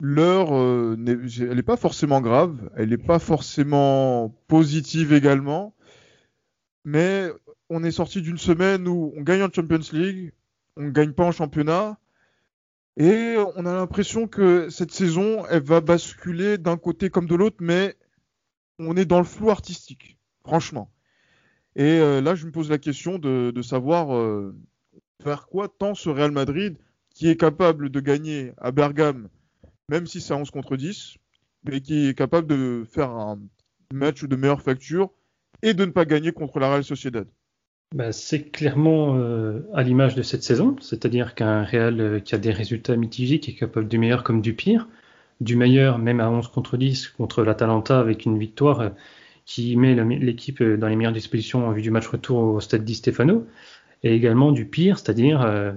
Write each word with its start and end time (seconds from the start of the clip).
L'heure, 0.00 0.52
euh, 0.52 0.96
elle 1.06 1.54
n'est 1.54 1.62
pas 1.62 1.76
forcément 1.76 2.20
grave, 2.20 2.70
elle 2.76 2.88
n'est 2.88 2.98
pas 2.98 3.20
forcément 3.20 4.30
positive 4.48 5.12
également, 5.12 5.76
mais 6.84 7.28
on 7.70 7.84
est 7.84 7.92
sorti 7.92 8.20
d'une 8.20 8.38
semaine 8.38 8.88
où 8.88 9.12
on 9.16 9.22
gagne 9.22 9.44
en 9.44 9.52
Champions 9.52 9.78
League, 9.92 10.32
on 10.76 10.82
ne 10.82 10.90
gagne 10.90 11.12
pas 11.12 11.24
en 11.24 11.30
championnat, 11.30 11.98
et 12.96 13.36
on 13.54 13.64
a 13.64 13.74
l'impression 13.74 14.26
que 14.26 14.68
cette 14.70 14.90
saison, 14.90 15.46
elle 15.46 15.62
va 15.62 15.80
basculer 15.80 16.58
d'un 16.58 16.76
côté 16.76 17.10
comme 17.10 17.26
de 17.26 17.36
l'autre, 17.36 17.58
mais 17.60 17.94
on 18.80 18.96
est 18.96 19.04
dans 19.04 19.18
le 19.18 19.24
flou 19.24 19.50
artistique, 19.50 20.18
franchement. 20.44 20.90
Et 21.76 22.00
euh, 22.00 22.20
là, 22.20 22.34
je 22.34 22.46
me 22.46 22.50
pose 22.50 22.70
la 22.70 22.78
question 22.78 23.20
de, 23.20 23.62
savoir 23.62 24.16
euh, 24.16 24.52
vers 25.24 25.46
quoi 25.46 25.68
tend 25.68 25.94
ce 25.94 26.08
Real 26.08 26.32
Madrid 26.32 26.76
qui 27.22 27.28
est 27.28 27.36
capable 27.36 27.88
de 27.88 28.00
gagner 28.00 28.50
à 28.58 28.72
Bergame, 28.72 29.28
même 29.88 30.08
si 30.08 30.20
c'est 30.20 30.34
11 30.34 30.50
contre 30.50 30.76
10, 30.76 31.18
mais 31.62 31.80
qui 31.80 32.08
est 32.08 32.18
capable 32.18 32.48
de 32.48 32.82
faire 32.84 33.10
un 33.10 33.38
match 33.94 34.24
de 34.24 34.34
meilleure 34.34 34.60
facture 34.60 35.12
et 35.62 35.72
de 35.72 35.84
ne 35.84 35.92
pas 35.92 36.04
gagner 36.04 36.32
contre 36.32 36.58
la 36.58 36.68
Real 36.68 36.82
Sociedad. 36.82 37.28
Bah, 37.94 38.10
c'est 38.10 38.50
clairement 38.50 39.14
euh, 39.14 39.60
à 39.72 39.84
l'image 39.84 40.16
de 40.16 40.22
cette 40.22 40.42
saison, 40.42 40.74
c'est-à-dire 40.80 41.36
qu'un 41.36 41.62
Real 41.62 42.00
euh, 42.00 42.18
qui 42.18 42.34
a 42.34 42.38
des 42.38 42.50
résultats 42.50 42.96
mitigés, 42.96 43.38
qui 43.38 43.52
est 43.52 43.54
capable 43.54 43.86
du 43.86 43.98
meilleur 43.98 44.24
comme 44.24 44.42
du 44.42 44.54
pire, 44.54 44.88
du 45.40 45.54
meilleur 45.54 45.98
même 45.98 46.18
à 46.18 46.28
11 46.28 46.48
contre 46.48 46.76
10 46.76 47.06
contre 47.10 47.44
l'Atalanta 47.44 48.00
avec 48.00 48.24
une 48.24 48.36
victoire 48.36 48.80
euh, 48.80 48.88
qui 49.44 49.76
met 49.76 49.94
l'équipe 49.94 50.60
dans 50.60 50.88
les 50.88 50.96
meilleures 50.96 51.12
dispositions 51.12 51.68
en 51.68 51.70
vue 51.70 51.82
du 51.82 51.92
match 51.92 52.08
retour 52.08 52.38
au 52.38 52.58
stade 52.58 52.82
Di 52.82 52.96
Stefano, 52.96 53.46
et 54.02 54.12
également 54.12 54.50
du 54.50 54.66
pire, 54.66 54.98
c'est-à-dire 54.98 55.72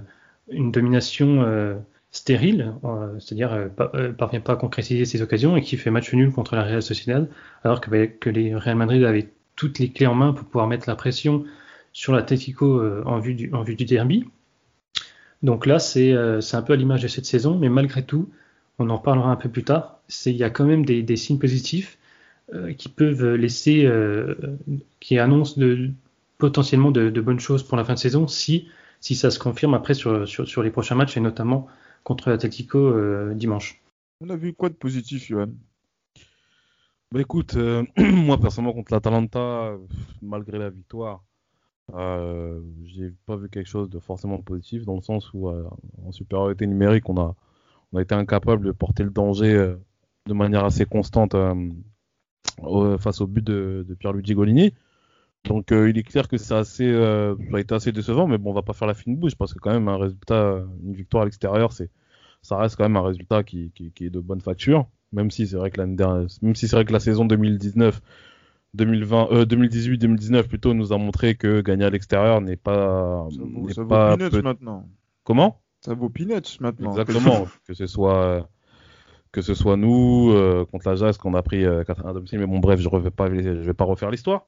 une 0.50 0.72
domination 0.72 1.44
euh, 1.44 1.76
stérile, 2.16 2.74
euh, 2.86 3.20
c'est-à-dire 3.20 3.52
euh, 3.52 3.68
euh, 3.94 4.14
parvient 4.14 4.40
pas 4.40 4.54
à 4.54 4.56
concrétiser 4.56 5.04
ses 5.04 5.22
occasions 5.22 5.58
et 5.58 5.62
qui 5.62 5.76
fait 5.76 5.92
match 5.92 6.14
nul 6.14 6.32
contre 6.32 6.56
la 6.56 6.64
Real 6.64 6.82
Sociedad, 6.82 7.30
alors 7.66 7.82
que, 7.82 7.90
bah, 7.90 8.32
les 8.32 8.56
Real 8.56 8.78
Madrid 8.78 9.04
avaient 9.04 9.30
toutes 9.58 9.80
les 9.80 9.90
clés 9.90 10.08
en 10.08 10.16
main 10.16 10.32
pour 10.32 10.46
pouvoir 10.46 10.68
mettre 10.68 10.88
la 10.88 10.96
pression 10.96 11.44
sur 11.92 12.14
l'Atletico 12.14 12.82
en, 13.06 13.20
vue 13.20 13.36
du, 13.36 13.54
en 13.54 13.64
vue 13.64 13.76
du 13.76 13.86
derby. 13.86 14.26
Donc 15.44 15.66
là, 15.66 15.80
c'est 15.80 16.14
un 16.14 16.62
peu 16.62 16.74
à 16.74 16.76
l'image 16.76 17.04
de 17.04 17.08
cette 17.08 17.26
saison, 17.26 17.58
mais 17.58 17.70
malgré 17.70 18.04
tout, 18.04 18.30
on 18.80 18.90
en 18.90 18.98
reparlera 18.98 19.32
un 19.32 19.38
peu 19.38 19.48
plus 19.48 19.64
tard, 19.64 20.00
il 20.26 20.36
y 20.36 20.44
a 20.44 20.50
quand 20.50 20.66
même 20.66 20.86
des, 20.86 21.16
signes 21.16 21.40
positifs 21.40 21.98
qui 22.78 22.90
peuvent 22.90 23.36
laisser, 23.36 23.90
qui 25.00 25.20
annoncent 25.20 25.62
potentiellement 26.38 26.92
de, 26.92 27.22
bonnes 27.22 27.40
choses 27.40 27.64
pour 27.64 27.78
la 27.78 27.86
fin 27.86 27.94
de 27.94 28.00
saison 28.00 28.28
si 28.28 28.68
si 29.06 29.14
ça 29.16 29.30
se 29.30 29.38
confirme 29.38 29.76
après 29.76 29.94
sur, 29.94 30.28
sur, 30.28 30.64
les 30.64 30.72
prochains 30.72 30.96
matchs 30.96 31.16
et 31.16 31.20
notamment 31.20 31.68
contre 32.04 32.32
l'Atletico 32.32 32.80
euh, 32.80 33.36
dimanche. 33.36 33.80
On 34.20 34.32
a 34.32 34.36
vu 34.36 34.54
quoi 34.54 34.70
de 34.70 34.74
positif, 34.74 35.28
Johan? 35.28 35.50
Bah 37.12 37.22
écoute, 37.22 37.54
euh, 37.56 37.84
moi 37.98 38.40
personnellement 38.40 38.74
contre 38.74 38.92
l'Atalanta, 38.92 39.78
malgré 40.24 40.58
la 40.58 40.72
victoire, 40.72 41.24
euh, 41.94 42.60
j'ai 42.86 43.14
pas 43.28 43.36
vu 43.36 43.48
quelque 43.48 43.68
chose 43.68 43.92
de 43.92 44.00
forcément 44.00 44.40
positif 44.40 44.86
dans 44.86 44.96
le 44.96 45.04
sens 45.04 45.32
où 45.36 45.50
euh, 45.50 45.70
en 46.04 46.12
supériorité 46.12 46.66
numérique, 46.66 47.08
on 47.08 47.18
a, 47.18 47.36
on 47.94 48.00
a 48.00 48.02
été 48.02 48.16
incapable 48.16 48.66
de 48.66 48.72
porter 48.72 49.04
le 49.04 49.12
danger 49.12 49.76
de 50.26 50.34
manière 50.34 50.66
assez 50.66 50.88
constante 50.88 51.36
face 52.98 53.22
au 53.22 53.28
but 53.28 53.46
de, 53.46 53.86
de 53.88 53.94
Pierluigi 53.94 54.34
Golini. 54.34 54.74
Donc 55.48 55.72
euh, 55.72 55.90
il 55.90 55.98
est 55.98 56.04
clair 56.04 56.28
que 56.28 56.38
c'est 56.38 56.54
assez, 56.54 56.88
euh, 56.88 57.36
ça 57.52 57.58
a 57.58 57.60
été 57.60 57.76
assez 57.76 57.92
décevant, 57.92 58.28
mais 58.28 58.38
bon, 58.38 58.52
on 58.52 58.54
va 58.54 58.64
pas 58.64 58.74
faire 58.74 58.88
la 58.88 58.94
fine 58.94 59.16
bouche 59.16 59.36
parce 59.36 59.54
que 59.54 59.60
quand 59.60 59.72
même 59.72 59.88
un 59.88 59.98
résultat, 59.98 60.64
une 60.84 60.94
victoire 60.94 61.24
à 61.24 61.26
l'extérieur, 61.26 61.72
c'est, 61.72 61.90
ça 62.42 62.58
reste 62.58 62.76
quand 62.76 62.84
même 62.84 62.98
un 62.98 63.04
résultat 63.04 63.44
qui, 63.44 63.72
qui, 63.76 63.92
qui 63.92 64.06
est 64.06 64.10
de 64.10 64.20
bonne 64.20 64.42
facture, 64.42 64.88
même 65.12 65.30
si 65.32 65.48
c'est 65.48 65.58
vrai 65.58 65.70
que 65.72 65.82
dernière, 65.82 66.28
même 66.42 66.56
si 66.56 66.68
c'est 66.68 66.76
vrai 66.76 66.86
que 66.86 66.94
la 66.94 67.00
saison 67.00 67.26
2019, 67.26 68.02
2020, 68.74 69.28
euh, 69.32 69.46
2018-2019 69.46 70.44
plutôt 70.48 70.74
nous 70.74 70.92
a 70.94 70.98
montré 70.98 71.36
que 71.36 71.62
gagner 71.62 71.86
à 71.86 71.90
l'extérieur 71.90 72.42
n'est 72.42 72.58
pas, 72.58 73.28
ça 73.30 73.42
vaut, 73.44 73.70
ça 73.70 73.86
pas 73.86 74.16
vaut 74.16 74.42
maintenant. 74.42 74.88
Comment? 75.24 75.62
Ça 75.82 75.94
vaut 75.94 76.10
peanuts 76.10 76.60
maintenant. 76.60 76.90
Exactement, 76.90 77.48
que 77.68 77.74
ce 77.74 77.86
soit 77.86 78.50
que 79.32 79.42
ce 79.42 79.54
soit 79.54 79.76
nous 79.76 80.32
euh, 80.32 80.66
contre 80.72 80.88
la 80.90 80.96
Jazz 80.96 81.18
qu'on 81.18 81.34
a 81.34 81.44
pris 81.44 81.64
4 81.64 82.06
à 82.08 82.14
domicile, 82.14 82.40
mais 82.40 82.48
bon 82.48 82.60
bref, 82.60 82.80
je 82.80 82.90
ne 82.90 83.10
pas, 83.10 83.28
je 83.28 83.52
vais 83.52 83.74
pas 83.74 83.84
refaire 83.84 84.10
l'histoire. 84.10 84.46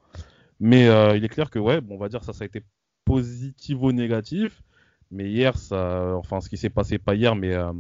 Mais 0.60 0.88
euh, 0.88 1.16
il 1.16 1.24
est 1.24 1.30
clair 1.30 1.50
que, 1.50 1.60
ouais, 1.60 1.82
bon, 1.82 1.96
on 1.96 1.98
va 1.98 2.10
dire 2.10 2.24
ça, 2.24 2.34
ça 2.34 2.44
a 2.44 2.48
été 2.48 2.64
positivo-négatif. 3.06 4.64
Mais 5.12 5.30
hier, 5.30 5.58
ça, 5.58 6.16
enfin, 6.18 6.42
ce 6.42 6.50
qui 6.50 6.58
s'est 6.58 6.70
passé 6.70 6.98
pas 6.98 7.16
hier, 7.16 7.36
mais, 7.36 7.54
euh, 7.54 7.72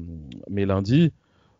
mais 0.49 0.65
lundi, 0.65 1.11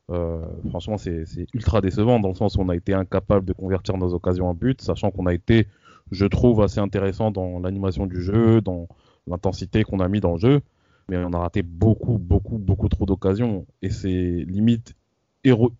euh, 0.09 0.41
franchement, 0.69 0.97
c'est 0.97 1.25
ultra 1.53 1.81
décevant 1.81 2.19
dans 2.19 2.29
le 2.29 2.35
sens 2.35 2.55
où 2.55 2.61
on 2.61 2.69
a 2.69 2.75
été 2.75 2.93
incapable 2.93 3.45
de 3.45 3.53
convertir 3.53 3.97
nos 3.97 4.13
occasions 4.13 4.47
en 4.47 4.53
but, 4.53 4.81
sachant 4.81 5.11
qu'on 5.11 5.25
a 5.25 5.33
été, 5.33 5.67
je 6.11 6.25
trouve, 6.25 6.61
assez 6.61 6.79
intéressant 6.79 7.31
dans 7.31 7.59
l'animation 7.59 8.05
du 8.05 8.21
jeu, 8.21 8.61
dans 8.61 8.87
l'intensité 9.27 9.83
qu'on 9.83 9.99
a 9.99 10.07
mis 10.07 10.21
dans 10.21 10.33
le 10.33 10.39
jeu. 10.39 10.61
Mais 11.09 11.17
on 11.17 11.33
a 11.33 11.39
raté 11.39 11.63
beaucoup, 11.63 12.17
beaucoup, 12.17 12.57
beaucoup 12.57 12.89
trop 12.89 13.05
d'occasions. 13.05 13.65
Et 13.81 13.89
c'est 13.89 14.45
limite 14.47 14.95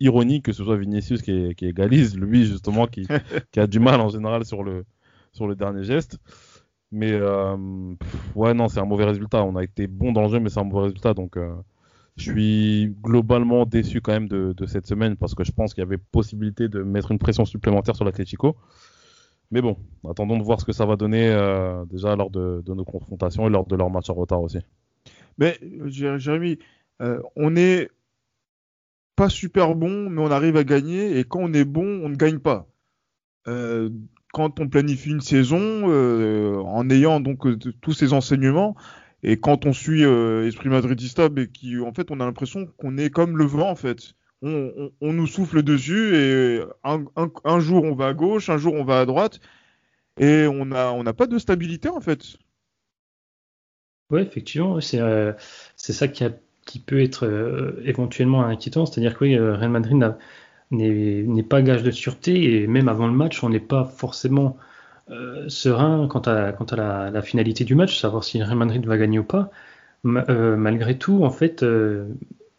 ironique 0.00 0.46
que 0.46 0.52
ce 0.52 0.64
soit 0.64 0.76
Vinicius 0.76 1.22
qui, 1.22 1.54
qui 1.54 1.66
égalise, 1.66 2.16
lui 2.18 2.46
justement, 2.46 2.86
qui, 2.86 3.06
qui 3.52 3.60
a 3.60 3.66
du 3.66 3.80
mal 3.80 4.00
en 4.00 4.08
général 4.08 4.44
sur 4.44 4.62
le, 4.62 4.84
sur 5.38 5.48
le 5.48 5.56
dernier 5.56 5.84
geste. 5.84 6.18
Mais 6.90 7.12
euh, 7.12 7.56
ouais, 8.34 8.54
non, 8.54 8.68
c'est 8.68 8.80
un 8.80 8.84
mauvais 8.84 9.04
résultat. 9.04 9.44
On 9.44 9.56
a 9.56 9.64
été 9.64 9.86
bon 9.86 10.12
dans 10.12 10.22
le 10.22 10.28
jeu, 10.28 10.40
mais 10.40 10.48
c'est 10.48 10.60
un 10.60 10.64
mauvais 10.64 10.86
résultat. 10.86 11.14
Donc, 11.14 11.36
euh, 11.36 11.54
je 12.16 12.32
suis 12.32 12.96
globalement 13.02 13.66
déçu 13.66 14.00
quand 14.00 14.12
même 14.12 14.28
de, 14.28 14.54
cette 14.66 14.86
semaine 14.86 15.16
parce 15.16 15.34
que 15.34 15.44
je 15.44 15.52
pense 15.52 15.74
qu'il 15.74 15.82
y 15.82 15.86
avait 15.86 15.98
possibilité 15.98 16.68
de 16.68 16.82
mettre 16.82 17.12
une 17.12 17.18
pression 17.18 17.44
supplémentaire 17.44 17.94
sur 17.94 18.04
l'Atletico. 18.04 18.56
Mais 19.50 19.62
bon, 19.62 19.78
attendons 20.08 20.36
de 20.36 20.42
voir 20.42 20.60
ce 20.60 20.66
que 20.66 20.72
ça 20.72 20.84
va 20.84 20.96
donner 20.96 21.28
euh, 21.28 21.84
déjà 21.86 22.16
lors 22.16 22.30
de, 22.30 22.62
nos 22.66 22.84
confrontations 22.84 23.46
et 23.46 23.50
lors 23.50 23.66
de 23.66 23.76
leur 23.76 23.90
match 23.90 24.10
en 24.10 24.14
retard 24.14 24.42
aussi. 24.42 24.58
Mais 25.38 25.58
Jérémy, 25.86 26.58
on 27.36 27.54
est 27.56 27.88
pas 29.14 29.28
super 29.28 29.74
bon, 29.74 30.10
mais 30.10 30.20
on 30.20 30.30
arrive 30.30 30.56
à 30.56 30.64
gagner. 30.64 31.18
Et 31.18 31.24
quand 31.24 31.40
on 31.40 31.52
est 31.52 31.64
bon, 31.64 32.00
on 32.04 32.08
ne 32.08 32.16
gagne 32.16 32.40
pas 32.40 32.66
quand 34.32 34.60
on 34.60 34.68
planifie 34.68 35.10
une 35.10 35.20
saison 35.20 35.90
euh, 35.90 36.56
en 36.58 36.88
ayant 36.90 37.20
donc 37.20 37.46
euh, 37.46 37.58
tous 37.80 37.92
ces 37.92 38.12
enseignements 38.12 38.76
et 39.22 39.38
quand 39.38 39.66
on 39.66 39.72
suit 39.72 40.04
euh, 40.04 40.46
Esprit 40.46 40.68
Madridista, 40.68 41.28
et 41.36 41.48
qui 41.48 41.78
en 41.80 41.92
fait 41.92 42.10
on 42.10 42.20
a 42.20 42.24
l'impression 42.24 42.66
qu'on 42.76 42.98
est 42.98 43.10
comme 43.10 43.36
le 43.36 43.44
vent 43.44 43.70
en 43.70 43.76
fait. 43.76 44.14
On, 44.40 44.92
nous 45.00 45.26
souffle 45.26 45.64
dessus 45.64 46.14
et 46.14 46.62
un, 46.84 47.58
jour 47.58 47.82
on 47.82 47.96
va 47.96 48.08
à 48.08 48.14
gauche, 48.14 48.50
un 48.50 48.56
jour 48.56 48.74
on 48.74 48.84
va 48.84 49.00
à 49.00 49.04
droite 49.04 49.40
et 50.16 50.46
on 50.46 50.66
n'a 50.66 50.92
on 50.92 51.02
pas 51.02 51.26
de 51.26 51.38
stabilité 51.38 51.88
en 51.88 52.00
fait. 52.00 52.36
Oui, 54.10 54.20
effectivement, 54.20 54.80
c'est 54.80 55.00
c'est 55.74 55.92
ça 55.92 56.06
qui, 56.06 56.22
a, 56.22 56.30
qui 56.66 56.78
peut 56.78 57.02
être 57.02 57.80
éventuellement 57.82 58.44
inquiétant, 58.44 58.86
c'est-à-dire 58.86 59.18
que 59.18 59.24
Real 59.24 59.70
Madrid 59.70 59.96
n'a 59.96 60.18
n'est 60.70 61.42
pas 61.42 61.62
gage 61.62 61.82
de 61.82 61.90
sûreté 61.90 62.62
et 62.62 62.66
même 62.66 62.88
avant 62.88 63.06
le 63.06 63.12
match, 63.12 63.42
on 63.42 63.48
n'est 63.48 63.60
pas 63.60 63.84
forcément 63.84 64.56
euh, 65.10 65.48
serein 65.48 66.06
quant 66.08 66.20
à, 66.20 66.52
quant 66.52 66.66
à 66.66 67.10
la, 67.10 67.22
finalité 67.22 67.64
du 67.64 67.74
match, 67.74 67.98
savoir 67.98 68.24
si 68.24 68.42
Real 68.42 68.56
Madrid 68.56 68.84
va 68.86 68.98
gagner 68.98 69.18
ou 69.18 69.24
pas. 69.24 69.50
Euh, 70.06 70.56
malgré 70.56 70.98
tout, 70.98 71.24
en 71.24 71.30
fait, 71.30 71.62
euh, 71.62 72.06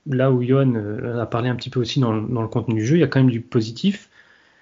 là 0.07 0.31
où 0.31 0.41
Johan 0.43 0.73
a 1.19 1.25
parlé 1.25 1.49
un 1.49 1.55
petit 1.55 1.69
peu 1.69 1.79
aussi 1.79 1.99
dans, 1.99 2.15
dans, 2.21 2.41
le 2.41 2.47
contenu 2.47 2.75
du 2.75 2.85
jeu, 2.85 2.97
il 2.97 3.01
y 3.01 3.03
a 3.03 3.07
quand 3.07 3.19
même 3.19 3.29
du 3.29 3.41
positif. 3.41 4.09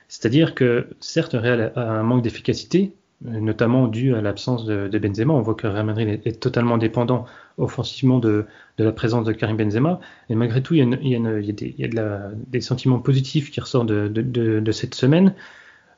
C'est-à-dire 0.10 0.56
que 0.56 0.88
certes, 1.00 1.34
Real 1.34 1.72
a 1.76 1.82
un 2.00 2.04
manque 2.04 2.24
d'efficacité, 2.24 2.94
notamment 3.22 3.88
dû 3.88 4.16
à 4.16 4.22
l'absence 4.22 4.66
de, 4.66 5.00
Benzema. 5.00 5.34
On 5.34 5.42
voit 5.42 5.56
que 5.56 5.68
Real 5.68 5.86
Madrid 5.86 6.22
est, 6.24 6.40
totalement 6.40 6.78
dépendant 6.78 7.26
offensivement 7.58 8.20
de, 8.20 8.46
la 8.78 8.92
présence 8.92 9.26
de 9.26 9.34
Karim 9.34 9.58
Benzema. 9.58 10.00
Et 10.30 10.36
malgré 10.36 10.62
tout, 10.62 10.76
il 10.76 10.80
y 10.80 11.16
a, 11.16 11.52
des, 11.52 11.90
la, 11.94 12.62
sentiments 12.62 13.00
positifs 13.00 13.52
qui 13.52 13.60
ressortent 13.60 13.88
de, 13.88 14.72
cette 14.72 14.96
semaine. 14.96 15.34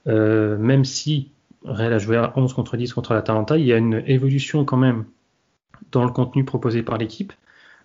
Euh, 0.08 0.58
même 0.58 0.86
si 0.86 1.32
Real 1.66 1.92
a 1.92 1.98
joué 1.98 2.16
à 2.16 2.32
11 2.38 2.54
contre 2.54 2.78
10 2.78 2.94
contre 2.94 3.14
l'Atalanta, 3.14 3.58
il 3.58 3.66
y 3.66 3.74
a 3.74 3.78
une 3.78 4.02
évolution 4.08 4.64
quand 4.64 4.78
même 4.78 5.04
dans 5.92 6.06
le 6.06 6.12
contenu 6.12 6.46
proposé 6.46 6.84
par 6.84 6.98
l'équipe. 6.98 7.34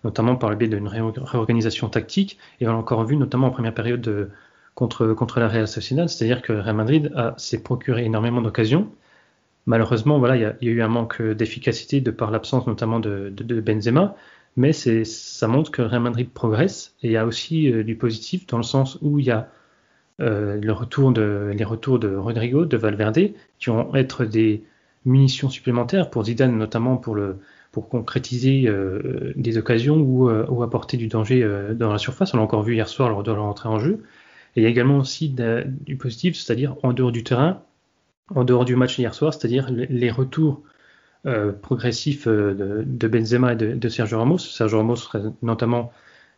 notamment 0.05 0.35
par 0.35 0.49
le 0.49 0.55
biais 0.55 0.69
d'une 0.69 0.87
réorganisation 0.87 1.89
tactique. 1.89 2.37
Et 2.61 2.67
on 2.67 2.71
l'a 2.71 2.77
encore 2.77 3.03
vu 3.03 3.17
notamment 3.17 3.47
en 3.47 3.51
première 3.51 3.73
période 3.73 4.31
contre, 4.75 5.07
contre 5.13 5.39
la 5.39 5.49
Real 5.49 5.67
Sociedad, 5.67 6.07
c'est-à-dire 6.07 6.41
que 6.41 6.53
Real 6.53 6.75
Madrid 6.75 7.11
s'est 7.37 7.61
procuré 7.61 8.05
énormément 8.05 8.41
d'occasions. 8.41 8.89
Malheureusement, 9.65 10.19
voilà, 10.19 10.35
il 10.35 10.67
y, 10.67 10.69
a 10.69 10.73
eu 10.73 10.81
un 10.81 10.87
manque 10.87 11.21
d'efficacité 11.21 12.01
de 12.01 12.11
par 12.11 12.31
l'absence 12.31 12.67
notamment 12.67 12.99
de, 12.99 13.31
Benzema, 13.61 14.15
mais 14.57 14.73
ça 14.73 15.47
montre 15.47 15.71
que 15.71 15.81
Real 15.81 16.01
Madrid 16.01 16.29
progresse 16.29 16.95
et 17.01 17.07
il 17.07 17.11
y 17.11 17.17
a 17.17 17.25
aussi 17.25 17.71
euh, 17.71 17.83
du 17.83 17.95
positif 17.95 18.47
dans 18.47 18.57
le 18.57 18.63
sens 18.63 18.97
où 19.01 19.19
il 19.19 19.25
y 19.25 19.31
a 19.31 19.49
euh, 20.21 20.59
le 20.61 20.71
retour 20.71 21.11
de, 21.11 21.51
les 21.53 21.63
retours 21.65 21.99
de 21.99 22.15
Rodrigo, 22.15 22.65
de 22.65 22.77
Valverde, 22.77 23.31
qui 23.59 23.69
vont 23.69 23.93
être 23.95 24.23
des 24.23 24.63
munitions 25.03 25.49
supplémentaires 25.49 26.09
pour 26.09 26.25
Zidane, 26.25 26.57
notamment 26.57 26.97
pour, 26.97 27.15
le, 27.15 27.37
concrétiser 27.81 28.67
euh, 28.67 29.33
des 29.35 29.57
occasions 29.57 29.97
ou, 29.97 30.29
euh, 30.29 30.63
apporter 30.63 30.97
du 30.97 31.07
danger 31.07 31.43
euh, 31.43 31.73
dans 31.73 31.91
la 31.91 31.97
surface. 31.97 32.33
On 32.33 32.37
l'a 32.37 32.43
encore 32.43 32.63
vu 32.63 32.75
hier 32.75 32.87
soir 32.87 33.09
lors 33.09 33.23
de 33.23 33.31
leur 33.31 33.43
entrée 33.43 33.69
en 33.69 33.79
jeu. 33.79 34.03
Et 34.55 34.61
il 34.61 34.63
y 34.63 34.67
a 34.67 34.69
également 34.69 34.99
aussi 34.99 35.35
du 35.81 35.97
positif, 35.97 36.37
c'est-à-dire 36.37 36.77
en 36.83 36.93
dehors 36.93 37.11
du 37.11 37.23
terrain, 37.23 37.61
en 38.33 38.43
dehors 38.43 38.65
du 38.65 38.75
match 38.75 38.97
hier 38.97 39.13
soir, 39.13 39.33
c'est-à-dire 39.33 39.69
les 39.71 40.11
retours 40.11 40.63
progressifs 41.61 42.27
de, 42.27 42.83
de, 42.85 43.07
Benzema 43.07 43.53
et 43.53 43.55
de, 43.55 43.89
Sergio 43.89 44.19
Ramos. 44.19 44.37
Sergio 44.37 44.77
Ramos 44.77 44.97
serait 44.97 45.23
notamment 45.41 45.91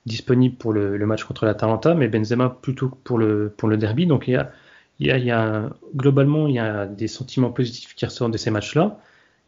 disponible 0.05 0.55
pour 0.55 0.73
le, 0.73 0.97
match 1.05 1.23
contre 1.25 1.45
l'Atalanta, 1.45 1.93
mais 1.93 2.07
Benzema 2.07 2.49
plutôt 2.49 2.89
pour 3.03 3.17
le, 3.17 3.53
pour 3.55 3.67
le 3.67 3.77
derby. 3.77 4.05
Donc 4.05 4.27
il 4.27 4.31
y 4.31 4.35
a, 4.37 4.51
il 4.99 5.07
y 5.07 5.11
a, 5.11 5.17
il 5.17 5.25
y 5.25 5.31
a, 5.31 5.69
globalement, 5.95 6.47
il 6.47 6.55
y 6.55 6.59
a 6.59 6.85
des 6.85 7.07
sentiments 7.07 7.51
positifs 7.51 7.93
qui 7.95 8.05
ressortent 8.05 8.31
de 8.31 8.37
ces 8.37 8.49
matchs-là, 8.49 8.99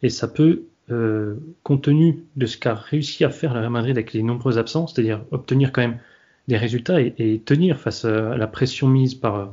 et 0.04 0.10
ça 0.10 0.28
peut, 0.28 0.64
euh, 0.92 1.36
compte 1.64 1.84
tenu 1.84 2.24
de 2.36 2.46
ce 2.48 2.58
qu'a 2.58 2.74
réussi 2.74 3.24
à 3.24 3.30
faire 3.30 3.54
le 3.54 3.60
Real 3.60 3.72
Madrid 3.72 3.96
avec 3.96 4.14
les 4.14 4.24
nombreuses 4.24 4.58
absences, 4.58 4.94
c'est-à-dire 4.94 5.24
obtenir 5.32 5.72
quand 5.72 5.82
même 5.82 6.00
des 6.48 6.58
résultats 6.58 7.00
et, 7.00 7.42
tenir 7.46 7.80
face 7.80 8.06
à 8.06 8.36
la 8.36 8.48
pression 8.48 8.88
mise 8.88 9.14
par 9.14 9.36
euh, 9.36 9.46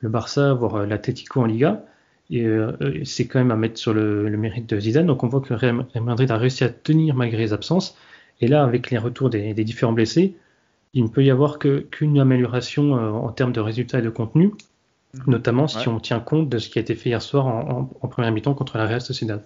le 0.00 0.08
Barça, 0.08 0.52
voire 0.52 0.76
euh, 0.76 0.86
l'Atletico 0.86 1.40
en 1.40 1.44
Liga, 1.46 1.84
et 2.30 2.46
euh, 2.46 2.72
c'est 3.04 3.26
quand 3.26 3.40
même 3.40 3.50
à 3.50 3.56
mettre 3.56 3.78
sur 3.78 3.92
le, 3.92 4.28
le, 4.28 4.36
mérite 4.38 4.68
de 4.68 4.78
Zidane. 4.78 5.06
Donc 5.06 5.24
on 5.24 5.28
voit 5.28 5.40
que 5.40 5.52
le 5.52 5.56
Real 5.56 5.86
Madrid 6.02 6.30
a 6.30 6.36
réussi 6.36 6.64
à 6.64 6.68
tenir 6.68 7.14
malgré 7.14 7.38
les 7.38 7.52
absences, 7.52 7.96
et 8.40 8.48
là, 8.48 8.62
avec 8.62 8.90
les 8.90 8.98
retours 8.98 9.30
des, 9.30 9.52
des 9.54 9.64
différents 9.64 9.92
blessés, 9.92 10.36
il 10.94 11.04
ne 11.04 11.08
peut 11.08 11.22
y 11.22 11.30
avoir 11.30 11.58
qu'une 11.58 12.18
amélioration 12.18 12.92
en 12.92 13.30
termes 13.32 13.52
de 13.52 13.60
résultats 13.60 14.00
et 14.00 14.02
de 14.02 14.10
contenu, 14.10 14.52
Mhm. 15.14 15.22
notamment 15.26 15.66
si 15.66 15.88
on 15.88 15.98
tient 15.98 16.20
compte 16.20 16.48
de 16.48 16.58
ce 16.58 16.68
qui 16.68 16.78
a 16.78 16.82
été 16.82 16.94
fait 16.94 17.10
hier 17.10 17.22
soir 17.22 17.46
en, 17.46 17.84
première 17.84 18.30
mi-temps 18.30 18.54
contre 18.54 18.78
la 18.78 18.86
Real 18.86 19.00
Sociedad. 19.00 19.44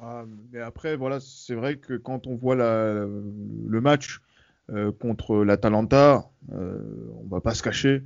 Ah, 0.00 0.24
mais 0.52 0.60
après, 0.60 0.94
voilà, 0.96 1.20
c'est 1.20 1.54
vrai 1.54 1.76
que 1.76 1.94
quand 1.94 2.26
on 2.26 2.36
voit 2.36 2.54
le 2.54 3.80
match 3.80 4.20
euh, 4.70 4.92
contre 4.92 5.36
l'Atalanta, 5.42 6.28
euh, 6.52 6.78
on 7.24 7.28
va 7.28 7.40
pas 7.40 7.54
se 7.54 7.62
cacher, 7.62 8.02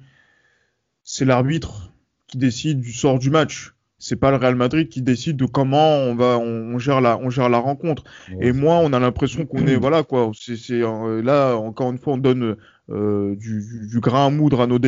c'est 1.02 1.24
l'arbitre 1.24 1.92
qui 2.28 2.38
décide 2.38 2.80
du 2.80 2.92
sort 2.92 3.18
du 3.18 3.30
match. 3.30 3.74
C'est 4.00 4.16
pas 4.16 4.30
le 4.30 4.38
Real 4.38 4.56
Madrid 4.56 4.88
qui 4.88 5.02
décide 5.02 5.36
de 5.36 5.44
comment 5.44 5.98
on 5.98 6.14
va, 6.16 6.38
on, 6.38 6.78
gère 6.78 7.00
la, 7.00 7.18
on 7.18 7.28
gère 7.30 7.50
la 7.50 7.58
rencontre. 7.58 8.02
Et 8.40 8.52
moi, 8.52 8.76
on 8.76 8.92
a 8.92 8.98
l'impression 8.98 9.44
qu'on 9.46 9.66
est, 9.66 9.76
voilà 9.76 10.02
quoi. 10.02 10.30
C'est 10.34 10.80
là 10.80 11.54
encore 11.54 11.90
une 11.92 11.98
fois, 11.98 12.14
on 12.14 12.18
donne 12.18 12.56
euh, 12.88 13.36
du, 13.36 13.86
du, 13.88 14.00
grain 14.00 14.26
à 14.26 14.30
moudre 14.30 14.62
à 14.62 14.66
nos, 14.66 14.78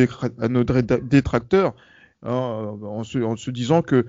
à 0.41 0.47
nos 0.47 0.63
détracteurs. 0.63 1.73
Hein, 2.25 2.77
en, 2.81 3.03
se, 3.03 3.51
disant 3.51 3.81
que 3.81 4.05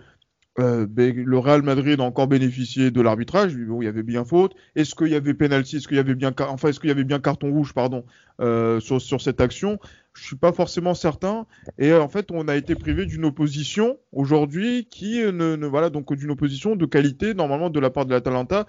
euh, 0.61 0.87
ben, 0.89 1.13
le 1.15 1.39
Real 1.39 1.63
Madrid 1.63 2.01
a 2.01 2.05
encore 2.05 2.29
bénéficié 2.29 2.91
de 2.91 3.01
l'arbitrage. 3.01 3.57
Bon, 3.57 3.83
il 3.83 3.87
y 3.87 3.89
avait 3.89 4.05
bien 4.05 4.25
faute. 4.25 4.55
Est-ce 4.77 4.95
qu'il 4.95 5.09
y 5.09 5.17
avait 5.17 5.35
penalty 5.35 5.77
Est-ce 5.77 5.89
qu'il 5.89 5.97
y 5.97 6.01
avait 6.01 6.15
bien, 6.15 6.33
enfin, 6.39 6.69
est-ce 6.69 6.79
qu'il 6.79 6.89
y 6.89 6.93
avait 6.93 7.05
bien 7.05 7.19
carton 7.19 7.51
rouge, 7.51 7.73
pardon, 7.73 8.05
euh, 8.41 8.79
sur, 8.79 9.03
sur, 9.03 9.21
cette 9.21 9.41
action? 9.41 9.81
Je 10.13 10.23
suis 10.23 10.37
pas 10.37 10.53
forcément 10.53 10.95
certain. 10.95 11.47
Et 11.79 11.93
en 11.93 12.09
fait, 12.09 12.31
on 12.31 12.47
a 12.47 12.55
été 12.55 12.77
privé 12.77 13.05
d'une 13.05 13.25
opposition 13.25 13.99
aujourd'hui 14.13 14.87
qui 14.89 15.19
ne, 15.19 15.57
ne, 15.57 15.67
voilà 15.67 15.91
donc 15.91 16.15
d'une 16.15 16.31
opposition 16.31 16.77
de 16.77 16.87
qualité 16.87 17.35
normalement 17.35 17.69
de 17.71 17.81
la 17.81 17.91
part 17.91 18.07
de 18.07 18.13
l'Atalanta 18.13 18.67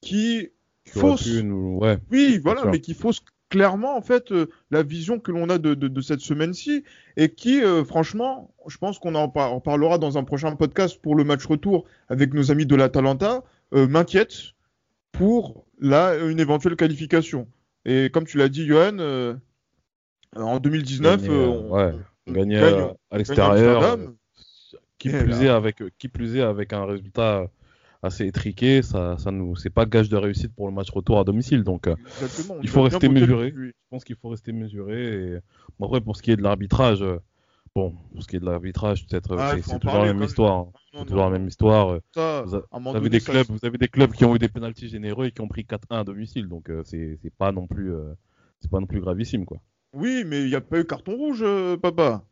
qui 0.00 0.50
fausse. 0.86 1.26
ouais. 1.26 1.98
Oui, 2.12 2.40
voilà, 2.42 2.66
mais 2.66 2.80
qui 2.80 2.94
fausse 2.94 3.20
clairement 3.50 3.96
en 3.96 4.00
fait 4.00 4.32
euh, 4.32 4.46
la 4.70 4.82
vision 4.82 5.18
que 5.18 5.30
l'on 5.32 5.50
a 5.50 5.58
de, 5.58 5.74
de, 5.74 6.00
cette 6.00 6.20
semaine-ci 6.20 6.84
et 7.16 7.28
qui 7.34 7.62
euh, 7.62 7.84
franchement 7.84 8.54
je 8.68 8.78
pense 8.78 8.98
qu'on 8.98 9.14
en, 9.16 9.28
parlera 9.28 9.98
dans 9.98 10.16
un 10.16 10.24
prochain 10.24 10.54
podcast 10.56 10.98
pour 11.02 11.16
le 11.16 11.24
match 11.24 11.44
retour 11.44 11.84
avec 12.08 12.32
nos 12.32 12.50
amis 12.50 12.64
de 12.64 12.76
l'Atalanta 12.76 13.42
euh, 13.74 13.86
m'inquiète 13.86 14.54
pour 15.12 15.66
là 15.80 16.16
une 16.16 16.38
éventuelle 16.40 16.76
qualification. 16.76 17.48
Et 17.84 18.10
comme 18.10 18.24
tu 18.24 18.38
l'as 18.38 18.48
dit 18.48 18.66
Johan 18.66 18.98
en 20.36 20.60
2019 20.60 21.28
on, 21.28 21.70
ouais, 21.70 21.94
à, 23.10 23.18
l'extérieur 23.18 23.98
qui 24.98 25.08
plus 25.08 25.42
est 25.42 25.48
avec 25.48 25.82
qui 25.98 26.08
plus 26.08 26.36
est 26.36 26.42
avec 26.42 26.72
un 26.72 26.84
résultat 26.84 27.50
assez 28.02 28.26
étriqué, 28.26 28.82
ça, 28.82 29.16
ça 29.18 29.30
nous, 29.30 29.56
c'est 29.56 29.70
pas 29.70 29.84
gage 29.84 30.08
de 30.08 30.16
réussite 30.16 30.54
pour 30.54 30.66
le 30.66 30.72
match 30.72 30.90
retour 30.90 31.18
à 31.18 31.24
domicile. 31.24 31.64
Donc, 31.64 31.86
euh, 31.86 31.96
il 32.62 32.68
faut 32.68 32.82
rester 32.82 33.08
mesuré. 33.08 33.52
Je 33.54 33.72
pense 33.90 34.04
qu'il 34.04 34.16
faut 34.16 34.30
rester 34.30 34.52
mesuré. 34.52 35.34
Et... 35.34 35.38
Bon, 35.78 35.86
après, 35.86 36.00
pour 36.00 36.16
ce 36.16 36.22
qui 36.22 36.30
est 36.30 36.36
de 36.36 36.42
l'arbitrage, 36.42 37.02
euh, 37.02 37.18
bon, 37.74 37.94
pour 38.12 38.22
ce 38.22 38.28
qui 38.28 38.36
est 38.36 38.40
de 38.40 38.46
l'arbitrage, 38.46 39.06
peut-être, 39.06 39.36
ah, 39.38 39.54
c'est 39.62 39.78
toujours 39.78 39.98
la 39.98 40.12
même 40.12 40.22
histoire. 40.22 40.66
C'est 40.92 41.04
toujours 41.04 41.24
la 41.24 41.30
même 41.30 41.46
histoire. 41.46 41.98
vous, 42.14 42.96
avez 42.96 43.10
des 43.10 43.20
clubs, 43.20 43.46
vous 43.48 43.64
avez 43.64 43.78
des 43.78 43.88
clubs 43.88 44.12
qui 44.12 44.24
ont 44.24 44.34
eu 44.34 44.38
des 44.38 44.48
pénalties 44.48 44.88
généreux 44.88 45.26
et 45.26 45.32
qui 45.32 45.42
ont 45.42 45.48
pris 45.48 45.62
4-1 45.62 45.76
à 45.90 46.04
domicile. 46.04 46.48
Donc, 46.48 46.70
euh, 46.70 46.82
c'est, 46.84 47.18
pas 47.36 47.52
non 47.52 47.66
plus, 47.66 47.92
c'est 48.60 48.70
pas 48.70 48.80
non 48.80 48.86
plus 48.86 49.00
gravissime, 49.00 49.44
quoi. 49.44 49.60
Oui, 49.92 50.22
mais 50.24 50.42
il 50.42 50.48
n'y 50.48 50.54
a 50.54 50.60
pas 50.60 50.78
eu 50.78 50.84
carton 50.84 51.16
rouge, 51.16 51.44
papa. 51.82 52.24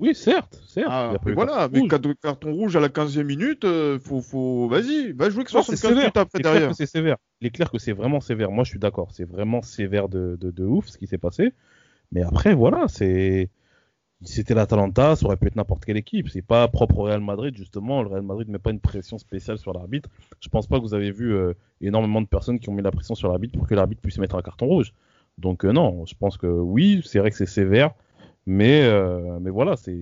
Oui, 0.00 0.14
certes, 0.14 0.60
certes. 0.66 0.88
Ah, 0.90 1.14
voilà, 1.22 1.68
mais 1.72 1.86
carton, 1.86 2.14
carton 2.20 2.52
rouge 2.52 2.74
à 2.74 2.80
la 2.80 2.88
15e 2.88 3.22
minute, 3.22 3.64
euh, 3.64 3.98
faut, 4.00 4.20
faut... 4.20 4.68
vas-y, 4.68 5.12
va 5.12 5.30
jouer 5.30 5.44
que 5.44 5.50
75 5.50 5.94
minutes 5.94 6.16
après 6.16 6.40
derrière. 6.40 6.74
C'est 6.74 6.86
sévère. 6.86 7.16
Il 7.40 7.46
est 7.46 7.50
clair 7.50 7.70
que 7.70 7.78
c'est 7.78 7.92
vraiment 7.92 8.20
sévère. 8.20 8.50
Moi, 8.50 8.64
je 8.64 8.70
suis 8.70 8.80
d'accord. 8.80 9.12
C'est 9.12 9.24
vraiment 9.24 9.62
sévère 9.62 10.08
de, 10.08 10.36
de, 10.40 10.50
de, 10.50 10.64
ouf 10.64 10.88
ce 10.88 10.98
qui 10.98 11.06
s'est 11.06 11.18
passé. 11.18 11.52
Mais 12.10 12.22
après, 12.22 12.54
voilà, 12.54 12.86
c'est. 12.88 13.50
C'était 14.22 14.54
l'Atalanta, 14.54 15.16
ça 15.16 15.26
aurait 15.26 15.36
pu 15.36 15.48
être 15.48 15.56
n'importe 15.56 15.84
quelle 15.84 15.98
équipe. 15.98 16.30
C'est 16.30 16.40
pas 16.40 16.66
propre 16.68 16.98
au 16.98 17.02
Real 17.02 17.20
Madrid, 17.20 17.54
justement. 17.56 18.02
Le 18.02 18.08
Real 18.08 18.22
Madrid 18.22 18.48
ne 18.48 18.54
met 18.54 18.58
pas 18.58 18.70
une 18.70 18.80
pression 18.80 19.18
spéciale 19.18 19.58
sur 19.58 19.74
l'arbitre. 19.74 20.08
Je 20.40 20.48
pense 20.48 20.66
pas 20.66 20.78
que 20.78 20.82
vous 20.82 20.94
avez 20.94 21.10
vu 21.10 21.34
euh, 21.34 21.52
énormément 21.82 22.22
de 22.22 22.26
personnes 22.26 22.58
qui 22.58 22.70
ont 22.70 22.72
mis 22.72 22.82
la 22.82 22.90
pression 22.90 23.14
sur 23.14 23.28
l'arbitre 23.28 23.58
pour 23.58 23.68
que 23.68 23.74
l'arbitre 23.74 24.00
puisse 24.00 24.16
mettre 24.18 24.36
un 24.36 24.42
carton 24.42 24.66
rouge. 24.66 24.94
Donc, 25.36 25.64
euh, 25.64 25.72
non, 25.72 26.06
je 26.06 26.14
pense 26.18 26.38
que 26.38 26.46
oui, 26.46 27.02
c'est 27.04 27.18
vrai 27.18 27.30
que 27.30 27.36
c'est 27.36 27.44
sévère. 27.44 27.90
Mais, 28.46 28.82
euh, 28.82 29.38
mais 29.40 29.50
voilà, 29.50 29.76
c'est 29.76 29.96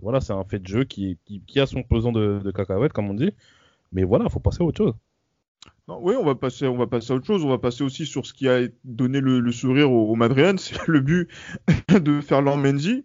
voilà, 0.00 0.20
c'est 0.20 0.32
un 0.32 0.44
fait 0.44 0.58
de 0.58 0.66
jeu 0.66 0.84
qui, 0.84 1.18
qui, 1.24 1.40
qui 1.46 1.60
a 1.60 1.66
son 1.66 1.82
pesant 1.82 2.12
de, 2.12 2.40
de 2.42 2.50
cacahuètes, 2.50 2.92
comme 2.92 3.10
on 3.10 3.14
dit. 3.14 3.32
Mais 3.92 4.04
voilà, 4.04 4.28
faut 4.28 4.40
passer 4.40 4.62
à 4.62 4.64
autre 4.64 4.78
chose. 4.78 4.94
Non, 5.88 5.98
oui, 6.02 6.14
on 6.18 6.24
va 6.24 6.34
passer, 6.34 6.66
on 6.66 6.76
va 6.76 6.86
passer 6.86 7.12
à 7.12 7.16
autre 7.16 7.26
chose. 7.26 7.44
On 7.44 7.48
va 7.48 7.58
passer 7.58 7.84
aussi 7.84 8.06
sur 8.06 8.26
ce 8.26 8.32
qui 8.32 8.48
a 8.48 8.60
donné 8.84 9.20
le, 9.20 9.40
le 9.40 9.52
sourire 9.52 9.90
au, 9.92 10.10
au 10.10 10.14
Madrian, 10.14 10.56
c'est 10.58 10.86
le 10.86 11.00
but 11.00 11.28
de 11.88 12.20
Ferland 12.20 12.56
Mendy, 12.56 13.04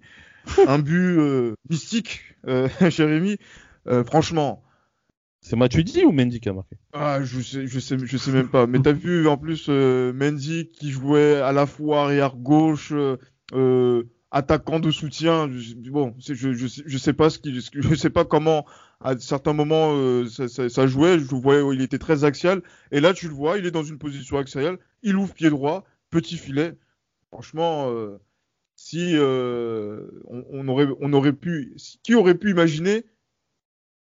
un 0.68 0.80
but 0.80 1.18
euh, 1.18 1.56
mystique, 1.70 2.22
euh, 2.48 2.68
Jérémy. 2.90 3.38
Euh, 3.88 4.04
franchement. 4.04 4.64
C'est 5.42 5.56
Matuidi 5.56 6.04
ou 6.04 6.12
Mendy 6.12 6.42
qui 6.42 6.50
a 6.50 6.54
marqué? 6.54 6.76
Ah, 6.92 7.24
je 7.24 7.40
sais, 7.40 7.66
je 7.66 7.80
sais, 7.80 7.98
je 7.98 8.18
sais 8.18 8.32
même 8.32 8.50
pas. 8.50 8.68
Mais 8.68 8.80
t'as 8.80 8.92
vu 8.92 9.28
en 9.28 9.38
plus 9.38 9.70
Mendy 9.70 10.68
qui 10.68 10.92
jouait 10.92 11.36
à 11.38 11.54
la 11.54 11.66
fois 11.66 12.04
arrière 12.04 12.36
gauche. 12.36 12.94
Attaquant 14.32 14.80
de 14.80 14.92
soutien. 14.92 15.50
bon, 15.90 16.14
je, 16.20 16.34
je, 16.34 16.54
je, 16.54 16.98
sais 16.98 17.14
pas 17.14 17.30
ce 17.30 17.40
qui, 17.40 17.60
je 17.74 17.96
sais 17.96 18.12
pas 18.12 18.26
comment 18.26 18.66
à 19.02 19.18
certains 19.18 19.54
moments 19.54 19.94
euh, 19.94 20.28
ça, 20.28 20.88
jouait. 20.88 21.20
Je 21.20 21.36
voyais, 21.36 21.64
il 21.74 21.82
était 21.82 21.98
très 21.98 22.24
axial. 22.24 22.62
Et 22.92 23.00
là, 23.00 23.14
tu 23.14 23.28
le 23.28 23.34
vois, 23.34 23.58
il 23.58 23.66
est 23.66 23.72
dans 23.72 23.84
une 23.84 23.98
position 23.98 24.38
axiale. 24.38 24.78
Il 25.04 25.16
ouvre 25.16 25.34
pied 25.34 25.50
droit, 25.50 25.86
petit 26.10 26.38
filet. 26.38 26.78
Franchement, 27.32 27.90
euh, 27.92 28.20
si 28.76 29.16
euh, 29.16 30.08
on, 30.26 30.68
aurait, 30.68 31.34
pu, 31.34 31.76
qui 32.04 32.16
aurait 32.16 32.36
pu 32.36 32.52
imaginer 32.52 33.06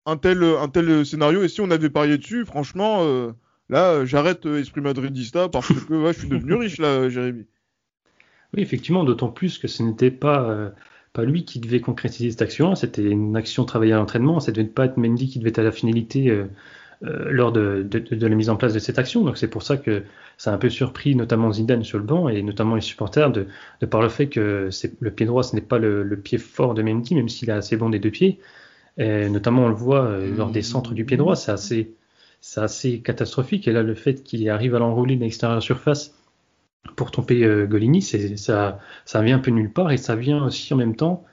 un 0.06 0.16
tel, 0.16 1.04
scénario 1.06 1.42
Et 1.42 1.48
si 1.48 1.60
on 1.60 1.70
avait 1.70 1.90
parié 1.90 2.18
dessus, 2.18 2.44
franchement, 2.44 3.32
là, 3.68 4.04
j'arrête 4.04 4.46
Esprit 4.46 4.80
Madridista 4.80 5.48
parce 5.48 5.68
que 5.68 6.12
je 6.12 6.18
suis 6.18 6.28
devenu 6.28 6.54
riche 6.54 6.78
là, 6.78 7.08
Jérémy. 7.08 7.46
Oui, 8.54 8.62
effectivement, 8.62 9.02
d'autant 9.04 9.28
plus 9.30 9.58
que 9.58 9.66
ce 9.66 9.82
n'était 9.82 10.12
pas, 10.12 10.48
euh, 10.48 10.70
pas 11.12 11.24
lui 11.24 11.44
qui 11.44 11.58
devait 11.58 11.80
concrétiser 11.80 12.30
cette 12.30 12.42
action, 12.42 12.74
c'était 12.76 13.02
une 13.02 13.36
action 13.36 13.64
travaillée 13.64 13.94
à 13.94 13.96
l'entraînement, 13.96 14.38
ça 14.38 14.52
devait 14.52 14.68
pas 14.68 14.84
être 14.84 14.96
Mendy 14.96 15.28
qui 15.28 15.40
devait 15.40 15.50
être 15.50 15.58
à 15.58 15.64
la 15.64 15.72
finalité 15.72 16.30
euh, 16.30 16.44
euh, 17.04 17.26
lors 17.30 17.50
de, 17.50 17.84
la 18.12 18.28
mise 18.28 18.50
en 18.50 18.56
place 18.56 18.72
de 18.72 18.78
cette 18.78 18.98
action. 19.00 19.24
Donc 19.24 19.38
c'est 19.38 19.48
pour 19.48 19.64
ça 19.64 19.76
que 19.76 20.04
ça 20.38 20.52
a 20.52 20.54
un 20.54 20.58
peu 20.58 20.70
surpris 20.70 21.16
notamment 21.16 21.52
Zidane 21.52 21.82
sur 21.82 21.98
le 21.98 22.04
banc 22.04 22.28
et 22.28 22.42
notamment 22.42 22.76
les 22.76 22.80
supporters 22.80 23.32
de, 23.32 23.48
par 23.90 24.00
le 24.00 24.08
fait 24.08 24.28
que 24.28 24.68
le 25.00 25.10
pied 25.10 25.26
droit, 25.26 25.42
ce 25.42 25.56
n'est 25.56 25.62
pas 25.62 25.78
le, 25.78 26.16
pied 26.16 26.38
fort 26.38 26.74
de 26.74 26.82
Mendy, 26.82 27.16
même 27.16 27.28
s'il 27.28 27.50
est 27.50 27.54
assez 27.54 27.76
bon 27.76 27.90
des 27.90 27.98
deux 27.98 28.10
pieds. 28.10 28.38
Notamment 28.98 29.64
on 29.64 29.68
le 29.68 29.74
voit 29.74 30.18
lors 30.36 30.50
des 30.50 30.62
centres 30.62 30.94
du 30.94 31.04
pied 31.04 31.16
droit, 31.16 31.34
c'est 31.34 31.50
assez, 31.50 31.94
c'est 32.40 32.60
assez 32.60 33.00
catastrophique. 33.00 33.66
Et 33.66 33.72
là, 33.72 33.82
le 33.82 33.94
fait 33.94 34.22
qu'il 34.22 34.48
arrive 34.48 34.76
à 34.76 34.78
l'enrouler 34.78 35.16
de 35.16 35.22
l'extérieur 35.22 35.60
surface 35.60 36.14
pour 36.96 37.10
tromper 37.10 37.44
euh, 37.44 37.66
Golini. 37.66 38.02
Ça, 38.02 38.78
vient 39.22 39.36
un 39.36 39.40
peu 39.40 39.50
nulle 39.50 39.72
part 39.72 39.92
et 39.92 39.96
ça 39.96 40.16
vient 40.16 40.44
aussi 40.44 40.72
en 40.74 40.76
même 40.76 40.96
temps. 40.96 41.24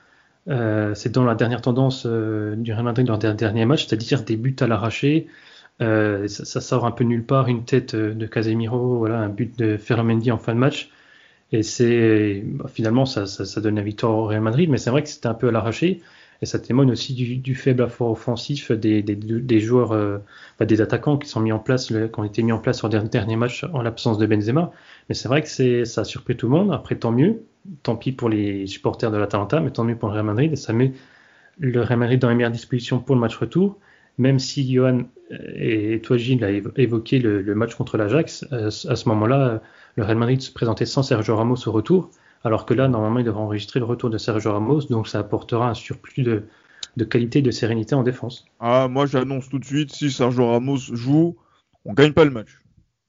Euh, 0.50 0.96
c'est 0.96 1.12
dans 1.12 1.24
la 1.24 1.36
dernière 1.36 1.62
tendance 1.62 2.06
euh, 2.08 2.56
du 2.56 2.74
Real 2.74 2.84
Madrid 2.84 3.06
dans 3.06 3.18
leur 3.20 3.36
dernier 3.36 3.66
match, 3.66 3.86
c'est-à-dire 3.86 4.24
des 4.24 4.38
buts 4.38 4.56
à 4.60 4.68
l'arraché. 4.68 5.28
Ça, 5.80 6.28
ça, 6.28 6.62
sort 6.62 6.86
un 6.86 6.92
peu 6.92 7.04
nulle 7.04 7.26
part, 7.26 7.48
une 7.48 7.66
tête 7.66 7.96
de 7.96 8.28
Casemiro, 8.28 9.00
voilà, 9.00 9.18
un 9.18 9.30
but 9.30 9.58
de 9.58 9.78
Ferramendi 9.78 10.32
en 10.32 10.38
fin 10.38 10.54
de 10.54 10.60
match. 10.60 10.92
Et 11.52 11.64
c'est 11.64 12.44
bah, 12.46 12.70
finalement 12.72 13.06
ça, 13.06 13.26
ça, 13.26 13.46
ça, 13.46 13.62
donne 13.62 13.76
la 13.76 13.82
victoire 13.82 14.14
au 14.14 14.26
Real 14.28 14.42
Madrid, 14.42 14.70
mais 14.70 14.78
c'est 14.78 14.92
vrai 14.92 15.02
que 15.02 15.10
c'était 15.10 15.28
un 15.28 15.34
peu 15.34 15.48
à 15.48 15.52
l'arraché. 15.52 16.02
Et 16.42 16.48
ça 16.48 16.58
témoigne 16.58 16.92
aussi 16.92 17.14
du, 17.14 17.56
faible 17.56 17.84
effort 17.84 18.10
offensif 18.10 18.72
des, 18.72 19.60
joueurs, 19.60 19.92
euh, 19.92 20.18
des 20.60 20.82
attaquants 20.82 21.18
qui 21.18 21.32
ont 21.38 21.44
été 22.24 22.42
mis 22.42 22.52
en 22.52 22.60
place 22.60 22.78
sur 22.78 22.90
le 22.90 23.08
dernier 23.08 23.36
match 23.36 23.64
en 23.74 23.84
l'absence 23.84 24.18
de 24.18 24.26
Benzema. 24.26 24.72
Mais 25.08 25.14
c'est 25.14 25.28
vrai 25.28 25.44
que 25.44 25.48
c'est, 25.48 25.86
ça 25.86 26.02
a 26.02 26.04
surpris 26.04 26.36
tout 26.36 26.48
le 26.48 26.54
monde. 26.54 26.74
Après, 26.74 26.96
tant 26.96 27.12
mieux. 27.12 27.44
Tant 27.84 27.96
pis 27.96 28.12
pour 28.12 28.28
les 28.28 28.66
supporters 28.66 29.12
de 29.12 29.18
l'Atalanta, 29.18 29.60
mais 29.60 29.70
tant 29.70 29.84
mieux 29.84 29.96
pour 29.96 30.10
le 30.10 30.16
Real 30.16 30.26
Madrid. 30.26 30.52
Et 30.52 30.56
ça 30.56 30.74
met 30.74 30.94
le 31.60 31.82
Real 31.82 32.00
Madrid 32.00 32.20
dans 32.20 32.30
les 32.30 32.36
meilleures 32.36 32.52
dispositions 32.52 33.00
pour 33.00 33.14
le 33.14 33.22
match 33.22 33.36
retour. 33.38 33.78
Même 34.18 34.40
si 34.40 34.72
Johan 34.74 35.04
et 35.30 36.02
toi, 36.02 36.18
Gilles, 36.18 36.44
a 36.44 36.50
évoqué 36.50 37.20
le, 37.20 37.42
le 37.44 37.56
match 37.56 37.76
contre 37.76 37.98
l'Ajax, 37.98 38.46
euh, 38.52 38.68
à 38.68 38.96
ce 38.96 39.10
moment-là, 39.10 39.62
le 39.96 40.04
Real 40.04 40.18
Madrid 40.18 40.42
se 40.42 40.52
présentait 40.52 40.86
sans 40.86 41.04
Sergio 41.04 41.36
Ramos 41.36 41.68
au 41.68 41.72
retour. 41.72 42.10
Alors 42.44 42.66
que 42.66 42.74
là, 42.74 42.88
normalement, 42.88 43.20
il 43.20 43.26
devrait 43.26 43.42
enregistrer 43.42 43.80
le 43.80 43.86
retour 43.86 44.10
de 44.10 44.18
Sergio 44.18 44.52
Ramos, 44.52 44.82
donc 44.90 45.08
ça 45.08 45.20
apportera 45.20 45.70
un 45.70 45.74
surplus 45.74 46.24
de, 46.24 46.44
de 46.98 47.06
qualité 47.06 47.40
et 47.40 47.42
de 47.44 47.52
sérénité 47.52 47.96
en 47.96 48.04
défense. 48.04 48.46
Ah, 48.60 48.88
moi 48.90 49.06
j'annonce 49.06 49.50
tout 49.50 49.60
de 49.60 49.66
suite, 49.66 49.94
si 49.94 50.12
Sergio 50.12 50.48
Ramos 50.48 50.78
joue, 50.78 51.38
on 51.86 51.94
gagne 51.94 52.14
pas 52.14 52.26
le 52.26 52.32
match. 52.32 52.62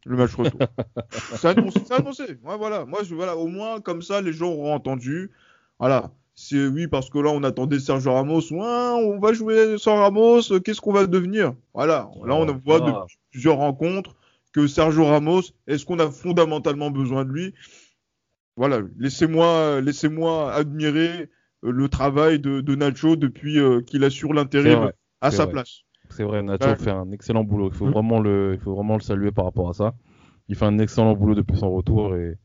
Le 0.04 0.16
match 0.16 0.34
retour. 0.34 0.60
c'est 1.36 1.48
annoncé. 1.48 1.80
annoncé. 1.90 2.24
Ouais, 2.44 2.56
voilà. 2.58 2.84
Moi, 2.84 3.00
je, 3.04 3.14
voilà, 3.14 3.36
au 3.36 3.46
moins, 3.46 3.80
comme 3.80 4.02
ça, 4.02 4.20
les 4.20 4.32
gens 4.32 4.50
auront 4.50 4.74
entendu. 4.74 5.30
Voilà. 5.78 6.10
C'est 6.34 6.66
oui, 6.66 6.88
parce 6.88 7.08
que 7.08 7.18
là, 7.18 7.30
on 7.30 7.44
attendait 7.44 7.78
Sergio 7.78 8.12
Ramos. 8.12 8.40
Ouais, 8.50 8.58
on 8.60 9.20
va 9.20 9.32
jouer 9.32 9.78
sans 9.78 9.96
Ramos. 9.96 10.40
Qu'est-ce 10.64 10.80
qu'on 10.80 10.92
va 10.92 11.06
devenir? 11.06 11.54
Voilà. 11.72 12.10
Là, 12.24 12.34
on 12.34 12.46
voit 12.64 12.80
depuis 12.80 13.16
plusieurs 13.30 13.58
rencontres 13.58 14.16
que 14.52 14.66
Sergio 14.66 15.04
Ramos, 15.04 15.42
est-ce 15.66 15.86
qu'on 15.86 15.98
a 15.98 16.10
fondamentalement 16.10 16.90
besoin 16.90 17.24
de 17.24 17.30
lui? 17.30 17.54
Voilà, 18.56 18.80
laissez-moi 18.99 19.80
laissez-moi 19.80 20.52
admirer 20.52 21.30
euh, 21.64 21.71
le 21.71 21.88
travail 21.88 22.38
de, 22.38 22.61
de 22.61 22.75
Nacho 22.75 23.16
depuis 23.16 23.59
euh, 23.59 23.80
qu'il 23.80 24.04
assure 24.04 24.32
l'intérim 24.32 24.92
à 25.21 25.30
sa 25.30 25.47
place. 25.47 25.82
C'est 26.11 26.25
vrai, 26.25 26.42
Nacho 26.42 26.75
fait 26.76 26.90
un 26.90 27.11
excellent 27.11 27.44
boulot. 27.44 27.71
Il 27.71 27.75
faut, 27.75 27.87
mm. 27.87 27.92
vraiment 27.92 28.21
le, 28.21 28.52
il 28.54 28.61
faut 28.61 28.75
vraiment 28.75 28.97
le 28.97 29.02
saluer 29.02 29.32
par 29.32 29.44
rapport 29.44 29.71
à 29.71 29.73
ça. 29.73 29.94
Il 30.49 30.56
fait 30.56 30.66
un 30.66 30.78
excellent 30.78 31.14
boulot 31.14 31.35
depuis 31.35 31.56
son 31.56 31.71
retour 31.71 32.14
et 32.16 32.37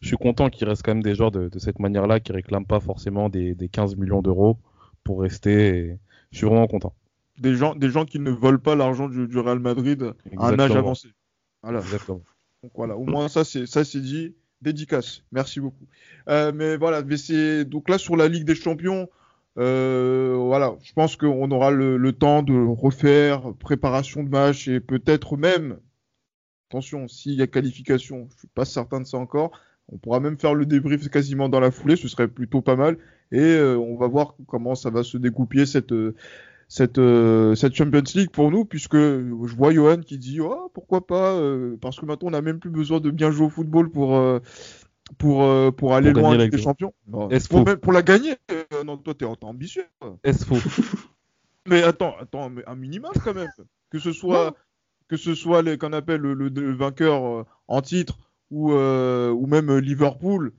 je 0.00 0.06
suis 0.06 0.16
content 0.16 0.48
qu'il 0.48 0.66
reste 0.66 0.82
quand 0.82 0.92
même 0.92 1.02
des 1.02 1.14
joueurs 1.14 1.30
de, 1.30 1.48
de 1.48 1.58
cette 1.58 1.78
manière-là 1.78 2.20
qui 2.20 2.32
réclament 2.32 2.64
pas 2.64 2.80
forcément 2.80 3.28
des, 3.28 3.54
des 3.54 3.68
15 3.68 3.96
millions 3.96 4.22
d'euros 4.22 4.58
pour 5.04 5.20
rester. 5.20 5.76
Et 5.76 5.98
je 6.30 6.38
suis 6.38 6.46
vraiment 6.46 6.66
content. 6.66 6.94
Des 7.38 7.54
gens, 7.54 7.74
des 7.74 7.90
gens 7.90 8.04
qui 8.04 8.18
ne 8.18 8.30
volent 8.30 8.58
pas 8.58 8.74
l'argent 8.74 9.08
du, 9.08 9.26
du, 9.26 9.38
Real 9.38 9.58
Madrid 9.58 10.14
à 10.38 10.48
un 10.48 10.58
âge 10.58 10.76
avancé. 10.76 11.08
Voilà. 11.62 11.80
Exactement. 11.80 12.22
Donc 12.62 12.72
voilà, 12.74 12.96
au 12.96 13.04
moins 13.04 13.28
ça 13.28 13.42
c'est 13.42 13.64
ça 13.64 13.84
c'est 13.84 14.00
dit 14.00 14.34
dédicace. 14.62 15.22
Merci 15.32 15.60
beaucoup. 15.60 15.86
Euh, 16.28 16.52
mais 16.54 16.76
voilà, 16.76 17.02
donc 17.64 17.88
là 17.88 17.98
sur 17.98 18.16
la 18.16 18.28
Ligue 18.28 18.44
des 18.44 18.54
Champions, 18.54 19.08
euh, 19.58 20.34
voilà, 20.38 20.76
je 20.82 20.92
pense 20.92 21.16
qu'on 21.16 21.50
aura 21.50 21.70
le, 21.70 22.12
temps 22.12 22.42
de 22.42 22.54
refaire 22.54 23.52
préparation 23.58 24.22
de 24.22 24.28
match 24.28 24.68
et 24.68 24.80
peut-être 24.80 25.36
même, 25.36 25.78
attention, 26.68 27.08
s'il 27.08 27.34
y 27.34 27.42
a 27.42 27.46
qualification, 27.46 28.28
je 28.32 28.38
suis 28.40 28.48
pas 28.48 28.64
certain 28.64 29.00
de 29.00 29.06
ça 29.06 29.18
encore. 29.18 29.52
On 29.92 29.98
pourra 29.98 30.20
même 30.20 30.38
faire 30.38 30.54
le 30.54 30.66
débrief 30.66 31.08
quasiment 31.08 31.48
dans 31.48 31.58
la 31.58 31.72
foulée, 31.72 31.96
ce 31.96 32.06
serait 32.06 32.28
plutôt 32.28 32.60
pas 32.60 32.76
mal. 32.76 32.96
Et 33.32 33.40
euh, 33.40 33.76
on 33.76 33.96
va 33.96 34.06
voir 34.06 34.36
comment 34.46 34.76
ça 34.76 34.90
va 34.90 35.02
se 35.02 35.16
découper 35.16 35.66
cette 35.66 35.92
cette, 36.70 36.98
euh, 36.98 37.56
cette 37.56 37.74
Champions 37.74 38.04
League 38.14 38.30
pour 38.30 38.52
nous, 38.52 38.64
puisque 38.64 38.96
je 38.96 39.56
vois 39.56 39.74
Johan 39.74 39.98
qui 39.98 40.18
dit 40.18 40.40
oh, 40.40 40.70
pourquoi 40.72 41.04
pas, 41.04 41.32
euh, 41.32 41.76
parce 41.80 41.98
que 41.98 42.06
maintenant 42.06 42.28
on 42.28 42.30
n'a 42.30 42.42
même 42.42 42.60
plus 42.60 42.70
besoin 42.70 43.00
de 43.00 43.10
bien 43.10 43.32
jouer 43.32 43.46
au 43.46 43.50
football 43.50 43.90
pour, 43.90 44.16
euh, 44.16 44.38
pour, 45.18 45.74
pour 45.74 45.94
aller 45.94 46.12
pour 46.12 46.22
loin 46.22 46.34
avec 46.34 46.52
les 46.52 46.62
champions. 46.62 46.94
Est-ce 47.30 47.48
pour, 47.48 47.64
pour, 47.64 47.92
la 47.92 48.02
gagner, 48.02 48.36
non, 48.86 48.96
toi 48.98 49.14
t'es 49.14 49.26
ambitieux. 49.42 49.84
Est-ce 50.22 50.46
faux 50.46 50.58
Mais 51.66 51.82
attends, 51.82 52.14
attends, 52.20 52.52
un 52.66 52.76
minimum 52.76 53.10
quand 53.24 53.34
même. 53.34 53.50
Que 53.90 53.98
ce 53.98 54.12
soit, 54.12 54.54
que 55.08 55.16
ce 55.16 55.34
soit 55.34 55.62
les, 55.62 55.76
qu'on 55.76 55.92
appelle 55.92 56.20
le, 56.20 56.34
le, 56.34 56.72
vainqueur 56.72 57.46
en 57.66 57.82
titre 57.82 58.16
ou, 58.52 58.72
ou 58.72 59.46
même 59.48 59.76
Liverpool, 59.78 60.52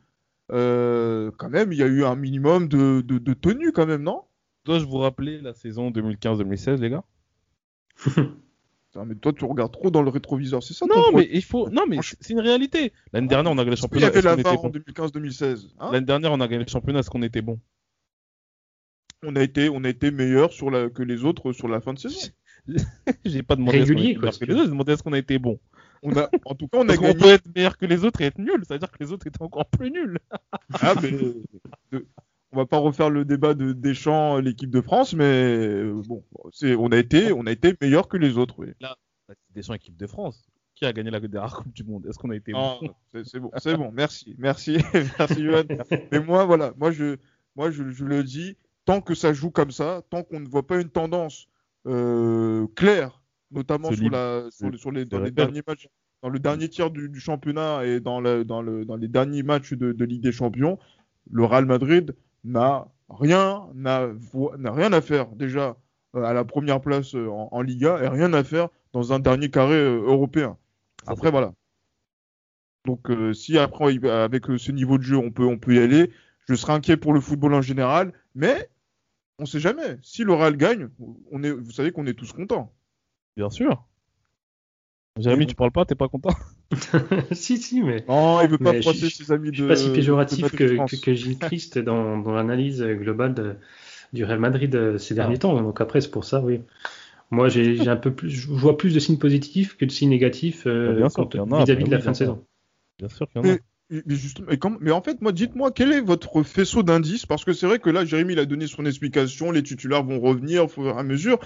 quand 0.50 1.50
même, 1.50 1.72
il 1.72 1.80
y 1.80 1.84
a 1.84 1.88
eu 1.88 2.04
un 2.04 2.16
minimum 2.16 2.68
de, 2.68 3.00
de, 3.00 3.18
de 3.18 3.34
tenue 3.34 3.72
quand 3.72 3.86
même, 3.86 4.04
non? 4.04 4.24
Dois-je 4.66 4.86
vous 4.86 4.98
rappeler 4.98 5.42
la 5.42 5.54
saison 5.54 5.92
2015-2016, 5.92 6.80
les 6.80 6.90
gars 6.90 7.04
mais 9.06 9.16
toi, 9.16 9.34
tu 9.34 9.46
regardes 9.46 9.72
trop 9.72 9.92
dans 9.92 10.02
le 10.02 10.10
rétroviseur, 10.10 10.62
c'est 10.64 10.74
ça 10.74 10.86
Non, 10.86 11.12
mais 11.14 11.30
il 11.32 11.44
faut. 11.44 11.70
Non, 11.70 11.84
mais 11.88 11.98
c'est 12.02 12.34
une 12.34 12.40
réalité. 12.40 12.94
L'année 13.14 13.28
dernière, 13.28 13.52
on 13.52 13.58
a 13.58 13.64
gagné 13.64 13.72
le 13.72 13.76
championnat. 13.76 14.08
Il 14.08 14.16
y 14.16 14.18
avait 14.18 14.22
la 14.22 14.36
VAR 14.36 14.64
en 14.64 14.70
2015-2016. 14.70 15.68
Hein 15.80 15.90
L'année 15.92 16.06
dernière, 16.06 16.32
on 16.32 16.40
a 16.42 16.48
gagné 16.48 16.64
le 16.64 16.70
championnat. 16.70 17.00
Est-ce 17.00 17.10
qu'on 17.10 17.22
était 17.24 17.42
bon? 17.42 17.60
On 19.24 19.36
a 19.36 19.44
été, 19.44 19.70
on 19.70 19.84
a 19.84 19.90
été 19.90 20.10
meilleur 20.10 20.52
sur 20.52 20.72
la... 20.72 20.90
que 20.90 21.04
les 21.04 21.26
autres 21.26 21.54
sur 21.54 21.68
la 21.68 21.80
fin 21.80 21.94
de 21.94 22.00
saison. 22.00 22.32
J'ai 23.26 23.44
pas 23.44 23.56
demandé 23.56 23.80
Régulier. 23.80 24.18
J'ai 24.40 24.48
demandé 24.48 24.94
est-ce 24.94 25.04
qu'on 25.04 25.14
a 25.14 25.20
été 25.20 25.38
bon. 25.38 25.60
On 26.04 26.16
a, 26.18 26.30
en 26.46 26.56
tout 26.56 26.68
cas, 26.68 26.80
on 26.80 26.90
a 26.90 26.98
gagné. 26.98 27.16
On 27.16 27.20
peut 27.20 27.30
être 27.30 27.56
meilleur 27.56 27.78
que 27.78 27.86
les 27.86 28.04
autres 28.04 28.22
et 28.22 28.26
être 28.26 28.40
nul. 28.40 28.64
Ça 28.68 28.74
veut 28.74 28.80
dire 28.80 28.92
que 28.92 29.04
les 29.04 29.12
autres 29.12 29.28
étaient 29.28 29.42
encore 29.42 29.68
plus 29.68 29.92
nuls. 29.92 30.18
ah, 30.82 30.96
mais 31.02 31.12
on 32.52 32.58
va 32.58 32.66
pas 32.66 32.78
refaire 32.78 33.10
le 33.10 33.24
débat 33.26 33.54
de 33.54 33.72
Deschamps, 33.72 34.40
l'équipe 34.40 34.70
de 34.70 34.82
France, 34.82 35.14
mais 35.14 35.24
euh, 35.24 36.02
bon, 36.06 36.24
c'est, 36.52 36.76
on 36.76 36.88
a 36.88 36.98
été, 36.98 37.32
on 37.32 37.46
a 37.46 37.52
été 37.52 37.74
meilleur 37.82 38.08
que 38.08 38.18
les 38.18 38.38
autres. 38.38 38.56
Oui. 38.58 38.68
Là, 38.82 38.98
Deschamps, 39.56 39.74
équipe 39.74 39.98
de 39.98 40.08
France. 40.08 40.50
Qui 40.76 40.86
a 40.86 40.94
gagné 40.94 41.12
la 41.12 41.20
dernière 41.28 41.56
Coupe 41.56 41.72
du 41.72 41.84
Monde? 41.84 42.06
Est-ce 42.08 42.18
qu'on 42.18 42.30
a 42.32 42.36
été 42.36 42.52
bon? 42.52 42.80
C'est 43.24 43.40
bon, 43.40 43.52
c'est 43.58 43.78
bon. 43.78 43.92
Merci, 43.94 44.36
merci, 44.38 44.78
merci, 45.20 45.44
Johan. 45.44 45.64
Mais 46.12 46.20
moi, 46.20 46.46
voilà, 46.46 46.74
moi 46.78 46.92
je, 46.92 47.18
moi 47.56 47.72
je, 47.72 47.90
je, 47.90 48.04
le 48.04 48.24
dis, 48.24 48.58
tant 48.84 49.00
que 49.00 49.16
ça 49.16 49.32
joue 49.32 49.52
comme 49.52 49.72
ça, 49.72 50.02
tant 50.10 50.24
qu'on 50.24 50.42
ne 50.42 50.48
voit 50.50 50.68
pas 50.68 50.82
une 50.82 50.90
tendance 50.90 51.48
euh, 51.88 52.68
claire, 52.76 53.22
notamment 53.52 53.94
sur, 53.94 54.10
la, 54.10 54.48
sur, 54.52 54.78
sur 54.78 54.92
les, 54.92 55.06
dans 55.06 55.20
les 55.20 55.32
derniers 55.32 55.64
matchs, 55.66 55.88
dans 56.22 56.30
le 56.30 56.40
dernier 56.40 56.68
tiers 56.68 56.92
du, 56.92 57.08
du 57.08 57.20
championnat 57.22 57.86
et 57.86 58.02
dans, 58.02 58.20
le, 58.20 58.44
dans, 58.44 58.62
le, 58.62 58.84
dans 58.84 58.98
les 58.98 59.08
derniers 59.08 59.44
matchs 59.44 59.74
de, 59.74 59.94
de 59.94 60.06
Ligue 60.06 60.22
des 60.22 60.34
Champions, 60.34 60.78
le 61.32 61.46
Real 61.46 61.66
Madrid 61.66 62.14
n'a 62.44 62.88
rien, 63.10 63.68
n'a 63.74 64.10
rien 64.72 64.94
à 64.94 65.02
faire 65.02 65.28
déjà 65.28 65.76
euh, 66.16 66.24
à 66.24 66.34
la 66.34 66.44
première 66.44 66.82
place 66.82 67.16
euh, 67.16 67.30
en, 67.30 67.50
en, 67.52 67.62
Liga 67.62 68.00
et 68.02 68.08
rien 68.08 68.34
à 68.34 68.44
faire 68.44 68.70
dans 68.94 69.14
un 69.14 69.20
dernier 69.20 69.50
carré 69.50 69.76
euh, 69.76 70.02
européen. 70.06 70.58
Après 71.08 71.32
voilà. 71.32 71.54
Donc 72.86 73.12
si 73.34 73.60
après 73.60 74.04
avec 74.08 74.46
ce 74.58 74.72
niveau 74.72 74.98
de 74.98 75.04
jeu 75.04 75.18
on 75.18 75.30
peut 75.30 75.46
on 75.46 75.60
peut 75.60 75.76
y 75.76 75.80
aller, 75.80 76.12
je 76.48 76.56
serais 76.56 76.74
inquiet 76.74 76.98
pour 76.98 77.14
le 77.14 77.22
football 77.22 77.54
en 77.54 77.62
général, 77.62 78.12
mais 78.34 78.70
on 79.38 79.46
sait 79.46 79.60
jamais. 79.60 79.98
Si 80.02 80.24
le 80.24 80.34
Real 80.34 80.58
gagne, 80.58 80.90
on 81.32 81.44
est, 81.44 81.52
vous 81.52 81.72
savez 81.72 81.92
qu'on 81.92 82.08
est 82.08 82.14
tous 82.16 82.34
contents. 82.34 82.74
Bien 83.38 83.50
sûr. 83.52 83.88
Jérémy, 85.18 85.46
tu 85.46 85.56
parles 85.56 85.72
pas, 85.72 85.86
t'es 85.86 85.96
pas 85.96 86.08
content? 86.08 86.32
Si, 87.32 87.58
si, 87.58 87.82
mais. 87.82 88.04
Non, 88.08 88.42
il 88.42 88.50
veut 88.50 88.58
pas 88.58 88.80
froisser 88.82 89.10
ses 89.10 89.32
amis 89.32 89.50
de. 89.50 89.56
Je 89.56 89.62
suis 89.62 89.68
pas 89.68 89.76
si 89.76 89.90
péjoratif 89.90 90.52
que, 90.52 90.86
que, 90.86 90.96
que 91.02 91.14
Gilles 91.14 91.38
Christ 91.38 91.78
dans, 91.80 92.18
dans 92.18 92.34
l'analyse 92.34 92.82
globale 92.82 93.34
de, 93.34 93.56
du 94.14 94.24
Real 94.26 94.40
Madrid 94.40 94.74
euh, 94.76 94.98
ces 94.98 95.16
derniers 95.16 95.36
ah. 95.36 95.40
temps. 95.40 95.62
Donc 95.62 95.82
après, 95.82 96.02
c'est 96.02 96.12
pour 96.12 96.26
ça, 96.26 96.42
oui. 96.42 96.62
Moi, 97.30 97.48
j'ai 97.48 97.88
un 97.88 97.96
peu 97.96 98.12
plus, 98.12 98.30
je 98.30 98.48
vois 98.50 98.78
plus 98.78 98.94
de 98.94 99.00
signes 99.00 99.18
positifs 99.18 99.78
que 99.78 99.86
de 99.86 99.92
signes 99.92 100.10
négatifs 100.10 100.64
euh, 100.68 101.08
vis-à-vis 101.08 101.86
de 101.86 101.92
la 101.92 102.00
fin 102.00 102.12
de 102.12 102.18
saison. 102.18 102.44
Bien 103.00 103.08
sûr 103.08 103.28
qu'il 103.30 103.42
y 103.42 103.46
en 103.46 103.48
a. 103.48 103.54
Mais, 103.90 104.04
mais, 104.06 104.16
juste, 104.16 104.42
mais, 104.46 104.58
quand, 104.58 104.76
mais, 104.82 104.92
en 104.92 105.02
fait, 105.02 105.22
moi, 105.22 105.32
dites-moi, 105.32 105.72
quel 105.72 105.94
est 105.94 106.02
votre 106.02 106.44
faisceau 106.44 106.84
d'indices? 106.84 107.26
Parce 107.26 107.46
que 107.46 107.54
c'est 107.54 107.68
vrai 107.68 107.80
que 107.80 107.90
là, 107.90 108.04
Jérémy, 108.04 108.34
il 108.34 108.40
a 108.40 108.46
donné 108.46 108.68
son 108.68 108.86
explication, 108.86 109.52
les 109.52 109.64
titulaires 109.64 110.04
vont 110.04 110.20
revenir 110.20 110.66
au 110.66 110.68
fur 110.68 110.88
et 110.88 110.92
à 110.92 111.04
mesure. 111.04 111.40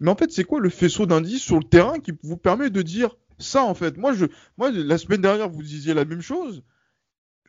Mais 0.00 0.10
en 0.10 0.16
fait, 0.16 0.32
c'est 0.32 0.44
quoi 0.44 0.58
le 0.58 0.70
faisceau 0.70 1.06
d'indices 1.06 1.42
sur 1.42 1.56
le 1.56 1.64
terrain 1.64 2.00
qui 2.00 2.12
vous 2.22 2.36
permet 2.36 2.70
de 2.70 2.82
dire 2.82 3.16
ça, 3.38 3.64
en 3.64 3.74
fait 3.74 3.96
Moi, 3.96 4.12
je, 4.12 4.26
moi 4.56 4.70
la 4.70 4.98
semaine 4.98 5.20
dernière, 5.20 5.48
vous 5.48 5.62
disiez 5.62 5.94
la 5.94 6.04
même 6.04 6.20
chose. 6.20 6.62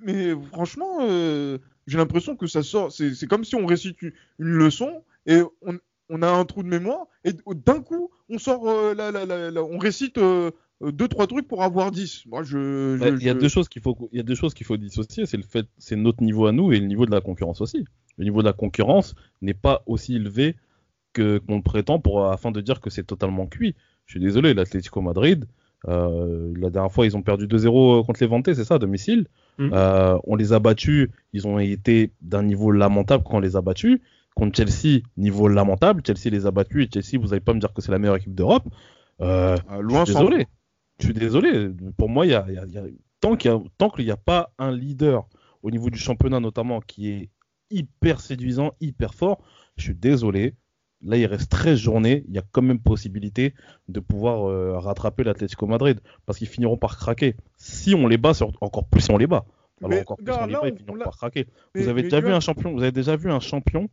Mais 0.01 0.34
franchement, 0.51 1.00
euh, 1.01 1.58
j'ai 1.88 1.98
l'impression 1.98 2.36
que 2.36 2.48
ça 2.48 2.63
sort. 2.63 2.91
C'est 2.91 3.27
comme 3.27 3.43
si 3.43 3.55
on 3.55 3.65
récite 3.65 4.01
une, 4.01 4.13
leçon 4.38 5.03
et 5.25 5.41
on, 5.62 5.77
on, 6.10 6.22
a 6.22 6.29
un 6.29 6.46
trou 6.46 6.63
de 6.63 6.69
mémoire 6.69 7.08
et 7.24 7.34
d'un 7.34 7.81
coup, 7.81 8.10
on 8.29 8.38
sort, 8.38 8.67
euh, 8.69 8.93
la, 8.93 9.12
la, 9.12 9.25
la, 9.25 9.63
on 9.63 9.77
récite 9.77 10.17
euh, 10.17 10.51
deux 10.81 11.08
trois 11.08 11.27
trucs 11.27 11.48
pour 11.48 11.63
avoir 11.63 11.91
10. 11.91 12.27
Moi, 12.27 12.43
je. 12.43 13.17
Il 13.17 13.24
y 13.24 13.29
a 13.29 13.34
deux 13.34 13.50
choses 13.50 13.67
qu'il 13.67 13.81
faut, 13.81 14.10
il 14.12 14.17
y 14.17 14.22
a 14.22 14.24
deux 14.24 14.36
choses 14.36 14.53
qu'il 14.53 14.65
faut 14.65 14.77
dissocier. 14.77 15.25
C'est 15.25 15.38
le 15.38 15.43
fait, 15.43 15.67
c'est 15.77 15.98
notre 15.98 16.24
niveau 16.24 16.46
à 16.46 16.51
nous 16.51 16.72
et 16.72 16.79
le 16.79 16.86
niveau 16.86 17.05
de 17.05 17.12
la 17.12 17.22
concurrence 17.22 17.60
aussi. 17.62 17.86
Le 18.17 18.24
niveau 18.24 18.41
de 18.41 18.48
la 18.48 18.53
concurrence 18.53 19.15
n'est 19.41 19.53
pas 19.53 19.84
aussi 19.86 20.15
élevé 20.15 20.55
que 21.13 21.39
qu'on 21.39 21.62
prétend 21.62 22.00
pour 22.00 22.31
afin 22.31 22.51
de 22.51 22.62
dire 22.62 22.79
que 22.79 22.89
c'est 22.89 23.03
totalement 23.03 23.48
cuit. 23.48 23.75
Je 24.05 24.13
suis 24.13 24.19
désolé, 24.19 24.53
l'Atlético 24.53 25.01
Madrid 25.01 25.46
Euh, 25.88 26.54
la 26.58 26.70
dernière 26.70 26.92
fois, 26.92 27.06
ils 27.06 27.16
ont 27.16 27.22
perdu 27.22 27.48
2-0 27.48 28.06
contre 28.06 28.20
les 28.22 28.28
Ventés, 28.28 28.54
c'est 28.54 28.66
ça, 28.66 28.76
à 28.76 28.80
domicile. 28.80 29.28
Mm. 29.58 29.70
Euh, 29.74 30.18
on 30.26 30.36
les 30.36 30.52
a 30.54 30.60
battus, 30.60 31.10
ils 31.34 31.48
ont 31.48 31.58
été 31.60 32.12
d'un 32.22 32.44
niveau 32.44 32.72
lamentable 32.72 33.24
quand 33.26 33.38
on 33.38 33.40
les 33.40 33.56
a 33.56 33.62
battus. 33.62 34.00
Contre 34.36 34.56
Chelsea, 34.58 35.02
niveau 35.18 35.48
lamentable, 35.48 36.02
Chelsea 36.06 36.30
les 36.32 36.46
a 36.46 36.52
battus 36.52 36.86
et 36.86 36.90
Chelsea, 36.94 37.22
vous 37.22 37.30
n'allez 37.30 37.40
pas 37.42 37.54
me 37.54 37.60
dire 37.60 37.74
que 37.74 37.82
c'est 37.82 37.92
la 37.92 38.00
meilleure 38.00 38.16
équipe 38.18 38.36
d'Europe. 38.36 38.64
Euh, 39.22 39.56
Ah, 39.68 39.78
je 39.78 39.82
loin 39.82 40.06
suis 40.06 40.14
s'en 40.14 40.24
désolé. 40.26 40.48
Je 41.00 41.06
suis 41.06 41.14
désolé. 41.14 41.70
Pour 41.98 42.10
moi, 42.10 42.26
il 42.26 42.30
y 42.32 42.36
a, 42.36 42.46
il 42.48 42.54
y 42.54 42.58
a- 42.58 42.66
il 42.66 42.74
y 42.74 42.78
a- 42.78 42.84
tant 43.22 43.36
qu'il 43.36 43.52
y 43.52 43.54
a- 43.54 43.60
tant 43.78 43.90
qu'il 43.90 44.06
n'y 44.06 44.12
a 44.12 44.18
pas 44.18 44.52
un 44.60 44.72
leader 44.72 45.28
au 45.64 45.72
niveau 45.72 45.90
du 45.90 45.98
championnat 45.98 46.40
notamment 46.40 46.80
qui 46.82 47.10
est 47.10 47.30
hyper 47.72 48.20
séduisant, 48.22 48.72
hyper 48.82 49.14
fort, 49.14 49.42
je 49.78 49.84
suis 49.84 49.96
désolé. 49.96 50.56
Là, 51.01 51.15
il 51.18 51.25
reste 51.25 51.50
13 51.50 51.77
journées. 51.79 52.24
Il 52.27 52.36
y 52.36 52.38
a 52.38 52.44
quand 52.51 52.62
même 52.62 52.79
possibilité 52.79 53.53
de 53.88 54.00
pouvoir 54.00 54.50
euh, 54.50 54.77
rattraper 54.79 55.24
l'Atlético 55.24 55.65
Madrid 55.65 56.00
parce 56.25 56.38
qu'ils 56.39 56.48
finiront 56.48 56.77
par 56.77 56.98
craquer. 56.98 57.36
Si 57.58 57.96
on 57.96 58.08
les 58.08 58.18
bat, 58.18 58.34
sur- 58.34 58.51
encore 58.62 58.86
plus 58.88 59.01
si 59.01 59.12
on 59.12 59.18
les 59.18 59.27
bat. 59.27 59.46
Alors 59.82 59.89
Mais 59.91 60.01
encore 60.01 60.18
plus 60.18 60.25
on 60.44 60.46
les 60.48 60.53
bat, 60.62 60.68
ils 60.68 60.77
finiront 60.77 60.98
par 61.06 61.18
craquer. 61.18 61.48
Mais- 61.74 61.84
Vous 61.84 61.88
avez 61.89 62.03
déjà 62.03 62.20
vu 62.20 62.27
un 62.34 62.39
champion, 62.41 62.74
vous 62.74 62.82
avez 62.82 62.91
déjà 62.91 63.15
vu 63.15 63.32
un 63.32 63.39
champion 63.39 63.89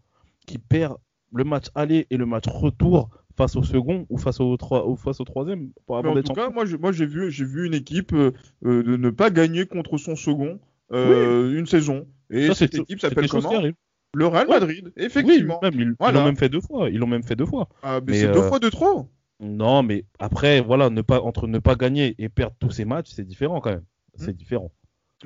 qui 0.46 0.58
perd 0.58 0.96
le 1.32 1.44
match 1.44 1.66
aller 1.76 2.06
et 2.10 2.16
le 2.16 2.26
match 2.26 2.46
retour 2.48 3.08
face 3.36 3.54
au 3.54 3.62
second 3.62 4.06
ou 4.08 4.16
face 4.18 4.40
au, 4.40 4.56
trois, 4.56 4.88
ou 4.88 4.96
face 4.96 5.20
au 5.20 5.25
troisième 5.25 5.70
pour 5.86 5.96
en 6.10 6.14
tout 6.22 6.32
cas, 6.34 6.50
moi, 6.50 6.64
je- 6.64 6.76
moi 6.76 6.90
j'ai 6.90 7.06
vu, 7.06 7.30
j'ai 7.30 7.44
vu 7.44 7.66
une 7.66 7.75
équipe 7.75 8.12
euh, 8.14 8.32
euh, 8.64 8.82
de 8.82 8.96
ne 8.96 9.10
pas 9.10 9.30
gagner 9.30 9.66
contre 9.66 9.98
son 9.98 10.16
second 10.16 10.58
euh, 10.92 11.56
une 11.58 11.66
saison. 11.66 12.06
Et 12.30 12.46
Ça, 12.48 12.54
cette 12.54 12.75
équipe 12.82 13.00
s'appelle 13.00 13.25
comment? 13.28 13.50
Le 14.16 14.26
Real 14.28 14.49
Ouais. 14.49 14.61
Madrid, 14.61 14.92
effectivement. 14.96 15.58
Oui, 15.62 15.70
même, 15.70 15.80
ils 15.80 15.94
Voilà. 16.00 16.20
l'ont 16.20 16.25
même 16.25 16.37
fait 16.38 16.49
deux 16.49 16.62
fois. 16.62 16.88
Ils 16.88 16.99
l'ont 16.99 17.06
même 17.06 17.23
fait 17.23 17.37
deux 17.37 17.44
fois. 17.44 17.68
Ah, 17.82 18.00
mais 18.00 18.12
Mais, 18.12 18.18
c'est 18.20 18.32
deux 18.32 18.38
euh, 18.38 18.49
fois 18.49 18.58
de 18.58 18.70
trop. 18.70 19.11
Non, 19.40 19.82
mais 19.82 20.06
après, 20.18 20.62
voilà, 20.62 20.88
ne 20.88 21.02
pas, 21.02 21.20
entre 21.20 21.46
ne 21.46 21.58
pas 21.58 21.75
gagner 21.75 22.14
et 22.18 22.30
perdre 22.30 22.56
tous 22.58 22.70
ces 22.70 22.87
matchs, 22.87 23.11
c'est 23.11 23.26
différent 23.26 23.61
quand 23.61 23.70
même. 23.70 23.85
C'est 24.14 24.32
Hmm. 24.32 24.37
différent. 24.37 24.73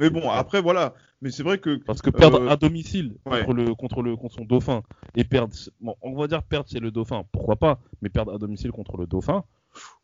Mais 0.00 0.10
bon, 0.10 0.28
après 0.28 0.60
voilà. 0.60 0.94
Mais 1.22 1.30
c'est 1.30 1.44
vrai 1.44 1.58
que 1.58 1.76
Parce 1.84 2.02
que 2.02 2.10
perdre 2.10 2.40
Euh, 2.42 2.48
à 2.48 2.56
domicile 2.56 3.14
ouais. 3.26 3.44
contre, 3.44 3.52
le, 3.54 3.74
contre, 3.76 4.02
le, 4.02 4.16
contre 4.16 4.34
son 4.34 4.44
dauphin 4.44 4.82
et 5.14 5.22
perdre, 5.22 5.54
bon, 5.80 5.94
on 6.02 6.14
va 6.16 6.26
dire 6.26 6.42
perdre 6.42 6.68
chez 6.68 6.80
le 6.80 6.90
dauphin, 6.90 7.22
pourquoi 7.30 7.56
pas, 7.56 7.80
mais 8.02 8.08
perdre 8.08 8.34
à 8.34 8.38
domicile 8.38 8.72
contre 8.72 8.96
le 8.96 9.06
dauphin, 9.06 9.44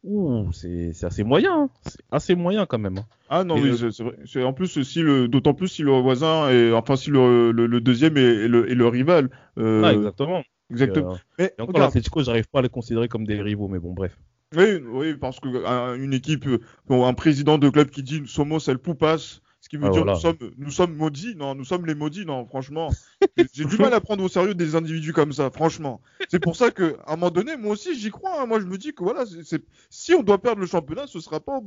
ouh, 0.05 0.51
c'est 0.53 0.93
assez 1.05 1.25
moyen. 1.25 1.63
hein. 1.63 1.71
C'est 1.83 2.01
assez 2.11 2.35
moyen 2.35 2.67
quand 2.67 2.79
même. 2.79 2.99
hein. 2.99 3.07
ah 3.29 3.45
non, 3.45 3.57
Et 3.57 3.63
oui, 3.63 3.71
le- 3.81 3.91
c'est- 3.91 4.03
vrai. 4.03 4.45
En 4.45 4.53
plus, 4.53 4.83
si 4.83 5.01
le, 5.03 5.29
d'autant 5.29 5.55
plus 5.55 5.69
si 5.69 5.83
le 5.83 5.93
voisin 6.01 6.49
est, 6.51 6.73
enfin 6.73 6.97
si 6.97 7.11
le, 7.11 7.51
le, 7.53 7.67
le 7.67 7.81
deuxième 7.81 8.17
est, 8.17 8.49
le, 8.49 8.71
est 8.71 8.75
le 8.75 8.87
rival. 8.87 9.31
Euh, 9.59 9.83
Ah, 9.85 9.93
exactement. 9.95 10.43
exactement. 10.71 11.15
Euh, 11.15 11.17
Mais 11.39 11.45
et 11.47 11.63
encore, 11.63 11.75
regarde, 11.75 11.89
l'Atlético, 11.91 12.23
j'arrive 12.23 12.49
pas 12.49 12.61
à 12.61 12.63
les 12.63 12.69
considérer 12.69 13.09
comme 13.09 13.25
des 13.25 13.41
rivaux, 13.41 13.69
mais 13.69 13.79
bon, 13.79 13.93
bref. 13.95 14.17
Oui, 14.57 14.81
oui, 14.93 15.15
parce 15.17 15.41
que 15.41 15.49
euh, 15.49 15.97
une 15.97 16.15
équipe, 16.15 16.47
euh, 16.47 16.61
un 16.91 17.15
président 17.15 17.59
de 17.59 17.69
club 17.69 17.91
qui 17.91 18.03
dit 18.05 18.23
somos 18.27 18.61
el 18.69 18.79
pupas, 18.79 19.41
ce 19.67 19.69
qui 19.69 19.79
veut 19.79 19.89
Ah, 19.89 19.91
dire 19.91 20.05
voilà. 20.05 20.13
nous 20.15 20.21
sommes, 20.21 20.37
nous 20.59 20.71
sommes 20.71 20.95
maudits, 20.95 21.35
non, 21.35 21.57
nous 21.57 21.65
sommes 21.65 21.87
les 21.87 21.97
maudits, 21.97 22.25
non, 22.25 22.47
franchement, 22.47 22.89
j'ai- 23.37 23.65
du 23.65 23.79
mal 23.79 23.93
à 23.95 24.01
prendre 24.01 24.23
au 24.23 24.29
sérieux 24.29 24.55
des 24.55 24.77
individus 24.77 25.13
comme 25.13 25.33
ça, 25.33 25.51
franchement. 25.51 26.01
C'est 26.29 26.39
pour 26.39 26.55
ça 26.55 26.71
que, 26.71 26.97
à 27.05 27.15
un 27.15 27.17
moment 27.17 27.33
donné, 27.33 27.57
moi 27.57 27.73
aussi, 27.73 27.99
j'y 27.99 28.11
crois. 28.11 28.41
hein. 28.41 28.47
Moi, 28.47 28.61
je 28.61 28.67
me 28.67 28.79
dis 28.79 28.95
que 28.95 29.03
voilà, 29.03 29.25
c'est- 29.27 29.65
si 29.91 30.15
on 30.15 30.23
doit 30.23 30.39
perdre 30.39 30.61
le 30.61 30.69
championnat, 30.69 31.09
ce 31.09 31.19
sera 31.19 31.41
pas, 31.41 31.59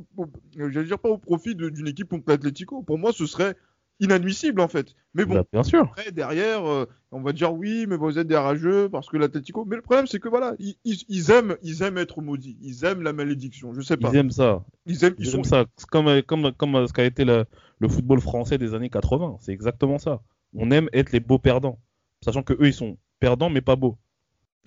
j'allais 0.56 0.86
dire 0.86 0.98
pas 0.98 1.10
au 1.10 1.18
profit 1.18 1.54
d'une 1.54 1.88
équipe 1.88 2.08
contre 2.08 2.24
l'Atlético. 2.28 2.82
Pour 2.82 2.96
moi, 2.98 3.12
ce 3.12 3.26
serait 3.26 3.54
inadmissible 4.00 4.60
en 4.60 4.68
fait. 4.68 4.94
Mais 5.14 5.24
bon, 5.24 5.34
Bah, 5.34 5.44
bien 5.52 5.62
sûr. 5.62 5.82
après, 5.82 6.10
derrière, 6.12 6.64
euh, 6.64 6.86
on 7.12 7.20
va 7.20 7.32
dire 7.32 7.52
oui, 7.52 7.86
mais 7.88 7.96
vous 7.96 8.18
êtes 8.18 8.26
des 8.26 8.36
rageux 8.36 8.88
parce 8.88 9.08
que 9.08 9.16
l'Atlético. 9.16 9.64
Mais 9.64 9.76
le 9.76 9.82
problème, 9.82 10.06
c'est 10.06 10.20
que 10.20 10.28
voilà, 10.28 10.54
ils, 10.58 10.76
ils- 10.84 11.04
ils 11.08 11.30
aiment, 11.30 11.56
ils 11.62 11.82
aiment 11.82 11.98
être 11.98 12.20
maudits. 12.22 12.56
Ils 12.60 12.84
aiment 12.84 13.02
la 13.02 13.12
malédiction. 13.12 13.72
Je 13.74 13.80
sais 13.80 13.96
pas. 13.96 14.10
Ils 14.12 14.16
aiment 14.16 14.30
ça. 14.30 14.64
Ils 14.86 15.04
aiment, 15.04 15.14
ils 15.18 15.24
Ils 15.26 15.30
sont. 15.30 15.38
aiment 15.38 15.44
ça. 15.44 15.64
C'est 15.76 15.88
comme, 15.88 16.22
comme, 16.22 16.52
comme 16.52 16.86
ce 16.86 16.92
qu'a 16.92 17.04
été 17.04 17.24
le, 17.24 17.44
le 17.78 17.88
football 17.88 18.20
français 18.20 18.58
des 18.58 18.74
années 18.74 18.90
80. 18.90 19.36
C'est 19.40 19.52
exactement 19.52 19.98
ça. 19.98 20.22
On 20.54 20.70
aime 20.70 20.88
être 20.92 21.12
les 21.12 21.20
beaux 21.20 21.38
perdants. 21.38 21.78
Sachant 22.24 22.42
que 22.42 22.52
eux, 22.54 22.66
ils 22.68 22.74
sont 22.74 22.98
perdants, 23.20 23.50
mais 23.50 23.60
pas 23.60 23.76
beaux. 23.76 23.96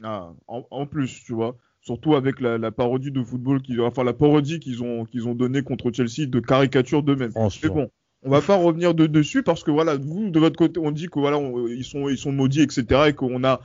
Ah, 0.03 0.33
en, 0.47 0.65
en 0.71 0.85
plus, 0.85 1.23
tu 1.23 1.33
vois. 1.33 1.55
Surtout 1.81 2.15
avec 2.15 2.39
la, 2.39 2.57
la 2.57 2.71
parodie 2.71 3.11
de 3.11 3.21
football, 3.23 3.61
qui, 3.61 3.79
enfin 3.81 4.03
la 4.05 4.13
parodie 4.13 4.59
qu'ils 4.59 4.81
ont, 4.83 5.05
qu'ils 5.05 5.27
ont 5.27 5.35
donnée 5.35 5.63
contre 5.63 5.91
Chelsea 5.91 6.25
de 6.27 6.39
caricature 6.39 7.03
d'eux-mêmes. 7.03 7.33
Mais 7.61 7.69
bon, 7.69 7.89
on 8.23 8.29
va 8.29 8.41
pas 8.41 8.55
revenir 8.55 8.93
de, 8.93 9.05
dessus 9.05 9.43
parce 9.43 9.63
que 9.63 9.71
voilà, 9.71 9.97
vous 9.97 10.29
de 10.29 10.39
votre 10.39 10.57
côté, 10.57 10.79
on 10.79 10.91
dit 10.91 11.07
que 11.07 11.19
voilà, 11.19 11.37
sont, 11.83 12.09
ils 12.09 12.31
maudits, 12.31 12.61
etc. 12.61 12.85
et 13.07 13.13
qu'on 13.13 13.43
a 13.43 13.61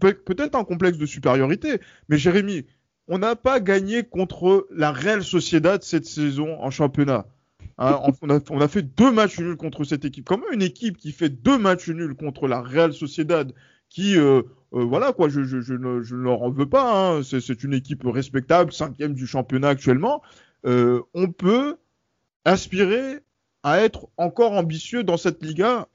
peut-être 0.00 0.54
un 0.54 0.64
complexe 0.64 0.98
de 0.98 1.06
supériorité. 1.06 1.80
Mais 2.08 2.18
Jérémy, 2.18 2.64
on 3.06 3.18
n'a 3.18 3.36
pas 3.36 3.60
gagné 3.60 4.02
contre 4.04 4.66
la 4.70 4.92
Real 4.92 5.22
Sociedad 5.22 5.82
cette 5.82 6.06
saison 6.06 6.60
en 6.60 6.70
championnat. 6.70 7.26
Hein, 7.78 8.00
on, 8.22 8.60
a, 8.60 8.68
fait 8.68 8.82
deux 8.82 9.12
matchs 9.12 9.38
nuls 9.38 9.56
contre 9.56 9.84
cette 9.84 10.04
équipe. 10.04 10.24
Comment 10.24 10.50
une 10.52 10.62
équipe 10.62 10.96
qui 10.96 11.12
fait 11.12 11.28
deux 11.28 11.58
matchs 11.58 11.88
nuls 11.88 12.14
contre 12.14 12.48
la 12.48 12.60
Real 12.60 12.92
Sociedad, 12.92 13.52
qui, 13.88 14.18
euh, 14.18 14.42
euh, 14.74 14.84
voilà 14.84 15.12
quoi, 15.12 15.28
je, 15.28 15.44
je, 15.44 15.60
je 15.60 15.74
ne, 15.74 16.02
je 16.02 16.16
leur 16.16 16.42
en 16.42 16.50
veux 16.50 16.68
pas, 16.68 16.92
hein, 16.92 17.22
c'est 17.22 17.40
c'est 17.40 17.62
une 17.62 17.74
équipe 17.74 18.02
respectable, 18.04 18.72
cinquième 18.72 19.14
du 19.14 19.28
championnat 19.28 19.68
actuellement, 19.68 20.22
euh, 20.66 21.02
on 21.14 21.30
peut 21.30 21.76
aspirer 22.44 23.20
à 23.62 23.80
être 23.80 24.08
encore 24.16 24.52
ambitieux 24.52 25.04
dans 25.04 25.16
cette 25.16 25.42
Liga 25.42 25.88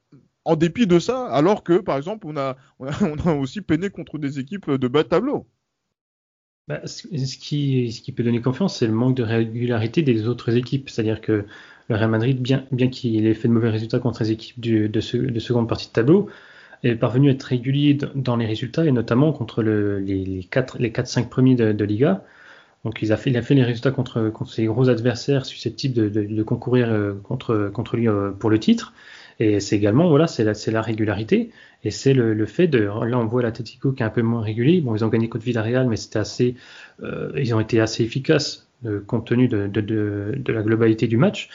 en 0.45 0.55
dépit 0.55 0.87
de 0.87 0.99
ça, 0.99 1.27
alors 1.27 1.63
que 1.63 1.79
par 1.79 1.97
exemple 1.97 2.27
on 2.27 2.37
a, 2.37 2.57
on 2.79 2.87
a, 2.87 3.33
aussi 3.35 3.61
peiné 3.61 3.89
contre 3.89 4.17
des 4.17 4.39
équipes 4.39 4.71
de 4.71 4.87
bas 4.87 5.03
de 5.03 5.09
tableau. 5.09 5.47
Bah, 6.67 6.85
ce 6.87 7.03
qui, 7.37 7.91
ce 7.91 8.01
qui 8.01 8.11
peut 8.13 8.23
donner 8.23 8.41
confiance, 8.41 8.77
c'est 8.77 8.87
le 8.87 8.93
manque 8.93 9.17
de 9.17 9.23
régularité 9.23 10.01
des 10.01 10.27
autres 10.29 10.55
équipes. 10.55 10.89
C'est-à-dire 10.89 11.19
que 11.19 11.45
le 11.89 11.95
Real 11.95 12.09
Madrid, 12.09 12.41
bien, 12.41 12.65
bien 12.71 12.89
qu'il 12.89 13.25
ait 13.27 13.33
fait 13.33 13.49
de 13.49 13.53
mauvais 13.53 13.69
résultats 13.69 13.99
contre 13.99 14.23
les 14.23 14.31
équipes 14.31 14.61
de, 14.61 14.99
seconde 15.01 15.67
partie 15.67 15.87
de 15.87 15.91
tableau, 15.93 16.29
est 16.83 16.95
parvenu 16.95 17.29
à 17.29 17.33
être 17.33 17.43
régulier 17.43 17.97
dans 18.15 18.37
les 18.37 18.45
résultats 18.45 18.85
et 18.85 18.91
notamment 18.91 19.33
contre 19.33 19.61
le- 19.63 19.99
les, 19.99 20.23
les 20.25 20.43
4 20.45 20.77
les 20.79 20.91
4-5 20.91 21.29
premiers 21.29 21.55
de 21.55 21.85
Liga. 21.85 22.23
Donc 22.85 23.01
il 23.01 23.11
a 23.13 23.17
fait, 23.17 23.29
il 23.29 23.37
a 23.37 23.41
fait 23.41 23.53
les 23.55 23.63
résultats 23.63 23.91
contre, 23.91 24.29
contre 24.29 24.51
ses 24.51 24.65
gros 24.65 24.89
adversaires 24.89 25.45
susceptibles 25.45 25.93
de, 25.95 26.09
de- 26.09 26.25
de 26.35 26.43
concourir 26.43 26.89
euh, 26.91 27.13
contre, 27.23 27.69
contre 27.73 27.95
lui 27.97 28.07
euh, 28.09 28.31
pour 28.31 28.49
le 28.49 28.59
titre. 28.59 28.93
Et 29.39 29.59
c'est 29.59 29.75
également, 29.77 30.09
voilà, 30.09 30.27
c'est 30.27 30.43
la, 30.71 30.81
régularité. 30.81 31.51
Et 31.83 31.91
c'est 31.91 32.13
le, 32.13 32.33
le 32.33 32.45
fait 32.45 32.67
de. 32.67 32.79
Là, 32.79 33.17
on 33.19 33.25
voit 33.25 33.41
l'Atletico 33.41 33.91
qui 33.93 34.03
est 34.03 34.05
un 34.05 34.09
peu 34.09 34.21
moins 34.21 34.41
régulier. 34.41 34.81
Bon, 34.81 34.95
ils 34.95 35.03
ont 35.03 35.07
gagné 35.09 35.27
contre 35.29 35.45
Villarreal, 35.45 35.87
mais 35.87 35.95
c'était 35.97 36.19
assez. 36.19 36.55
euh, 37.01 37.31
ils 37.37 37.53
ont 37.55 37.59
été 37.59 37.79
assez 37.81 38.03
efficaces 38.03 38.67
euh, 38.85 39.01
compte 39.05 39.25
tenu 39.27 39.47
de, 39.47 39.67
de, 39.67 39.81
de, 39.81 40.33
de 40.37 40.53
la 40.53 40.61
globalité 40.61 41.07
du 41.07 41.17
match. 41.17 41.49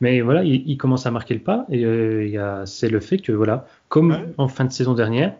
Mais 0.00 0.20
voilà, 0.22 0.44
ils, 0.44 0.62
ils 0.68 0.76
commencent 0.78 1.06
à 1.06 1.10
marquer 1.10 1.34
le 1.34 1.40
pas. 1.40 1.66
Et 1.70 1.84
euh, 1.86 2.64
c'est 2.66 2.88
le 2.90 3.00
fait 3.00 3.18
que, 3.18 3.32
voilà, 3.32 3.66
comme 3.88 4.12
Ouais. 4.12 4.24
en 4.38 4.48
fin 4.48 4.64
de 4.64 4.72
saison 4.72 4.94
dernière, 4.94 5.34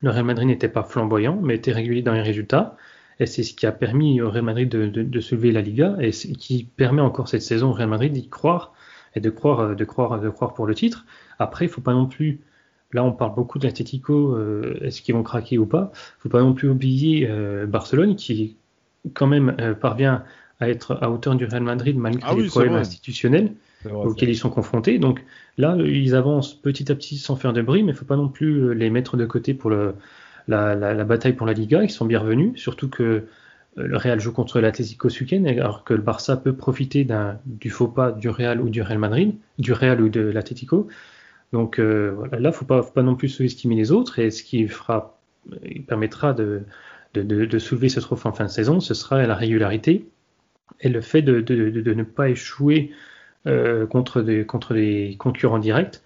le 0.00 0.10
Real 0.10 0.24
Madrid 0.24 0.46
n'était 0.46 0.68
pas 0.68 0.82
flamboyant, 0.84 1.38
mais 1.42 1.56
était 1.56 1.72
régulier 1.72 2.02
dans 2.02 2.12
les 2.12 2.22
résultats. 2.22 2.76
Et 3.20 3.26
c'est 3.26 3.42
ce 3.42 3.54
qui 3.54 3.66
a 3.66 3.72
permis 3.72 4.20
au 4.20 4.30
Real 4.30 4.44
Madrid 4.44 4.68
de, 4.68 4.86
de, 4.86 5.02
de 5.02 5.20
soulever 5.20 5.50
la 5.52 5.60
Liga 5.60 5.96
et 6.00 6.10
qui 6.10 6.64
permet 6.64 7.02
encore 7.02 7.28
cette 7.28 7.42
saison 7.42 7.70
au 7.70 7.72
Real 7.72 7.88
Madrid 7.88 8.12
d'y 8.12 8.28
croire 8.28 8.74
et 9.14 9.20
de 9.20 9.30
croire, 9.30 9.60
euh, 9.60 9.74
de 9.74 9.84
croire, 9.84 10.20
de 10.20 10.28
croire 10.28 10.54
pour 10.54 10.66
le 10.66 10.74
titre. 10.74 11.04
Après, 11.38 11.64
il 11.64 11.68
faut 11.68 11.80
pas 11.80 11.94
non 11.94 12.06
plus. 12.06 12.40
Là, 12.92 13.04
on 13.04 13.12
parle 13.12 13.34
beaucoup 13.34 13.58
de 13.58 13.66
l'Atlético, 13.66 14.34
euh, 14.34 14.78
est-ce 14.80 15.02
qu'ils 15.02 15.14
vont 15.14 15.22
craquer 15.22 15.58
ou 15.58 15.66
pas? 15.66 15.92
Faut 16.20 16.30
pas 16.30 16.40
non 16.40 16.54
plus 16.54 16.70
oublier 16.70 17.26
euh, 17.28 17.66
Barcelone 17.66 18.16
qui, 18.16 18.56
quand 19.12 19.26
même, 19.26 19.56
euh, 19.60 19.74
parvient 19.74 20.24
à 20.60 20.70
être 20.70 20.98
à 21.02 21.10
hauteur 21.10 21.34
du 21.34 21.44
Real 21.44 21.62
Madrid 21.62 21.96
malgré 21.98 22.22
Ah 22.24 22.34
oui, 22.34 22.44
les 22.44 22.48
problèmes 22.48 22.74
institutionnels 22.74 23.52
vrai, 23.84 23.92
auxquels 23.92 24.30
ils 24.30 24.36
sont 24.36 24.50
confrontés. 24.50 24.98
Donc 24.98 25.22
là, 25.58 25.76
ils 25.78 26.14
avancent 26.14 26.54
petit 26.54 26.90
à 26.90 26.94
petit 26.94 27.18
sans 27.18 27.36
faire 27.36 27.52
de 27.52 27.62
bruit, 27.62 27.82
mais 27.82 27.92
il 27.92 27.94
faut 27.94 28.06
pas 28.06 28.16
non 28.16 28.28
plus 28.28 28.74
les 28.74 28.90
mettre 28.90 29.16
de 29.16 29.26
côté 29.26 29.54
pour 29.54 29.70
le, 29.70 29.94
la, 30.48 31.04
bataille 31.04 31.34
pour 31.34 31.46
la 31.46 31.52
Liga. 31.52 31.82
Ils 31.82 31.90
sont 31.90 32.06
bienvenus, 32.06 32.58
surtout 32.60 32.88
que 32.88 33.02
euh, 33.02 33.22
le 33.76 33.96
Real 33.96 34.20
joue 34.20 34.32
contre 34.32 34.60
l'Atlético 34.60 35.08
ce 35.08 35.24
alors 35.60 35.84
que 35.84 35.94
le 35.94 36.02
Barça 36.02 36.36
peut 36.36 36.54
profiter 36.54 37.06
du 37.46 37.70
faux 37.70 37.88
pas 37.88 38.12
du 38.12 38.28
Real 38.28 38.60
ou 38.60 38.68
du 38.68 38.82
Real 38.82 38.98
Madrid, 38.98 39.34
du 39.58 39.72
Real 39.72 40.00
ou 40.00 40.08
de 40.08 40.20
l'Atlético. 40.20 40.88
Donc 41.52 41.78
euh, 41.78 42.12
voilà, 42.16 42.40
là, 42.40 42.52
faut 42.52 42.64
pas, 42.64 42.82
faut 42.82 42.92
pas 42.92 43.02
non 43.02 43.14
plus 43.14 43.28
sous-estimer 43.28 43.74
les 43.74 43.92
autres, 43.92 44.18
et 44.18 44.30
ce 44.30 44.42
qui 44.42 44.68
il 45.64 45.84
permettra 45.84 46.34
de, 46.34 46.62
soulever 47.58 47.88
ce 47.88 48.00
trophée 48.00 48.28
en 48.28 48.32
fin 48.32 48.44
de 48.44 48.50
saison, 48.50 48.80
ce 48.80 48.94
sera 48.94 49.26
la 49.26 49.34
régularité 49.34 50.06
et 50.80 50.88
le 50.88 51.00
fait 51.00 51.22
de, 51.22 51.92
ne 51.94 52.02
pas 52.02 52.28
échouer 52.28 52.92
euh, 53.46 53.86
contre, 53.86 54.20
des, 54.20 54.44
concurrents 55.16 55.58
directs. 55.58 56.00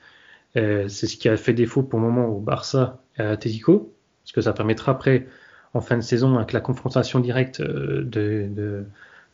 C'est 0.55 0.88
ce 0.88 1.16
qui 1.16 1.28
a 1.28 1.37
fait 1.37 1.55
défaut 1.55 1.83
pour 1.83 1.98
le 1.98 2.05
moment 2.07 2.28
au 2.28 2.38
Barça 2.38 3.02
et 3.18 3.22
à 3.22 3.31
Atletico, 3.31 3.92
parce 4.24 4.32
que 4.32 4.40
ça 4.40 4.52
permettra 4.52 4.92
après, 4.92 5.26
en 5.74 5.80
fin 5.80 5.96
de 5.96 6.02
saison, 6.02 6.37
avec 6.37 6.52
la 6.52 6.61
confrontation 6.61 7.20
directe, 7.20 7.61
euh, 7.61 8.02
de, 8.04 8.48
de, 8.50 8.85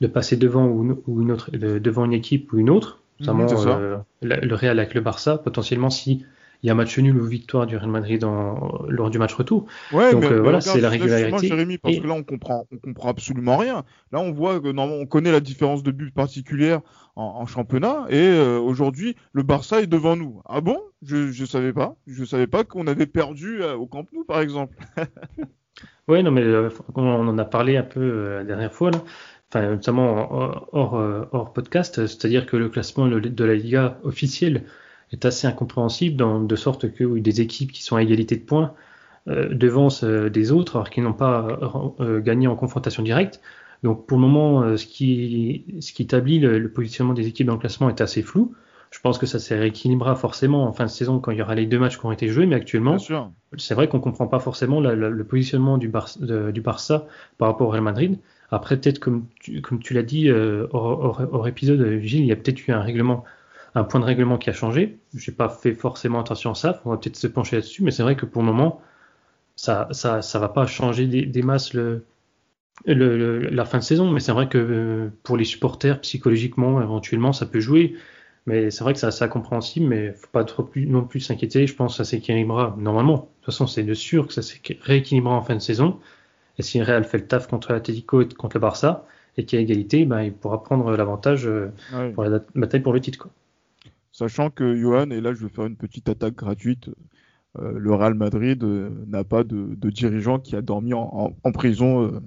de 0.01 0.07
passer 0.07 0.37
devant 0.37 0.67
ou, 0.67 1.03
ou 1.07 1.23
une 1.23 1.33
autre, 1.33 1.51
de- 1.53 1.79
devant 1.79 2.05
une 2.05 2.13
équipe 2.15 2.53
ou 2.53 2.59
une 2.59 2.71
autre, 2.71 3.01
notamment 3.21 3.67
Mhm, 3.67 3.69
euh, 3.69 3.99
le 4.23 4.55
Real 4.55 4.79
avec 4.79 4.95
le 4.95 5.01
Barça, 5.01 5.39
potentiellement 5.39 5.91
si 5.91 6.25
il 6.63 6.67
y 6.67 6.71
a 6.71 6.75
match 6.75 6.99
nul 6.99 7.17
ou 7.17 7.25
victoire 7.25 7.67
du 7.67 7.77
Real 7.77 7.89
Madrid 7.89 8.25
en, 8.25 8.85
lors 8.89 9.11
du 9.11 9.19
match 9.19 9.33
retour. 9.35 9.67
Ouais, 9.93 10.13
Donc, 10.13 10.23
mais, 10.23 10.27
euh, 10.27 10.35
mais 10.37 10.41
voilà, 10.41 10.61
c'est 10.61 10.81
la 10.81 10.89
régularité. 10.89 11.47
Jérémy, 11.47 11.79
parce 11.79 11.95
Et- 11.95 12.01
que 12.01 12.07
là, 12.07 12.15
on 12.15 12.25
comprend, 12.25 12.67
on 12.73 12.79
comprend 12.79 13.11
absolument 13.11 13.57
rien. 13.57 13.85
Là, 14.13 14.21
on 14.21 14.33
voit 14.33 14.59
que 14.61 14.69
normalement, 14.73 15.01
on 15.03 15.07
connaît 15.07 15.31
la 15.33 15.41
différence 15.41 15.83
de 15.83 15.91
but 15.93 16.13
particulière 16.13 16.81
en, 17.17 17.23
en 17.41 17.47
championnat, 17.47 18.07
et 18.11 18.17
euh, 18.17 18.59
aujourd'hui, 18.59 19.15
le 19.33 19.43
Barça 19.43 19.81
est 19.83 19.87
devant 19.87 20.17
nous. 20.17 20.43
Ah 20.47 20.61
bon? 20.61 20.79
Je 21.03 21.31
je 21.31 21.45
savais 21.45 21.73
pas. 21.73 21.95
Je 22.07 22.25
savais 22.25 22.47
pas 22.49 22.65
qu'on 22.65 22.87
avait 22.87 23.07
perdu 23.07 23.63
euh, 23.63 23.75
au 23.77 23.87
Camp 23.87 24.07
Nou, 24.13 24.25
par 24.25 24.41
exemple. 24.41 24.77
Ouais, 26.09 26.23
non, 26.23 26.31
mais 26.31 26.43
on 26.95 27.29
en 27.29 27.39
a 27.39 27.45
parlé 27.45 27.77
un 27.77 27.83
peu 27.83 28.37
la 28.39 28.45
dernière 28.45 28.73
fois, 28.73 28.91
là. 28.91 28.99
Enfin, 29.51 29.69
notamment 29.71 30.67
hors, 30.73 30.95
hors, 31.33 31.53
podcast, 31.53 32.07
c'est-à-dire 32.07 32.47
que 32.47 32.57
le 32.57 32.69
classement 32.69 33.07
de 33.07 33.45
la 33.45 33.55
Liga 33.55 33.99
officielle 34.03 34.65
est 35.13 35.25
assez 35.25 35.47
incompréhensible, 35.47 36.17
dans, 36.17 36.41
de 36.41 36.57
sorte 36.57 36.93
que 36.93 37.05
oui, 37.05 37.21
des 37.21 37.41
équipes 37.41 37.73
qui 37.73 37.83
sont 37.83 37.97
à 37.97 38.03
égalité 38.03 38.37
de 38.37 38.43
points 38.43 38.75
euh, 39.29 39.53
devancent 39.53 40.05
euh, 40.05 40.31
des 40.31 40.53
autres, 40.53 40.77
alors 40.77 40.91
qu'ils 40.91 41.03
n'ont 41.03 41.13
pas 41.13 41.47
euh, 42.01 42.05
euh, 42.05 42.21
gagné 42.21 42.47
en 42.47 42.57
confrontation 42.57 43.03
directe. 43.03 43.41
Donc 43.83 44.07
pour 44.07 44.19
le 44.19 44.23
moment, 44.23 44.77
ce 44.77 44.87
qui, 44.87 45.65
ce 45.81 45.93
qui 45.93 46.03
établit 46.03 46.41
le, 46.41 46.59
le 46.59 46.69
positionnement 46.69 47.15
des 47.15 47.29
équipes 47.29 47.47
dans 47.47 47.53
le 47.55 47.61
classement 47.61 47.89
est 47.89 48.01
assez 48.01 48.23
flou. 48.23 48.55
Je 48.91 48.99
pense 49.01 49.19
que 49.19 49.27
ça 49.27 49.39
se 49.39 49.53
rééquilibrera 49.55 50.17
forcément 50.17 50.65
en 50.67 50.73
fin 50.73 50.85
de 50.87 50.91
saison 50.91 51.21
quand 51.21 51.31
il 51.31 51.39
y 51.39 51.43
aura 51.43 51.55
les 51.55 51.67
deux 51.67 51.79
matchs 51.79 51.99
qui 51.99 52.07
ont 52.07 52.11
été 52.11 52.27
joués, 52.29 52.47
mais 52.47 52.57
actuellement, 52.57 52.97
c'est 53.57 53.75
vrai 53.75 53.87
qu'on 53.87 54.01
comprend 54.01 54.27
pas 54.27 54.41
forcément 54.41 54.81
la- 54.81 54.97
la- 54.97 55.11
le 55.11 55.25
positionnement 55.25 55.79
du, 55.79 55.89
Bar- 55.89 56.17
de- 56.19 56.51
du 56.51 56.61
Barça 56.63 57.07
par 57.37 57.49
rapport 57.49 57.69
au 57.69 57.71
Real 57.71 57.85
Madrid. 57.85 58.19
Après, 58.51 58.79
peut-être 58.79 58.99
comme 58.99 59.27
tu, 59.41 59.61
comme 59.61 59.79
tu 59.79 59.93
l'as 59.93 60.03
dit 60.03 60.31
hors, 60.31 60.73
hors- 60.73 61.23
hors 61.31 61.47
épisode, 61.47 62.01
Gilles, 62.01 62.23
il 62.23 62.27
y 62.27 62.33
a 62.33 62.37
peut-être 62.37 62.67
eu 62.67 62.73
un 62.73 62.81
règlement, 62.81 63.25
un 63.75 63.85
point 63.85 64.01
de 64.01 64.05
règlement 64.05 64.39
qui 64.39 64.51
a 64.51 64.53
changé. 64.53 64.99
J'ai 65.15 65.33
pas 65.33 65.49
fait 65.49 65.75
forcément 65.75 66.21
attention 66.21 66.53
à 66.53 66.55
ça. 66.55 66.81
On 66.85 66.91
va 66.91 66.97
peut-être 66.97 67.17
se 67.17 67.27
pencher 67.27 67.57
là-dessus, 67.57 67.83
mais 67.83 67.91
c'est 67.91 68.03
vrai 68.03 68.17
que 68.17 68.27
pour 68.27 68.43
le 68.43 68.47
moment, 68.49 68.81
ça, 69.57 69.89
ça, 69.93 70.23
ça 70.23 70.39
va 70.39 70.49
pas 70.49 70.67
changer 70.67 71.07
des, 71.07 71.27
des 71.27 71.43
masses 71.43 71.75
le, 71.75 72.05
le- 72.87 73.17
le- 73.19 73.49
la 73.51 73.65
fin 73.65 73.79
de 73.79 73.83
saison. 73.85 74.11
Mais 74.11 74.21
c'est 74.21 74.33
vrai 74.33 74.49
que 74.49 74.59
euh, 74.59 75.09
pour 75.23 75.37
les 75.37 75.45
supporters, 75.45 76.01
psychologiquement, 76.01 76.81
éventuellement, 76.83 77.33
ça 77.33 77.47
peut 77.47 77.61
jouer. 77.61 77.95
Mais 78.47 78.71
c'est 78.71 78.83
vrai 78.85 78.95
que 78.95 78.99
c'est 79.01 79.07
assez 79.07 79.25
incompréhensible, 79.25 79.87
mais 79.87 80.13
faut 80.13 80.29
pas 80.33 80.45
trop 80.45 80.63
plus, 80.63 80.87
non 80.87 81.05
plus 81.05 81.21
s'inquiéter. 81.21 81.67
Je 81.67 81.75
pense 81.75 81.93
que 81.99 82.05
ça 82.05 82.11
s'équilibrera 82.11 82.75
normalement. 82.79 83.15
De 83.17 83.21
toute 83.21 83.45
façon, 83.47 83.67
c'est 83.67 83.83
de 83.85 83.95
sûr 83.95 84.27
que 84.27 84.33
ça 84.33 84.43
s'est 84.43 84.61
rééquilibrera 84.81 85.37
en 85.37 85.43
fin 85.43 85.55
de 85.55 85.61
saison. 85.61 85.99
Et 86.59 86.63
si 86.63 86.83
Real 86.83 87.05
fait 87.05 87.19
le 87.19 87.27
taf 87.27 87.47
contre 87.49 87.73
l'Atlético 87.73 88.23
et 88.23 88.29
contre 88.29 88.57
le 88.57 88.61
Barça, 88.61 89.07
et 89.37 89.45
qu'il 89.45 89.59
y 89.59 89.61
a 89.61 89.63
égalité, 89.63 90.05
ben, 90.05 90.23
il 90.23 90.33
pourra 90.33 90.63
prendre 90.65 90.91
l'avantage 90.97 91.47
euh, 91.47 91.73
Ouais. 91.95 92.11
pour 92.13 92.25
la 92.25 92.41
bataille 92.57 92.81
pour 92.81 92.93
le 92.93 93.01
titre. 93.01 93.19
Quoi. 93.19 93.31
Sachant 94.19 94.51
que 94.51 94.75
Johan, 94.75 95.11
et 95.11 95.21
là, 95.21 95.33
je 95.33 95.45
vais 95.47 95.49
faire 95.49 95.67
une 95.67 95.77
petite 95.77 96.09
attaque 96.09 96.35
gratuite. 96.35 96.91
euh, 97.59 97.73
le 97.79 97.95
Real 97.95 98.15
Madrid 98.15 98.63
euh, 98.65 98.91
n'a 99.07 99.23
pas 99.23 99.45
de, 99.45 99.77
de 99.77 99.91
dirigeant 99.91 100.41
qui 100.41 100.57
a 100.57 100.61
dormi 100.61 100.93
en, 100.93 101.09
en- 101.13 101.37
en 101.45 101.53
prison. 101.53 102.03
euh. 102.03 102.21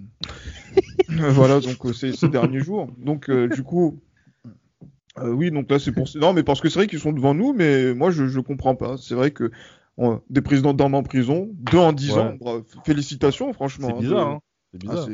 voilà, 1.10 1.60
donc 1.60 1.94
ces, 1.94 2.14
ces 2.14 2.30
derniers 2.30 2.62
jours. 2.62 2.88
Donc, 2.98 3.30
du 3.30 3.64
coup, 3.64 4.00
oui, 5.22 5.52
donc 5.52 5.70
là, 5.70 5.80
c'est 5.80 5.92
pour. 5.92 6.08
Non, 6.16 6.32
mais 6.34 6.44
parce 6.44 6.62
que 6.62 6.70
c'est 6.70 6.80
vrai 6.80 6.88
qu'ils 6.88 7.00
sont 7.02 7.12
devant 7.12 7.34
nous, 7.34 7.52
mais 7.54 7.94
moi, 7.94 8.10
je, 8.12 8.28
je 8.28 8.40
comprends 8.40 8.76
pas. 8.76 8.96
C'est 8.98 9.16
vrai 9.16 9.32
que 9.32 9.52
on- 9.98 10.22
des 10.30 10.42
présidents 10.42 10.74
dorment 10.74 10.96
en 10.96 11.04
prison, 11.04 11.50
deux 11.52 11.78
en 11.78 11.92
dix 11.92 12.14
Ouais. 12.14 12.20
ans. 12.22 12.64
Félicitations, 12.86 13.52
franchement. 13.52 13.90
C'est 13.90 13.96
hein, 13.96 14.00
bizarre, 14.00 14.30
de- 14.30 14.36
hein. 14.36 14.40
C'est 14.72 14.80
Ah, 14.88 14.92
bizarre. 14.92 15.10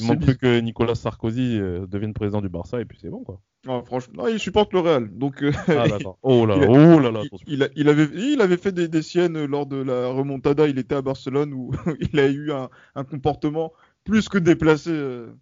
Il 0.00 0.04
manque 0.08 0.22
plus 0.22 0.36
que 0.36 0.58
Nicolas 0.58 0.96
Sarkozy 0.96 1.58
devienne 1.88 2.12
président 2.12 2.40
du 2.40 2.48
Barça 2.48 2.80
et 2.80 2.84
puis 2.84 2.98
c'est 3.00 3.10
bon 3.10 3.22
quoi. 3.22 3.40
Ah, 3.66 3.82
franchement, 3.84 4.22
non, 4.22 4.28
il 4.28 4.38
supporte 4.38 4.72
le 4.72 4.80
Real. 4.80 5.08
Donc, 5.18 5.42
euh, 5.42 5.52
Ah. 5.68 5.84
Oh 6.22 6.46
là 6.46 6.54
Il 6.56 6.60
là, 6.60 6.66
a- 6.66 6.70
oh 6.96 7.00
là 7.00 7.10
là, 7.10 7.22
il, 7.46 7.70
il 7.76 7.88
avait, 7.88 8.08
il 8.14 8.40
avait 8.40 8.56
fait 8.56 8.72
des, 8.72 8.88
des 8.88 9.02
siennes 9.02 9.44
lors 9.46 9.66
de 9.66 9.76
la 9.76 10.08
remontada. 10.08 10.68
Il 10.68 10.78
était 10.78 10.94
à 10.94 11.02
Barcelone 11.02 11.52
où 11.52 11.72
il 12.12 12.18
a 12.20 12.28
eu 12.28 12.52
un, 12.52 12.68
un 12.94 13.04
comportement 13.04 13.72
plus 14.04 14.28
que 14.28 14.38
déplacé 14.38 14.90
euh, 14.90 15.32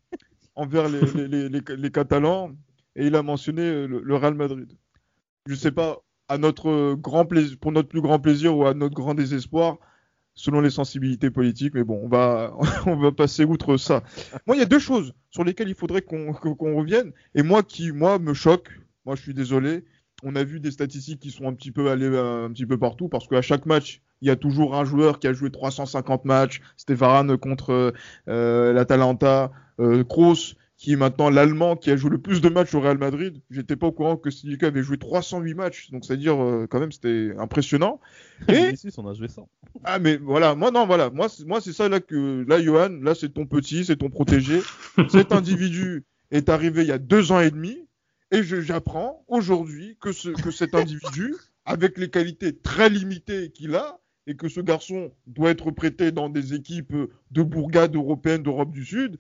envers 0.54 0.88
les, 0.88 1.00
les, 1.12 1.28
les, 1.28 1.48
les- 1.48 1.76
les 1.76 1.90
Catalans. 1.90 2.52
Et 2.96 3.06
il 3.06 3.14
a 3.14 3.22
mentionné 3.22 3.62
euh, 3.62 3.86
le, 3.86 4.00
le 4.02 4.16
Real 4.16 4.34
Madrid. 4.34 4.72
Je 5.46 5.54
sais 5.54 5.70
pas, 5.72 5.98
à 6.28 6.38
notre 6.38 6.94
grand 6.94 7.26
plaisir, 7.26 7.56
pour 7.60 7.70
notre 7.70 7.88
plus 7.88 8.00
grand 8.00 8.18
plaisir 8.18 8.56
ou 8.56 8.66
à 8.66 8.74
notre 8.74 8.94
grand 8.94 9.14
désespoir, 9.14 9.78
selon 10.36 10.60
les 10.60 10.70
sensibilités 10.70 11.30
politiques. 11.30 11.74
Mais 11.74 11.82
bon, 11.82 12.00
on 12.04 12.08
va, 12.08 12.54
on 12.86 12.96
va 12.96 13.10
passer 13.10 13.44
outre 13.44 13.76
ça. 13.76 14.04
Moi, 14.46 14.54
il 14.54 14.60
y 14.60 14.62
a 14.62 14.66
deux 14.66 14.78
choses 14.78 15.12
sur 15.30 15.42
lesquelles 15.42 15.68
il 15.68 15.74
faudrait 15.74 16.02
qu'on 16.02 16.32
qu'on 16.32 16.76
revienne. 16.76 17.12
Et 17.34 17.42
moi, 17.42 17.64
qui, 17.64 17.90
moi, 17.90 18.20
me 18.20 18.34
choque. 18.34 18.68
Moi, 19.04 19.16
je 19.16 19.22
suis 19.22 19.34
désolé 19.34 19.84
on 20.22 20.34
a 20.36 20.44
vu 20.44 20.60
des 20.60 20.70
statistiques 20.70 21.20
qui 21.20 21.30
sont 21.30 21.46
un 21.46 21.54
petit 21.54 21.70
peu 21.70 21.90
allées 21.90 22.06
euh, 22.06 22.46
un 22.46 22.50
petit 22.50 22.66
peu 22.66 22.78
partout 22.78 23.08
parce 23.08 23.26
qu'à 23.26 23.42
chaque 23.42 23.66
match, 23.66 24.00
il 24.22 24.28
y 24.28 24.30
a 24.30 24.36
toujours 24.36 24.74
un 24.74 24.84
joueur 24.84 25.18
qui 25.18 25.26
a 25.26 25.32
joué 25.32 25.50
350 25.50 26.24
matchs. 26.24 26.62
C'était 26.76 26.94
Varane 26.94 27.36
contre 27.36 27.92
euh, 28.28 28.72
l'Atalanta, 28.72 29.50
euh, 29.78 30.04
Kroos 30.04 30.54
qui 30.86 30.92
est 30.92 30.96
maintenant 30.96 31.30
l'Allemand 31.30 31.74
qui 31.74 31.90
a 31.90 31.96
joué 31.96 32.10
le 32.10 32.18
plus 32.18 32.40
de 32.40 32.48
matchs 32.48 32.72
au 32.76 32.80
Real 32.80 32.96
Madrid. 32.96 33.42
J'étais 33.50 33.74
pas 33.74 33.88
au 33.88 33.92
courant 33.92 34.16
que 34.16 34.30
Silica 34.30 34.68
avait 34.68 34.84
joué 34.84 34.98
308 34.98 35.54
matchs, 35.54 35.90
donc 35.90 36.04
c'est-à-dire 36.04 36.40
euh, 36.40 36.68
quand 36.70 36.78
même 36.78 36.92
c'était 36.92 37.32
impressionnant. 37.38 38.00
Et 38.48 38.72
on 38.96 39.08
a 39.08 39.12
joué 39.12 39.26
100. 39.26 39.48
ah 39.82 39.98
mais 39.98 40.16
voilà, 40.16 40.54
moi 40.54 40.70
non 40.70 40.86
voilà, 40.86 41.10
moi 41.10 41.28
c'est- 41.28 41.44
moi 41.44 41.60
c'est 41.60 41.72
ça 41.72 41.88
là 41.88 41.98
que 41.98 42.44
là 42.48 42.62
Johan, 42.62 43.00
là 43.02 43.16
c'est 43.16 43.30
ton 43.30 43.46
petit, 43.46 43.84
c'est 43.84 43.96
ton 43.96 44.10
protégé. 44.10 44.60
Cet 45.10 45.32
individu 45.32 46.04
est 46.30 46.48
arrivé 46.48 46.82
il 46.82 46.88
y 46.88 46.92
a 46.92 46.98
deux 46.98 47.32
ans 47.32 47.40
et 47.40 47.50
demi 47.50 47.88
et 48.30 48.44
j'apprends 48.44 49.24
aujourd'hui 49.26 49.96
que 50.00 50.12
ce 50.12 50.28
que 50.28 50.52
cet 50.52 50.76
individu, 50.76 51.34
avec 51.64 51.98
les 51.98 52.10
qualités 52.10 52.56
très 52.56 52.90
limitées 52.90 53.50
qu'il 53.50 53.74
a 53.74 53.98
et 54.28 54.36
que 54.36 54.48
ce 54.48 54.60
garçon 54.60 55.10
doit 55.26 55.50
être 55.50 55.72
prêté 55.72 56.12
dans 56.12 56.28
des 56.28 56.54
équipes 56.54 56.94
de 57.32 57.42
bourgades 57.42 57.96
européennes 57.96 58.44
d'Europe 58.44 58.70
du 58.70 58.84
Sud, 58.84 59.18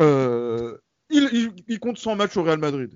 euh, 0.00 0.76
il, 1.10 1.28
il- 1.32 1.64
il 1.68 1.78
compte 1.80 1.98
100 1.98 2.16
matchs 2.16 2.36
au 2.36 2.42
Real 2.42 2.58
Madrid. 2.58 2.90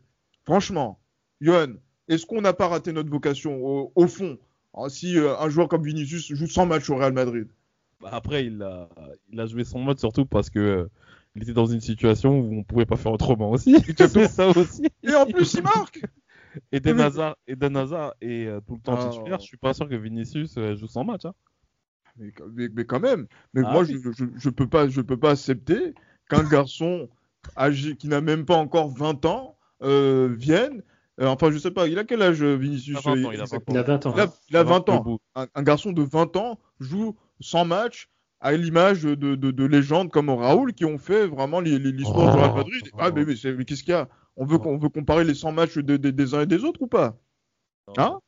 Franchement, 0.45 1.01
Johan, 1.41 1.75
est-ce 2.09 2.27
qu'on 2.27 2.41
n'a 2.41 2.53
pas 2.53 2.69
raté 2.69 2.93
notre 2.93 3.11
vocation 3.11 3.65
au, 3.65 3.93
au 3.95 4.07
fond? 4.07 4.39
Ah, 4.75 4.89
si 4.89 5.19
euh, 5.19 5.37
un 5.39 5.49
joueur 5.49 5.69
comme 5.69 5.85
Vinicius 5.85 6.33
joue 6.35 6.47
100 6.47 6.67
matchs 6.67 6.89
au 6.91 6.97
Real 6.97 7.13
Madrid. 7.13 7.49
Bah, 8.01 8.11
après, 8.13 8.47
il 8.47 8.63
a, 8.63 8.89
il 9.31 9.39
a 9.41 9.47
joué 9.47 9.65
son 9.65 9.79
mode 9.81 9.99
surtout 9.99 10.27
parce 10.27 10.51
que 10.51 10.59
euh, 10.59 10.91
il 11.35 11.43
était 11.43 11.53
dans 11.53 11.67
une 11.67 11.81
situation 11.81 12.39
où 12.41 12.55
on 12.59 12.65
pouvait 12.65 12.87
pas 12.87 12.97
faire 12.97 13.13
autrement 13.13 13.51
aussi. 13.51 13.77
C'est 13.97 14.29
ça 14.29 14.49
aussi. 14.49 14.89
Et 15.03 15.15
en 15.15 15.27
plus, 15.27 15.55
il 15.55 15.63
marque 15.63 16.01
Eden 16.73 16.97
Oui. 16.97 17.03
Hazard, 17.03 17.37
Hazard 17.77 18.15
est 18.21 18.47
euh, 18.47 18.61
tout 18.67 18.75
le 18.75 18.81
temps 18.81 18.99
Ah. 18.99 19.09
titulaire. 19.11 19.41
Je 19.41 19.47
suis 19.47 19.57
pas 19.57 19.73
sûr 19.75 19.89
que 19.89 19.95
Vinicius 19.95 20.59
joue 20.75 20.89
son 20.89 21.05
match. 21.05 21.25
Hein. 21.25 21.35
mais, 22.17 22.33
mais- 22.55 22.69
mais 22.75 22.85
quand 22.85 23.01
même, 23.01 23.27
mais 23.55 23.63
Ah 23.65 23.73
moi, 23.73 23.83
oui. 23.85 23.99
je, 24.03 24.11
je, 24.13 24.25
je 24.37 24.51
peux 24.51 24.67
pas, 24.69 24.89
je 24.89 25.01
peux 25.01 25.17
pas 25.17 25.31
accepter 25.33 25.95
qu'un 26.29 26.45
garçon 26.49 27.09
âgé, 27.57 27.97
qui 27.97 28.09
n'a 28.09 28.21
même 28.21 28.45
pas 28.45 28.57
encore 28.57 28.89
20 28.91 29.25
ans 29.25 29.57
euh, 29.83 30.35
vienne. 30.37 30.83
euh, 31.21 31.27
enfin, 31.27 31.51
je 31.51 31.59
sais 31.59 31.71
pas, 31.71 31.87
il 31.89 31.99
a 31.99 32.05
quel 32.05 32.23
âge 32.23 32.43
euh, 32.43 32.57
Vinicius? 32.57 32.99
Il 33.05 33.09
a 33.09 33.15
20 33.15 33.25
ans, 33.25 33.31
euh, 33.31 33.35
il 33.35 33.41
a 33.41 33.45
20 33.45 33.45
exactement 33.45 33.75
Il 33.75 33.79
a 33.79 33.83
20 33.83 34.07
ans. 34.07 34.13
Il 34.15 34.21
a, 34.21 34.33
il 34.51 34.57
a 34.57 34.63
20 34.65 34.89
ans. 34.89 35.19
Un, 35.35 35.47
un 35.55 35.63
garçon 35.63 35.93
de 35.93 36.03
20 36.03 36.37
ans 36.37 36.59
joue 36.81 37.17
100 37.41 37.65
matchs 37.65 38.09
à 38.41 38.53
l'image 38.53 39.03
de, 39.03 39.15
de, 39.15 39.51
de 39.51 39.65
légendes 39.65 40.11
comme 40.11 40.29
Raoul 40.31 40.73
qui 40.73 40.85
ont 40.85 40.99
fait 40.99 41.27
vraiment 41.27 41.61
l'histoire 41.61 42.33
du 42.33 42.39
Real 42.41 42.51
Oh. 42.53 42.57
Madrid. 42.57 42.91
Ah, 42.99 43.11
mais, 43.11 43.25
mais, 43.25 43.35
qu'est-ce 43.65 43.83
qu'il 43.85 43.93
y 43.93 43.97
a? 43.97 44.09
On 44.37 44.45
veut, 44.45 44.59
on 44.65 44.79
veut 44.79 44.89
comparer 44.89 45.25
les 45.25 45.35
100 45.35 45.53
matchs 45.53 45.77
de- 45.79 45.97
de- 45.97 46.11
des 46.11 46.35
uns 46.35 46.41
et 46.43 46.47
des 46.47 46.65
autres 46.65 46.83
ou 46.83 46.87
pas? 46.87 47.17
Hein? 47.99 48.19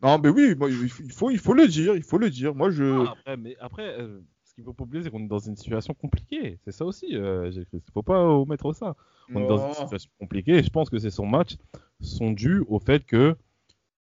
Non, 0.00 0.18
mais 0.18 0.28
oui, 0.28 0.54
moi, 0.54 0.70
il 0.70 0.88
faut, 1.12 1.30
il 1.30 1.38
faut 1.38 1.54
le 1.54 1.66
dire, 1.66 1.96
il 1.96 2.02
faut 2.04 2.18
le 2.18 2.30
dire. 2.30 2.54
Moi, 2.54 2.70
je. 2.70 2.84
Ah, 2.84 3.10
après, 3.12 3.36
mais 3.36 3.56
après, 3.60 4.00
euh, 4.00 4.20
qu'il 4.58 4.64
faut 4.64 4.72
pas 4.72 4.84
oublier, 4.84 5.04
c'est 5.04 5.10
qu'on 5.10 5.20
est 5.20 5.28
dans 5.28 5.38
une 5.38 5.56
situation 5.56 5.94
compliquée. 5.94 6.58
C'est 6.64 6.72
ça 6.72 6.84
aussi. 6.84 7.16
Euh, 7.16 7.50
j'ai- 7.50 7.64
faut 7.94 8.02
pas 8.02 8.24
omettre 8.24 8.74
ça. 8.74 8.96
On 9.32 9.40
est 9.40 9.46
dans 9.46 9.58
une 9.58 9.68
Oh. 9.70 9.74
situation 9.74 10.10
compliquée 10.18 10.56
et 10.58 10.62
je 10.62 10.70
pense 10.70 10.90
que 10.90 10.98
c'est 10.98 11.10
son 11.10 11.26
match 11.26 11.56
sont 12.00 12.32
dus 12.32 12.62
au 12.68 12.78
fait 12.80 13.04
que, 13.04 13.36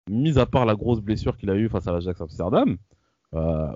mis 0.09 0.39
à 0.39 0.45
part 0.45 0.65
la 0.65 0.75
grosse 0.75 1.01
blessure 1.01 1.37
qu'il 1.37 1.49
a 1.49 1.55
eue 1.55 1.69
face 1.69 1.87
à 1.87 1.91
l'Ajax 1.91 2.19
Amsterdam, 2.21 2.77
euh, 3.33 3.71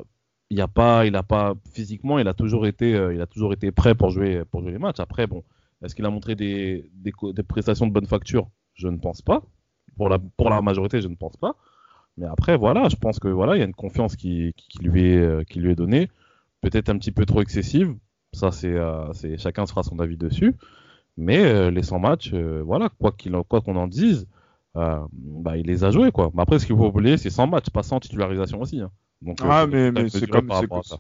il 0.50 0.58
y 0.58 0.62
a 0.62 0.68
pas, 0.68 1.06
il 1.06 1.16
a 1.16 1.24
pas 1.24 1.54
physiquement, 1.72 2.20
il 2.20 2.28
a 2.28 2.34
toujours 2.34 2.66
été, 2.66 2.96
euh, 2.96 3.14
il 3.14 3.22
a 3.22 3.28
toujours 3.28 3.54
été 3.54 3.72
prêt 3.72 3.96
pour 3.96 4.10
jouer, 4.10 4.44
pour 4.50 4.62
jouer 4.62 4.72
les 4.72 4.80
matchs. 4.80 5.00
Après, 5.00 5.28
bon, 5.28 5.44
est-ce 5.84 5.94
qu'il 5.96 6.06
a 6.06 6.10
montré 6.10 6.36
des, 6.36 6.90
des, 6.94 7.12
co- 7.12 7.32
des 7.34 7.44
prestations 7.44 7.86
de 7.88 7.92
bonne 7.92 8.08
facture? 8.08 8.50
Je 8.74 8.88
ne 8.88 8.98
pense 8.98 9.22
pas. 9.22 9.44
Pour 9.98 10.10
la, 10.10 10.20
pour 10.38 10.50
la 10.50 10.62
majorité, 10.62 11.02
je 11.02 11.08
ne 11.10 11.16
pense 11.16 11.38
pas. 11.38 11.56
Mais 12.18 12.26
après, 12.26 12.58
voilà, 12.58 12.90
je 12.90 12.96
pense 12.96 13.20
que 13.20 13.28
voilà, 13.28 13.56
il 13.56 13.60
y 13.60 13.62
a 13.62 13.66
une 13.66 13.74
confiance 13.74 14.16
qui, 14.16 14.54
qui, 14.58 14.68
qui 14.70 14.80
lui 14.80 15.04
est, 15.14 15.46
qui 15.50 15.60
lui 15.60 15.72
est 15.72 15.76
donnée, 15.76 16.10
peut-être 16.62 16.90
un 16.90 16.98
petit 16.98 17.12
peu 17.12 17.26
trop 17.26 17.42
excessive. 17.42 17.96
Ça, 18.34 18.52
c'est, 18.52 18.72
euh, 18.74 19.12
c'est 19.14 19.38
chacun 19.38 19.66
se 19.66 19.72
fera 19.72 19.84
son 19.84 20.00
avis 20.00 20.18
dessus. 20.18 20.56
Mais 21.18 21.44
euh, 21.46 21.72
les 21.72 21.84
100 21.84 22.00
matchs, 22.00 22.32
euh, 22.34 22.64
voilà, 22.66 22.90
quoi 22.90 23.12
qu'il 23.12 23.36
en- 23.36 23.44
quoi 23.44 23.62
qu'on 23.62 23.76
en 23.76 23.88
dise, 23.88 24.28
bah, 24.74 25.58
il 25.58 25.66
les 25.68 25.84
a 25.84 25.92
joués 25.92 26.12
quoi. 26.12 26.32
Mais 26.34 26.42
après, 26.42 26.60
ce 26.60 26.66
qu'il 26.66 26.76
faut 26.78 26.88
oublier, 26.88 27.18
c'est 27.18 27.30
100 27.30 27.48
matchs, 27.48 27.70
pas 27.70 27.84
100 27.84 28.00
titularisations 28.00 28.62
aussi. 28.62 28.80
hein. 28.82 28.92
Donc, 29.22 29.38
Ah, 29.42 29.68
mais, 29.68 29.92
comme, 29.92 30.50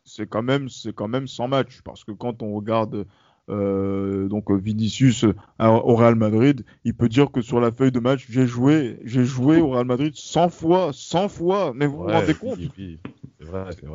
c'est 0.06 0.28
quand 0.28 0.44
même, 0.44 0.70
c'est 0.70 0.94
quand 0.94 1.08
même 1.08 1.28
100 1.28 1.48
matchs 1.48 1.82
parce 1.84 2.04
que 2.04 2.12
quand 2.12 2.44
on 2.44 2.54
regarde 2.54 3.08
euh, 3.52 4.28
donc 4.28 4.50
Vinicius 4.52 5.26
au 5.60 5.96
Real 5.96 6.16
Madrid, 6.16 6.64
il 6.86 6.94
peut 6.94 7.10
dire 7.10 7.32
que 7.32 7.42
sur 7.42 7.60
la 7.60 7.72
feuille 7.72 7.92
de 7.92 8.00
match, 8.00 8.26
j'ai 8.30 8.48
joué, 8.48 8.98
j'ai 9.04 9.26
joué 9.26 9.60
au 9.60 9.72
Real 9.72 9.86
Madrid 9.86 10.14
100 10.16 10.50
fois, 10.50 10.92
100 10.94 11.30
fois. 11.30 11.74
Mais 11.76 11.86
vous 11.86 11.98
vous 11.98 12.08
rendez 12.08 12.34
compte? 12.34 12.60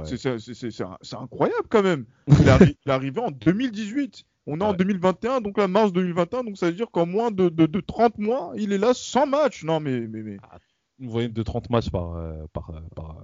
C'est 0.05 1.17
incroyable 1.17 1.67
quand 1.69 1.83
même. 1.83 2.05
Il, 2.29 2.49
est 2.49 2.91
arrivé 2.91 3.21
en 3.21 3.31
2018. 3.31 4.25
On 4.49 4.61
est 4.61 4.65
en 4.65 4.75
2021, 4.75 5.41
donc 5.41 5.59
la 5.59 5.67
mars 5.67 5.93
2021, 5.93 6.45
donc 6.45 6.57
ça 6.57 6.67
veut 6.67 6.73
dire 6.73 6.91
qu'en 6.93 7.07
moins 7.07 7.33
de, 7.33 7.49
de, 7.49 7.81
30 7.81 8.19
mois, 8.19 8.53
il 8.57 8.73
est 8.73 8.79
là 8.79 8.93
sans 8.95 9.27
match. 9.27 9.65
Non, 9.65 9.81
mais. 9.81 10.01
mais, 10.01 10.23
mais... 10.23 10.37
Ah, 10.43 10.59
vous 11.01 11.11
voyez 11.11 11.29
de 11.29 11.43
30 11.43 11.69
matchs 11.71 11.91
par, 11.91 12.17
par, 12.53 12.73
par, 12.95 13.17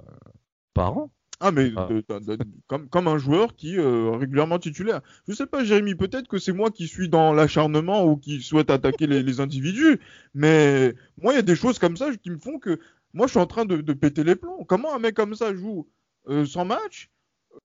par 0.75 0.99
an 0.99 1.11
ah, 1.45 1.51
mais 1.51 1.73
ah. 1.77 1.89
comme, 2.69 2.89
comme 2.89 3.09
un 3.09 3.19
joueur 3.19 3.57
qui 3.57 3.75
est 3.75 3.79
euh, 3.81 4.13
régulièrement 4.13 4.61
titulaire. 4.61 5.01
Je 5.27 5.35
sais 5.35 5.47
pas, 5.47 5.65
Jérémy, 5.65 5.97
peut-être 5.97 6.29
que 6.29 6.39
c'est 6.39 6.53
moi 6.53 6.71
qui 6.71 6.87
suis 6.87 7.09
dans 7.09 7.33
l'acharnement 7.33 8.05
ou 8.05 8.17
qui 8.17 8.41
souhaite 8.41 8.71
attaquer 8.71 9.09
les, 9.09 9.41
individus, 9.41 9.99
mais 10.35 10.95
moi, 11.21 11.33
il 11.33 11.37
y 11.37 11.39
a 11.41 11.43
des 11.43 11.57
choses 11.57 11.81
comme 11.81 11.97
ça 11.97 12.15
qui 12.23 12.31
me 12.31 12.39
font 12.39 12.61
que 12.61 12.79
moi, 13.13 13.27
je 13.27 13.33
suis 13.33 13.41
en 13.41 13.47
train 13.47 13.65
de, 13.65 13.93
péter 13.93 14.23
les 14.23 14.37
plombs. 14.37 14.65
Comment 14.69 14.95
un 14.95 15.01
mec 15.01 15.15
comme 15.15 15.35
ça 15.35 15.53
joue 15.53 15.89
euh, 16.29 16.47
sans 16.47 16.65
match 16.65 17.11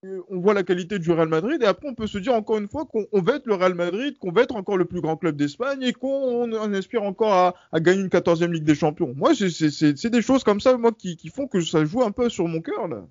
euh, 0.03 0.21
on 0.29 0.39
voit 0.39 0.53
la 0.53 0.63
qualité 0.63 0.99
du 0.99 1.11
Real 1.11 1.29
Madrid 1.29 1.61
et 1.63 1.65
après 1.65 1.87
on 1.87 1.95
peut 1.95 2.07
se 2.07 2.17
dire 2.17 2.33
encore 2.33 2.57
une 2.57 2.67
fois 2.67 2.85
qu'on 2.85 3.21
va 3.21 3.35
être 3.35 3.45
le 3.45 3.53
Real 3.53 3.73
Madrid, 3.73 4.17
qu'on 4.17 4.33
va 4.33 4.41
être 4.41 4.55
encore 4.57 4.75
le 4.75 4.83
plus 4.83 4.99
grand 4.99 5.15
club 5.15 5.37
d'Espagne 5.37 5.81
et 5.81 5.93
qu'on 5.93 6.51
aspire 6.73 7.03
encore 7.03 7.55
à, 7.71 7.79
gagner 7.79 8.01
une 8.01 8.09
14e 8.09 8.51
Ligue 8.51 8.65
des 8.65 8.75
Champions. 8.75 9.13
Moi, 9.15 9.31
c'est 9.33 10.09
des 10.09 10.21
choses 10.21 10.43
comme 10.43 10.59
ça 10.59 10.75
moi 10.77 10.91
qui, 10.91 11.15
qui, 11.15 11.29
font 11.29 11.47
que 11.47 11.61
ça 11.61 11.85
joue 11.85 12.03
un 12.03 12.11
peu 12.11 12.27
sur 12.27 12.49
mon 12.49 12.59
cœur 12.59 12.89
là. 12.89 13.07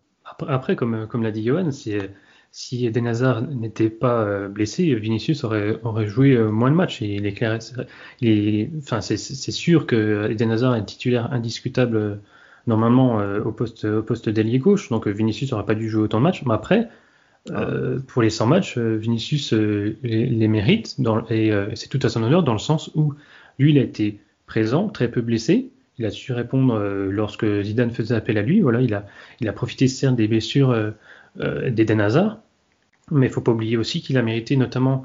Après, 0.49 0.77
comme, 0.77 1.07
comme 1.07 1.23
l'a 1.23 1.31
dit 1.31 1.45
Johan, 1.45 1.71
si, 1.71 1.97
si 2.57 2.87
Eden 2.87 3.07
Hazard 3.07 3.43
n'était 3.43 3.91
pas 3.91 4.23
euh, 4.23 4.49
blessé, 4.49 4.95
Vinicius 4.95 5.45
aurait, 5.45 5.79
aurait 5.83 6.07
joué 6.07 6.33
euh, 6.33 6.51
moins 6.51 6.71
de 6.71 6.75
matchs. 6.75 7.03
il 7.03 7.27
est 7.27 7.33
clair, 7.35 7.59
enfin, 8.79 9.03
c'est 9.03 9.17
sûr 9.17 9.87
que 9.87 10.31
Eden 10.31 10.51
Hazard 10.51 10.75
est 10.75 10.87
titulaire 10.87 11.31
indiscutable 11.35 11.97
euh, 11.99 12.15
normalement 12.67 13.19
au 13.45 13.53
poste, 13.53 13.85
au 13.85 14.03
poste 14.03 14.31
d'ailier 14.31 14.59
gauche, 14.59 14.89
donc 14.89 15.07
Vinicius 15.07 15.53
n'aurait 15.53 15.67
pas 15.67 15.75
dû 15.75 15.89
jouer 15.89 16.03
autant 16.03 16.19
de 16.19 16.25
matchs. 16.25 16.43
Mais 16.47 16.55
après, 16.55 16.89
ah. 17.53 17.69
pour 18.09 18.23
les 18.23 18.31
100 18.31 18.47
matchs, 18.47 18.77
Vinicius 18.77 19.53
les, 19.53 20.49
mérite 20.49 21.01
dans, 21.01 21.25
et 21.29 21.53
c'est 21.75 21.89
tout 21.89 22.01
à 22.03 22.09
son 22.09 22.25
honneur 22.25 22.43
dans 22.43 22.55
le 22.55 22.59
sens 22.59 22.91
où 22.97 23.15
lui, 23.61 23.71
il 23.71 23.79
a 23.79 23.83
été 23.83 24.19
présent, 24.47 24.89
très 24.89 25.09
peu 25.09 25.21
blessé, 25.21 25.71
il 25.99 26.07
a 26.07 26.11
su 26.11 26.33
répondre 26.33 26.75
euh, 26.75 27.11
lorsque 27.11 27.47
Zidane 27.63 27.91
faisait 27.91 28.15
appel 28.15 28.39
à 28.39 28.43
lui. 28.43 28.61
Voilà, 28.61 28.81
il 28.81 28.95
a, 28.95 29.53
profité 29.53 29.89
certes 29.89 30.17
des 30.17 30.29
blessures 30.29 30.71
euh, 30.71 30.91
euh, 31.41 31.71
d'Eden 31.71 32.01
Hazard, 32.01 32.39
mais 33.11 33.27
il 33.27 33.33
faut 33.33 33.41
pas 33.41 33.53
oublier 33.53 33.77
aussi 33.77 34.03
qu'il 34.03 34.19
a 34.19 34.23
mérité 34.23 34.57
notamment 34.57 35.05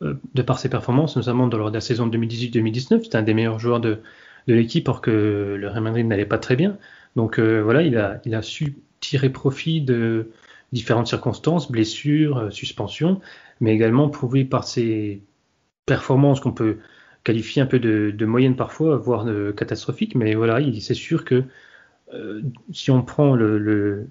de 0.00 0.42
par 0.42 0.58
ses 0.58 0.68
performances, 0.68 1.16
notamment 1.16 1.46
dans 1.46 1.70
la 1.70 1.80
saison 1.80 2.08
2018-2019. 2.08 3.04
C'était 3.04 3.16
un 3.16 3.22
des 3.22 3.32
meilleurs 3.32 3.58
joueurs 3.58 3.80
de, 3.80 4.00
de 4.48 4.54
l'équipe, 4.54 4.86
alors 4.88 5.00
que 5.00 5.56
le 5.58 5.68
Real 5.68 5.82
Madrid 5.82 6.06
n'allait 6.06 6.26
pas 6.26 6.36
très 6.36 6.56
bien. 6.56 6.76
Donc 7.16 7.38
voilà, 7.38 7.80
il 7.82 7.96
a, 7.96 8.20
il 8.26 8.34
a 8.34 8.42
su 8.42 8.76
tirer 9.00 9.30
profit 9.30 9.80
de 9.80 10.30
différentes 10.72 11.06
circonstances, 11.06 11.70
blessures, 11.70 12.52
suspensions, 12.52 13.20
mais 13.60 13.72
également 13.72 14.10
prouvé 14.10 14.44
par 14.44 14.64
ses 14.64 15.22
performances 15.86 16.40
qu'on 16.40 16.52
peut 16.52 16.78
qualifié 17.24 17.62
un 17.62 17.66
peu 17.66 17.78
de, 17.78 18.26
moyenne 18.26 18.54
parfois, 18.54 18.96
voire 18.96 19.24
de 19.24 19.52
catastrophique. 19.56 20.14
Mais 20.14 20.34
voilà, 20.34 20.60
c'est 20.80 20.94
sûr 20.94 21.24
que 21.24 21.44
euh, 22.12 22.42
si 22.72 22.90
on 22.90 23.02
prend 23.02 23.34
le, 23.34 24.06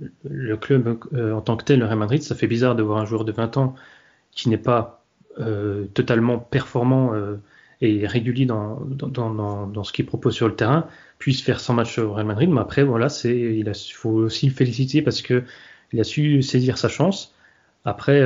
club 0.59 0.99
euh, 1.13 1.31
en 1.33 1.41
tant 1.41 1.55
que 1.55 1.63
tel, 1.63 1.79
le 1.79 1.85
Real 1.85 1.97
Madrid, 1.97 2.21
ça 2.23 2.35
fait 2.35 2.47
bizarre 2.47 2.75
de 2.75 2.83
voir 2.83 2.97
un 2.97 3.05
joueur 3.05 3.23
de 3.23 3.31
20 3.31 3.57
ans 3.57 3.75
qui 4.31 4.49
n'est 4.49 4.57
pas 4.57 5.05
euh, 5.39 5.85
totalement 5.93 6.39
performant 6.39 7.13
et 7.81 8.07
régulier 8.07 8.45
dans, 8.45 8.79
ce 9.83 9.93
qu'il 9.93 10.05
propose 10.05 10.33
sur 10.33 10.47
le 10.47 10.55
terrain, 10.55 10.87
puisse 11.19 11.41
faire 11.41 11.59
100 11.59 11.73
matchs 11.75 11.99
au 11.99 12.13
Real 12.13 12.25
Madrid. 12.25 12.49
Mais 12.49 12.61
après, 12.61 12.83
voilà, 12.83 13.07
il 13.25 13.71
faut 13.93 14.09
aussi 14.09 14.47
le 14.47 14.53
féliciter 14.53 15.01
parce 15.01 15.21
que 15.21 15.43
il 15.91 15.99
a 15.99 16.03
su 16.03 16.41
saisir 16.41 16.79
sa 16.79 16.89
chance. 16.89 17.35
Après, 17.85 18.21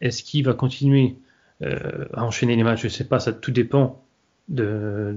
est-ce 0.00 0.22
qu'il 0.22 0.44
va 0.46 0.54
continuer 0.54 1.16
à 1.60 2.24
enchaîner 2.24 2.56
les 2.56 2.62
matchs? 2.62 2.84
Je 2.84 2.88
sais 2.88 3.04
pas, 3.04 3.20
ça 3.20 3.32
tout 3.32 3.50
dépend 3.50 4.03
de, 4.48 5.16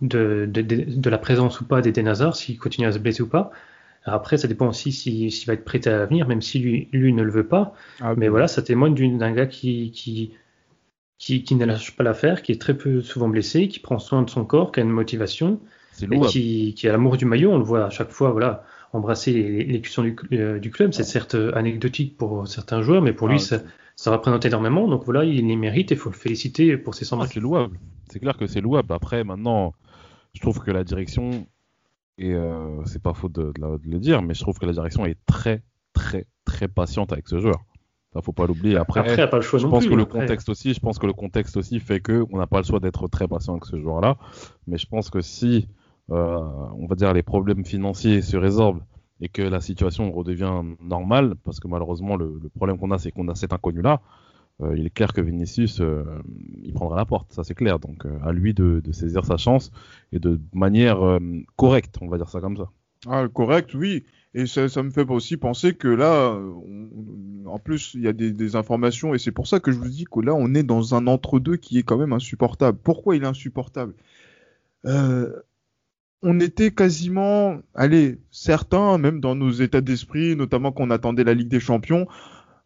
de, 0.00 0.46
de, 0.46 0.62
de, 0.62 1.10
la 1.10 1.18
présence 1.18 1.60
ou 1.60 1.64
pas 1.64 1.80
d'Eden 1.80 2.08
Hazard, 2.08 2.36
s'il 2.36 2.58
continue 2.58 2.86
à 2.86 2.92
se 2.92 2.98
blesser 2.98 3.22
ou 3.22 3.28
pas. 3.28 3.50
Après, 4.04 4.36
ça 4.36 4.48
dépend 4.48 4.68
aussi 4.68 4.90
s'il 4.90 5.46
va 5.46 5.52
être 5.52 5.64
prêt 5.64 5.86
à 5.86 5.96
l'avenir, 5.96 6.26
même 6.26 6.42
si 6.42 6.58
lui, 6.58 6.88
lui 6.92 7.12
ne 7.12 7.22
le 7.22 7.30
veut 7.30 7.46
pas. 7.46 7.74
Ah 8.00 8.14
Mais 8.16 8.28
voilà, 8.28 8.48
ça 8.48 8.62
témoigne 8.62 9.16
d'un 9.16 9.32
gars 9.32 9.46
qui, 9.46 9.92
qui, 9.92 10.34
qui, 11.18 11.44
qui, 11.44 11.54
ne 11.54 11.64
lâche 11.64 11.96
pas 11.96 12.02
l'affaire, 12.02 12.42
qui 12.42 12.50
est 12.50 12.60
très 12.60 12.76
peu 12.76 13.00
souvent 13.00 13.28
blessé, 13.28 13.68
qui 13.68 13.78
prend 13.78 14.00
soin 14.00 14.22
de 14.22 14.30
son 14.30 14.44
corps, 14.44 14.72
qui 14.72 14.80
a 14.80 14.82
une 14.82 14.90
motivation, 14.90 15.60
et 16.10 16.20
qui, 16.20 16.74
qui 16.74 16.88
a 16.88 16.92
l'amour 16.92 17.16
du 17.16 17.26
maillot. 17.26 17.52
On 17.52 17.58
le 17.58 17.64
voit 17.64 17.86
à 17.86 17.90
chaque 17.90 18.10
fois, 18.10 18.32
voilà, 18.32 18.64
embrasser 18.92 19.32
les, 19.32 19.78
du, 19.78 19.90
euh, 20.32 20.58
du, 20.58 20.70
club. 20.70 20.92
C'est 20.92 21.04
certes 21.04 21.36
anecdotique 21.54 22.16
pour 22.16 22.46
certains 22.46 22.82
joueurs, 22.82 23.02
mais 23.02 23.12
pour 23.12 23.28
lui, 23.28 23.36
ah, 23.36 23.44
ça, 23.44 23.58
ça 23.96 24.10
représente 24.10 24.44
énormément. 24.44 24.88
Donc 24.88 25.04
voilà, 25.04 25.24
il 25.24 25.46
les 25.46 25.56
mérite 25.56 25.92
et 25.92 25.94
il 25.94 25.98
faut 25.98 26.10
le 26.10 26.16
féliciter 26.16 26.76
pour 26.76 26.94
ses 26.94 27.04
100 27.04 27.20
ah, 27.20 27.26
C'est 27.26 27.40
louable. 27.40 27.78
C'est 28.10 28.20
clair 28.20 28.36
que 28.36 28.46
c'est 28.46 28.60
louable. 28.60 28.92
Après, 28.92 29.24
maintenant, 29.24 29.74
je 30.34 30.40
trouve 30.40 30.60
que 30.60 30.70
la 30.70 30.84
direction, 30.84 31.46
et 32.18 32.34
euh, 32.34 32.84
c'est 32.84 33.02
pas 33.02 33.14
faute 33.14 33.32
de, 33.32 33.52
le 33.58 33.98
dire, 33.98 34.22
mais 34.22 34.34
je 34.34 34.40
trouve 34.40 34.58
que 34.58 34.66
la 34.66 34.72
direction 34.72 35.06
est 35.06 35.18
très, 35.26 35.62
très, 35.92 36.26
très 36.44 36.68
patiente 36.68 37.12
avec 37.12 37.28
ce 37.28 37.38
joueur. 37.38 37.64
Ça, 38.12 38.20
faut 38.20 38.32
pas 38.32 38.46
l'oublier. 38.46 38.76
Après, 38.76 39.00
après 39.00 39.30
pas 39.30 39.36
le 39.36 39.42
choix 39.42 39.58
je 39.58 39.66
pense 39.66 39.86
que 39.86 39.94
le 39.94 40.04
contexte 40.04 40.50
aussi, 40.50 40.74
je 40.74 40.80
pense 40.80 40.98
que 40.98 41.06
le 41.06 41.14
contexte 41.14 41.56
aussi 41.56 41.80
fait 41.80 42.00
que 42.00 42.26
on 42.30 42.36
n'a 42.36 42.46
pas 42.46 42.58
le 42.58 42.64
choix 42.64 42.78
d'être 42.78 43.08
très 43.08 43.26
patient 43.26 43.54
avec 43.54 43.64
ce 43.64 43.78
joueur-là. 43.78 44.18
Mais 44.66 44.76
je 44.76 44.86
pense 44.86 45.08
que 45.08 45.22
si, 45.22 45.56
euh, 45.56 45.72
on 46.08 46.86
va 46.86 46.94
dire, 46.94 47.12
les 47.12 47.22
problèmes 47.22 47.64
financiers 47.64 48.22
se 48.22 48.36
résorbent 48.36 48.82
et 49.22 49.28
que 49.28 49.40
la 49.40 49.60
situation 49.60 50.12
redevient 50.12 50.62
normale, 50.80 51.36
parce 51.44 51.60
que 51.60 51.68
malheureusement 51.68 52.16
le, 52.16 52.40
problème 52.54 52.76
qu'on 52.76 52.90
a 52.90 52.98
c'est 52.98 53.12
qu'on 53.12 53.28
a 53.28 53.34
cet 53.36 53.52
inconnu-là, 53.52 54.02
euh, 54.60 54.76
il 54.76 54.86
est 54.86 54.90
clair 54.90 55.12
que 55.12 55.20
Vinicius, 55.20 55.80
euh, 55.80 56.04
il 56.62 56.72
prendra 56.74 56.96
la 56.96 57.06
porte, 57.06 57.32
ça 57.32 57.44
c'est 57.44 57.54
clair. 57.54 57.78
Donc 57.78 58.04
euh, 58.04 58.18
à 58.22 58.32
lui 58.32 58.52
de, 58.52 58.82
saisir 58.92 59.24
sa 59.24 59.36
chance 59.36 59.70
et 60.12 60.18
de 60.18 60.40
manière 60.52 61.18
correcte, 61.56 61.96
on 62.00 62.08
va 62.08 62.18
dire 62.18 62.28
ça 62.28 62.40
comme 62.40 62.56
ça. 62.56 62.68
Ah, 63.06 63.26
correct, 63.32 63.74
oui. 63.74 64.04
Et 64.34 64.46
ça, 64.46 64.82
me 64.82 64.90
fait 64.90 65.08
aussi 65.10 65.36
penser 65.36 65.74
que 65.74 65.88
là, 65.88 66.38
en 67.46 67.58
plus, 67.58 67.94
il 67.94 68.00
y 68.00 68.08
a 68.08 68.12
des, 68.12 68.32
des 68.32 68.56
informations, 68.56 69.12
et 69.12 69.18
c'est 69.18 69.32
pour 69.32 69.46
ça 69.46 69.60
que 69.60 69.70
je 69.70 69.76
vous 69.76 69.88
dis 69.88 70.04
que 70.04 70.20
là, 70.20 70.34
on 70.34 70.54
est 70.54 70.62
dans 70.62 70.94
un 70.94 71.06
entre-deux 71.06 71.56
qui 71.56 71.78
est 71.78 71.82
quand 71.82 71.98
même 71.98 72.12
insupportable. 72.12 72.78
Pourquoi 72.82 73.16
il 73.16 73.24
est 73.24 73.26
insupportable? 73.26 73.94
On 76.22 76.38
était 76.40 76.70
quasiment, 76.70 77.60
allez, 77.74 78.18
certains, 78.30 78.98
même 78.98 79.20
dans 79.20 79.34
nos 79.34 79.50
états 79.50 79.80
d'esprit, 79.80 80.36
notamment 80.36 80.72
qu'on 80.72 80.90
attendait 80.90 81.24
la 81.24 81.34
Ligue 81.34 81.48
des 81.48 81.60
Champions, 81.60 82.06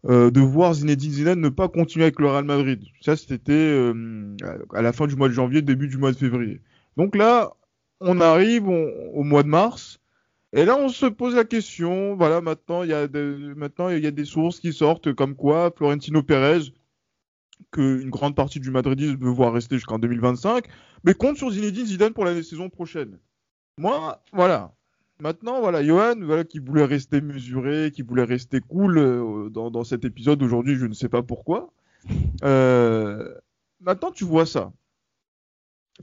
euh, 0.07 0.31
de 0.31 0.41
voir 0.41 0.75
Zinedine 0.75 1.13
Zidane 1.13 1.41
ne 1.41 1.49
pas 1.49 1.69
continuer 1.69 2.05
avec 2.05 2.21
le 2.21 2.29
Real 2.29 2.45
Madrid. 2.45 2.83
Ça, 3.01 3.17
c'était 3.17 3.53
euh, 3.53 4.37
à 4.75 4.83
la 4.83 4.93
fin 4.93 5.07
du 5.07 5.17
mois 5.17 5.29
de 5.29 5.35
janvier, 5.35 5.63
début 5.63 5.89
du 5.89 5.97
mois 5.97 6.13
de 6.13 6.17
février. 6.17 6.61
Donc 6.97 7.17
là, 7.17 7.53
on 8.01 8.21
arrive 8.21 8.69
au 8.69 9.23
mois 9.23 9.43
de 9.43 9.49
mars, 9.49 10.01
et 10.53 10.65
là, 10.65 10.77
on 10.79 10.89
se 10.89 11.07
pose 11.07 11.35
la 11.35 11.45
question. 11.45 12.15
Voilà, 12.17 12.41
maintenant, 12.41 12.83
il 12.83 12.91
y 12.91 12.95
a 12.95 13.07
maintenant 13.57 13.89
il 13.91 14.03
y 14.03 14.07
a 14.07 14.11
des 14.11 14.25
sources 14.25 14.61
qui 14.61 14.73
sortent 14.73 15.13
comme 15.13 15.35
quoi 15.35 15.73
Florentino 15.77 16.23
Pérez, 16.23 16.73
qu'une 17.73 18.11
grande 18.11 18.37
partie 18.37 18.61
du 18.61 18.71
madridisme 18.71 19.19
veut 19.23 19.31
voir 19.31 19.53
rester 19.53 19.77
jusqu'en 19.77 19.99
2025, 19.99 20.65
mais 21.05 21.15
compte 21.15 21.37
sur 21.37 21.51
Zinedine 21.51 21.87
Zidane 21.87 22.13
pour 22.13 22.25
la 22.25 22.43
saison 22.43 22.71
prochaine. 22.71 23.19
Moi, 23.79 24.23
voilà. 24.33 24.73
Maintenant, 25.19 25.61
voilà, 25.61 25.85
Johan, 25.85 26.15
voilà, 26.23 26.45
qui 26.45 26.59
voulait 26.59 26.85
rester 26.85 27.21
mesuré, 27.21 27.91
qui 27.93 28.01
voulait 28.01 28.25
rester 28.25 28.61
cool 28.61 28.97
euh, 28.99 29.51
dans, 29.51 29.85
cet 29.85 30.05
épisode 30.07 30.43
aujourd'hui, 30.43 30.77
je 30.77 30.87
ne 30.87 30.95
sais 30.95 31.11
pas 31.11 31.23
pourquoi. 31.23 31.73
Euh, 32.43 33.35
maintenant, 33.81 34.11
tu 34.11 34.25
vois 34.25 34.47
ça. 34.47 34.73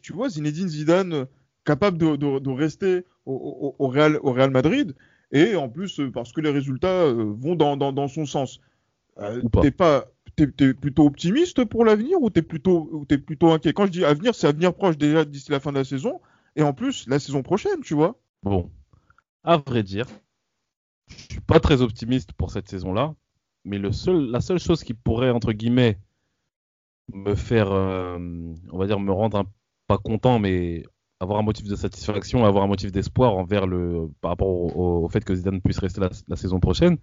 Tu 0.02 0.14
vois 0.14 0.30
Zinedine 0.30 0.68
Zidane 0.68 1.28
capable 1.66 1.98
de, 1.98 2.50
rester 2.52 3.06
au, 3.26 3.76
Real, 3.80 4.20
au 4.22 4.34
Real 4.34 4.52
Madrid, 4.52 4.96
et 5.32 5.56
en 5.56 5.70
plus, 5.70 6.02
parce 6.14 6.32
que 6.32 6.42
les 6.42 6.52
résultats 6.52 7.04
euh, 7.06 7.34
vont 7.36 7.56
dans, 7.56 8.08
son 8.08 8.26
sens. 8.28 8.62
t'es 9.62 9.72
pas, 9.72 10.06
t'es, 10.36 10.74
plutôt 10.74 11.06
optimiste 11.06 11.66
pour 11.66 11.86
l'avenir 11.86 12.22
ou 12.22 12.30
t'es 12.30 12.44
plutôt, 12.44 13.06
es 13.10 13.18
plutôt 13.18 13.52
inquiet? 13.52 13.74
Quand 13.74 13.88
je 13.88 13.92
dis 13.92 14.06
avenir, 14.06 14.36
c'est 14.36 14.48
avenir 14.48 14.76
proche 14.76 14.98
déjà 14.98 15.26
d'ici 15.26 15.52
la 15.52 15.60
fin 15.60 15.72
de 15.72 15.78
la 15.78 15.84
saison 15.84 16.20
et 16.56 16.64
en 16.64 16.74
plus 16.74 17.08
la 17.08 17.20
saison 17.20 17.44
prochaine, 17.44 17.82
tu 17.82 17.94
vois. 17.94 18.20
Bon, 18.44 18.70
à 19.44 19.58
vrai 19.58 19.84
dire, 19.84 20.08
je 21.08 21.34
suis 21.34 21.42
pas 21.42 21.60
très 21.60 21.82
optimiste 21.82 22.34
pour 22.34 22.52
cette 22.52 22.70
saison-là, 22.70 23.16
mais 23.66 23.78
le 23.78 23.92
seul, 23.92 24.30
la 24.30 24.42
seule 24.42 24.60
chose 24.60 24.84
qui 24.84 24.94
pourrait 24.94 25.30
entre 25.30 25.54
guillemets 25.54 25.98
me 27.14 27.36
faire, 27.36 27.72
euh, 27.72 28.18
on 28.72 28.78
va 28.78 28.88
dire, 28.88 29.00
me 29.00 29.12
rendre 29.12 29.46
pas 29.88 29.98
content, 29.98 30.40
mais 30.40 30.84
avoir 31.20 31.40
un 31.40 31.44
motif 31.44 31.68
de 31.68 31.76
satisfaction, 31.76 32.46
avoir 32.46 32.64
un 32.64 32.68
motif 32.68 32.92
d'espoir 32.92 33.36
envers 33.36 33.68
le, 33.68 34.10
par 34.22 34.32
rapport 34.32 34.48
au, 34.48 35.08
fait 35.10 35.24
que 35.24 35.36
Zidane 35.36 35.62
puisse 35.62 35.80
rester 35.80 36.02
la, 36.02 36.36
saison 36.36 36.60
prochaine, 36.60 36.98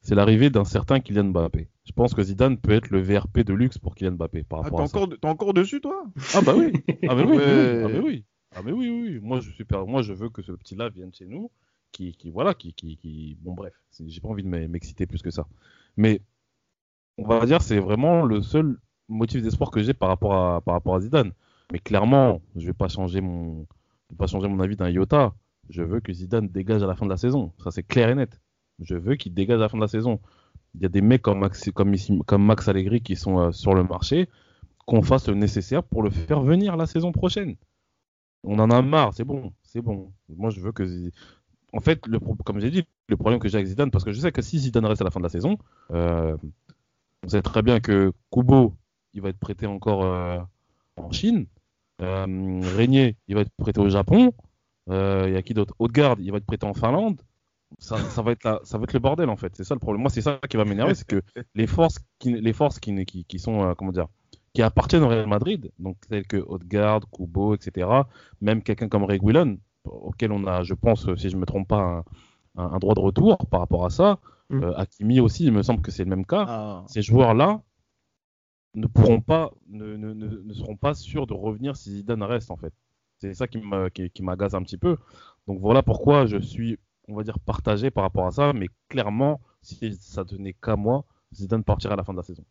c'est 0.00 0.14
l'arrivée 0.14 0.50
d'un 0.50 0.64
certain 0.64 1.00
Kylian 1.00 1.24
Mbappé. 1.24 1.68
Je 1.84 1.92
pense 1.92 2.14
que 2.14 2.22
Zidane 2.22 2.58
peut 2.58 2.72
être 2.72 2.90
le 2.90 3.00
VRP 3.00 3.40
de 3.40 3.54
luxe 3.54 3.78
pour 3.78 3.94
Kylian 3.94 4.12
Mbappé 4.12 4.42
par 4.42 4.64
Ah, 4.64 4.70
ça. 4.70 4.82
encore, 4.82 5.08
t'es 5.08 5.28
encore 5.28 5.54
dessus, 5.54 5.80
toi? 5.80 6.04
Ah 6.34 6.40
bah 6.40 6.54
oui. 6.56 6.72
Ah 7.08 7.14
mais 7.14 7.24
oui. 7.24 7.38
Ah 7.38 7.88
mais 7.88 8.00
oui. 8.00 8.24
Ah 8.54 8.62
mais 8.62 8.72
oui, 8.72 8.88
oui. 8.88 9.20
Moi 9.20 9.40
je 9.40 9.50
suis 9.50 9.64
moi 9.86 10.02
je 10.02 10.12
veux 10.12 10.28
que 10.30 10.42
ce 10.42 10.52
petit-là 10.52 10.88
vienne 10.90 11.12
chez 11.14 11.26
nous, 11.26 11.50
qui, 11.92 12.14
qui 12.14 12.30
voilà, 12.30 12.54
qui, 12.54 12.72
qui, 12.74 12.96
qui... 12.96 13.36
bon 13.40 13.54
bref, 13.54 13.74
j'ai 14.06 14.20
pas 14.20 14.28
envie 14.28 14.42
de 14.42 14.48
m'e- 14.48 14.68
m'exciter 14.68 15.06
plus 15.06 15.22
que 15.22 15.30
ça. 15.30 15.46
Mais 15.96 16.20
on 17.18 17.26
va 17.26 17.44
dire 17.46 17.62
c'est 17.62 17.78
vraiment 17.80 18.24
le 18.24 18.42
seul 18.42 18.78
motif 19.08 19.42
d'espoir 19.42 19.70
que 19.70 19.82
j'ai 19.82 19.94
par 19.94 20.08
rapport 20.08 20.34
à 20.34 20.60
par 20.62 20.74
rapport 20.74 20.94
à 20.96 21.00
Zidane. 21.00 21.32
Mais 21.72 21.78
clairement, 21.78 22.42
je 22.56 22.66
vais 22.66 22.72
pas 22.74 22.88
changer 22.88 23.20
mon 23.20 23.66
vais 24.10 24.16
pas 24.18 24.26
changer 24.26 24.48
mon 24.48 24.60
avis 24.60 24.76
d'un 24.76 24.90
iota. 24.90 25.34
Je 25.70 25.82
veux 25.82 26.00
que 26.00 26.12
Zidane 26.12 26.48
dégage 26.48 26.82
à 26.82 26.86
la 26.86 26.96
fin 26.96 27.06
de 27.06 27.10
la 27.10 27.16
saison. 27.16 27.52
Ça 27.62 27.70
c'est 27.70 27.82
clair 27.84 28.08
et 28.10 28.14
net. 28.14 28.40
Je 28.80 28.96
veux 28.96 29.16
qu'il 29.16 29.34
dégage 29.34 29.58
à 29.60 29.62
la 29.62 29.68
fin 29.68 29.78
de 29.78 29.82
la 29.82 29.88
saison. 29.88 30.20
Il 30.74 30.82
y 30.82 30.86
a 30.86 30.88
des 30.88 31.02
mecs 31.02 31.22
comme 31.22 31.40
Max, 31.40 31.70
comme 31.72 32.44
Max 32.44 32.68
Allegri 32.68 33.02
qui 33.02 33.16
sont 33.16 33.38
euh, 33.38 33.52
sur 33.52 33.74
le 33.74 33.84
marché, 33.84 34.28
qu'on 34.86 35.02
fasse 35.02 35.28
le 35.28 35.34
nécessaire 35.34 35.82
pour 35.84 36.02
le 36.02 36.10
faire 36.10 36.42
venir 36.42 36.76
la 36.76 36.86
saison 36.86 37.12
prochaine. 37.12 37.56
On 38.44 38.58
en 38.58 38.70
a 38.70 38.82
marre, 38.82 39.14
c'est 39.14 39.24
bon, 39.24 39.52
c'est 39.62 39.80
bon. 39.80 40.12
Moi, 40.28 40.50
je 40.50 40.60
veux 40.60 40.72
que. 40.72 40.84
En 41.72 41.80
fait, 41.80 42.06
le, 42.06 42.18
comme 42.18 42.60
j'ai 42.60 42.70
dit, 42.70 42.84
le 43.08 43.16
problème 43.16 43.40
que 43.40 43.48
j'ai 43.48 43.56
avec 43.56 43.66
Zidane, 43.66 43.90
parce 43.90 44.04
que 44.04 44.12
je 44.12 44.20
sais 44.20 44.32
que 44.32 44.42
si 44.42 44.58
Zidane 44.58 44.84
reste 44.84 45.00
à 45.00 45.04
la 45.04 45.10
fin 45.10 45.20
de 45.20 45.24
la 45.24 45.30
saison, 45.30 45.56
euh, 45.90 46.36
on 47.24 47.28
sait 47.28 47.40
très 47.42 47.62
bien 47.62 47.80
que 47.80 48.12
Kubo, 48.30 48.74
il 49.14 49.22
va 49.22 49.28
être 49.28 49.38
prêté 49.38 49.66
encore 49.66 50.04
euh, 50.04 50.38
en 50.96 51.10
Chine. 51.12 51.46
Euh, 52.00 52.60
Régnier, 52.76 53.16
il 53.28 53.36
va 53.36 53.42
être 53.42 53.52
prêté 53.56 53.80
au 53.80 53.88
Japon. 53.88 54.32
Euh, 54.90 55.24
Il 55.28 55.34
y 55.34 55.36
a 55.36 55.42
qui 55.42 55.54
d'autre? 55.54 55.74
Haute-Garde, 55.78 56.20
il 56.20 56.30
va 56.32 56.38
être 56.38 56.46
prêté 56.46 56.66
en 56.66 56.74
Finlande. 56.74 57.20
Ça, 57.78 57.96
va 57.96 58.32
être 58.32 58.60
ça 58.64 58.76
va 58.76 58.84
être 58.84 58.92
le 58.92 58.98
bordel 58.98 59.30
en 59.30 59.36
fait. 59.36 59.54
C'est 59.56 59.64
ça 59.64 59.74
le 59.74 59.80
problème. 59.80 60.02
Moi, 60.02 60.10
c'est 60.10 60.20
ça 60.20 60.38
qui 60.50 60.56
va 60.56 60.64
m'énerver, 60.64 60.94
c'est 60.94 61.06
que 61.06 61.22
les 61.54 61.66
forces 61.66 62.00
qui, 62.18 62.32
les 62.32 62.52
forces 62.52 62.78
qui, 62.78 63.04
qui, 63.06 63.38
sont, 63.38 63.74
comment 63.78 63.92
dire, 63.92 64.08
qui 64.54 64.62
appartiennent 64.62 65.02
au 65.04 65.08
Real 65.08 65.26
Madrid, 65.26 65.70
donc 65.78 65.96
tels 66.08 66.26
que 66.26 66.36
Odegaard, 66.36 67.00
Kubo, 67.10 67.54
etc. 67.54 67.88
Même 68.40 68.62
quelqu'un 68.62 68.88
comme 68.88 69.04
Reguilon, 69.04 69.58
auquel 69.84 70.32
on 70.32 70.46
a, 70.46 70.62
je 70.62 70.74
pense, 70.74 71.12
si 71.16 71.30
je 71.30 71.36
me 71.36 71.46
trompe 71.46 71.68
pas, 71.68 71.80
un, 71.80 72.04
un- 72.62 72.72
un 72.74 72.78
droit 72.78 72.94
de 72.94 73.00
retour 73.00 73.46
par 73.48 73.60
rapport 73.60 73.84
à 73.86 73.90
ça. 73.90 74.18
Mm. 74.50 74.62
Euh, 74.62 74.76
Hakimi 74.78 75.20
aussi, 75.20 75.44
il 75.46 75.52
me 75.52 75.62
semble 75.62 75.80
que 75.82 75.90
c'est 75.90 76.04
le 76.04 76.10
même 76.10 76.26
cas. 76.26 76.44
Ah. 76.48 76.84
Ces 76.88 77.02
joueurs-là 77.02 77.62
ne 78.74 78.86
pourront 78.86 79.20
pas, 79.20 79.50
ne, 79.68 79.96
ne, 79.96 80.12
ne, 80.14 80.28
ne 80.42 80.52
seront 80.54 80.76
pas 80.76 80.94
sûrs 80.94 81.26
de 81.26 81.34
revenir 81.34 81.76
si 81.76 81.90
Zidane 81.96 82.22
reste 82.22 82.50
en 82.50 82.56
fait. 82.56 82.72
C'est 83.18 83.34
ça 83.34 83.46
qui 83.46 83.60
m'agace 84.22 84.54
un 84.54 84.62
petit 84.62 84.78
peu. 84.78 84.96
Donc 85.46 85.60
voilà 85.60 85.82
pourquoi 85.82 86.26
je 86.26 86.38
suis, 86.38 86.78
on 87.08 87.14
va 87.14 87.22
dire, 87.22 87.38
partagé 87.38 87.90
par 87.90 88.02
rapport 88.04 88.26
à 88.26 88.30
ça. 88.32 88.52
Mais 88.52 88.68
clairement, 88.88 89.40
si 89.62 89.94
ça 89.94 90.24
tenait 90.24 90.54
qu'à 90.54 90.76
moi, 90.76 91.04
Zidane 91.34 91.64
partirait 91.64 91.94
à 91.94 91.96
la 91.96 92.04
fin 92.04 92.12
de 92.12 92.18
la 92.18 92.24
saison. 92.24 92.44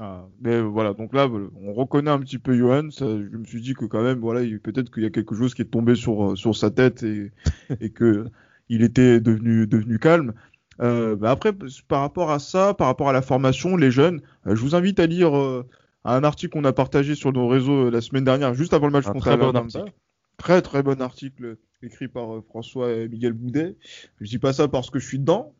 Ah, 0.00 0.26
mais 0.40 0.60
voilà, 0.60 0.94
donc 0.94 1.12
là, 1.12 1.28
on 1.56 1.72
reconnaît 1.72 2.10
un 2.10 2.20
petit 2.20 2.38
peu 2.38 2.56
Johan. 2.56 2.90
Ça, 2.90 3.04
je 3.06 3.36
me 3.36 3.44
suis 3.44 3.60
dit 3.60 3.74
que 3.74 3.84
quand 3.84 4.02
même, 4.02 4.18
voilà, 4.20 4.42
il- 4.42 4.60
peut-être 4.60 4.92
qu'il 4.92 5.02
y 5.02 5.06
a 5.06 5.10
quelque 5.10 5.34
chose 5.34 5.54
qui 5.54 5.62
est 5.62 5.64
tombé 5.64 5.94
sur, 5.96 6.32
euh, 6.32 6.36
sur 6.36 6.56
sa 6.56 6.70
tête 6.70 7.02
et, 7.02 7.32
et 7.80 7.90
que 7.90 8.26
il 8.68 8.82
était 8.82 9.20
devenu, 9.20 9.66
devenu 9.66 9.98
calme. 9.98 10.34
Euh, 10.80 11.16
bah 11.16 11.32
après, 11.32 11.52
par 11.88 12.02
rapport 12.02 12.30
à 12.30 12.38
ça, 12.38 12.74
par 12.74 12.86
rapport 12.86 13.08
à 13.08 13.12
la 13.12 13.22
formation, 13.22 13.76
les 13.76 13.90
jeunes, 13.90 14.20
euh, 14.46 14.54
je 14.54 14.60
vous 14.62 14.76
invite 14.76 15.00
à 15.00 15.06
lire 15.06 15.36
euh, 15.36 15.66
un 16.04 16.22
article 16.22 16.52
qu'on 16.52 16.64
a 16.64 16.72
partagé 16.72 17.16
sur 17.16 17.32
nos 17.32 17.48
réseaux 17.48 17.90
la 17.90 18.00
semaine 18.00 18.22
dernière, 18.24 18.54
juste 18.54 18.74
avant 18.74 18.86
le 18.86 18.92
match 18.92 19.06
Un 19.08 19.12
contre 19.14 19.26
très 19.26 19.36
bon 19.36 19.48
Atalanta. 19.48 19.78
article. 19.80 19.96
Très 20.36 20.62
très 20.62 20.82
bon 20.84 21.00
article 21.02 21.56
écrit 21.82 22.06
par 22.06 22.28
François 22.48 22.92
et 22.92 23.08
Miguel 23.08 23.32
Boudet. 23.32 23.74
Je 24.20 24.28
dis 24.28 24.38
pas 24.38 24.52
ça 24.52 24.68
parce 24.68 24.90
que 24.90 25.00
je 25.00 25.06
suis 25.08 25.18
dedans. 25.18 25.52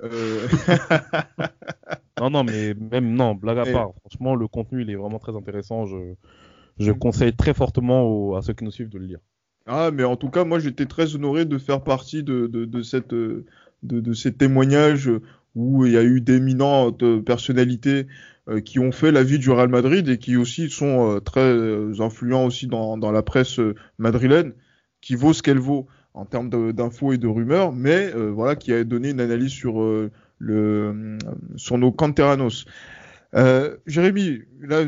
Non, 2.20 2.30
non, 2.30 2.44
mais 2.44 2.74
même 2.74 3.12
non, 3.14 3.34
blague 3.34 3.58
à 3.58 3.66
part. 3.66 3.90
Franchement, 4.00 4.34
le 4.34 4.46
contenu, 4.48 4.82
il 4.82 4.90
est 4.90 4.94
vraiment 4.96 5.18
très 5.18 5.34
intéressant. 5.36 5.86
Je, 5.86 5.96
je 6.78 6.92
conseille 6.92 7.34
très 7.34 7.54
fortement 7.54 8.02
aux- 8.04 8.36
à 8.36 8.42
ceux 8.42 8.52
qui 8.54 8.64
nous 8.64 8.70
suivent 8.70 8.88
de 8.90 8.98
le 8.98 9.06
lire. 9.06 9.18
Ah, 9.66 9.90
mais 9.92 10.04
en 10.04 10.16
tout 10.16 10.30
cas, 10.30 10.44
moi, 10.44 10.58
j'étais 10.58 10.86
très 10.86 11.14
honoré 11.14 11.44
de 11.44 11.58
faire 11.58 11.82
partie 11.82 12.22
de, 12.22 12.46
de, 12.46 12.64
de 12.64 12.82
cette, 12.82 13.10
de, 13.14 13.44
de 13.82 14.12
ces 14.12 14.32
témoignages 14.32 15.10
où 15.54 15.84
il 15.86 15.92
y 15.92 15.96
a 15.96 16.04
eu 16.04 16.20
d'éminentes 16.20 17.02
euh, 17.02 17.20
personnalités 17.22 18.06
euh, 18.48 18.60
qui 18.60 18.78
ont 18.78 18.92
fait 18.92 19.10
la 19.12 19.22
vie 19.22 19.38
du 19.38 19.50
Real 19.50 19.68
Madrid 19.68 20.08
et 20.08 20.18
qui 20.18 20.36
aussi 20.36 20.70
sont 20.70 21.16
euh, 21.16 21.20
très 21.20 22.00
influents 22.00 22.44
aussi 22.46 22.66
dans, 22.66 22.96
dans 22.96 23.12
la 23.12 23.22
presse 23.22 23.60
madrilène, 23.98 24.52
qui 25.00 25.14
vaut 25.14 25.32
ce 25.32 25.42
qu'elle 25.42 25.58
vaut 25.58 25.86
en 26.14 26.24
termes 26.24 26.50
d'infos 26.72 27.12
et 27.12 27.18
de 27.18 27.28
rumeurs, 27.28 27.72
mais 27.72 28.12
euh, 28.14 28.30
voilà, 28.30 28.56
qui 28.56 28.72
a 28.72 28.82
donné 28.84 29.10
une 29.10 29.20
analyse 29.20 29.52
sur, 29.52 29.80
euh, 29.80 30.10
sur 30.40 31.78
nos 31.78 31.92
canteranos. 31.92 32.66
Euh, 33.36 33.76
Jérémy, 33.86 34.42
là, 34.60 34.84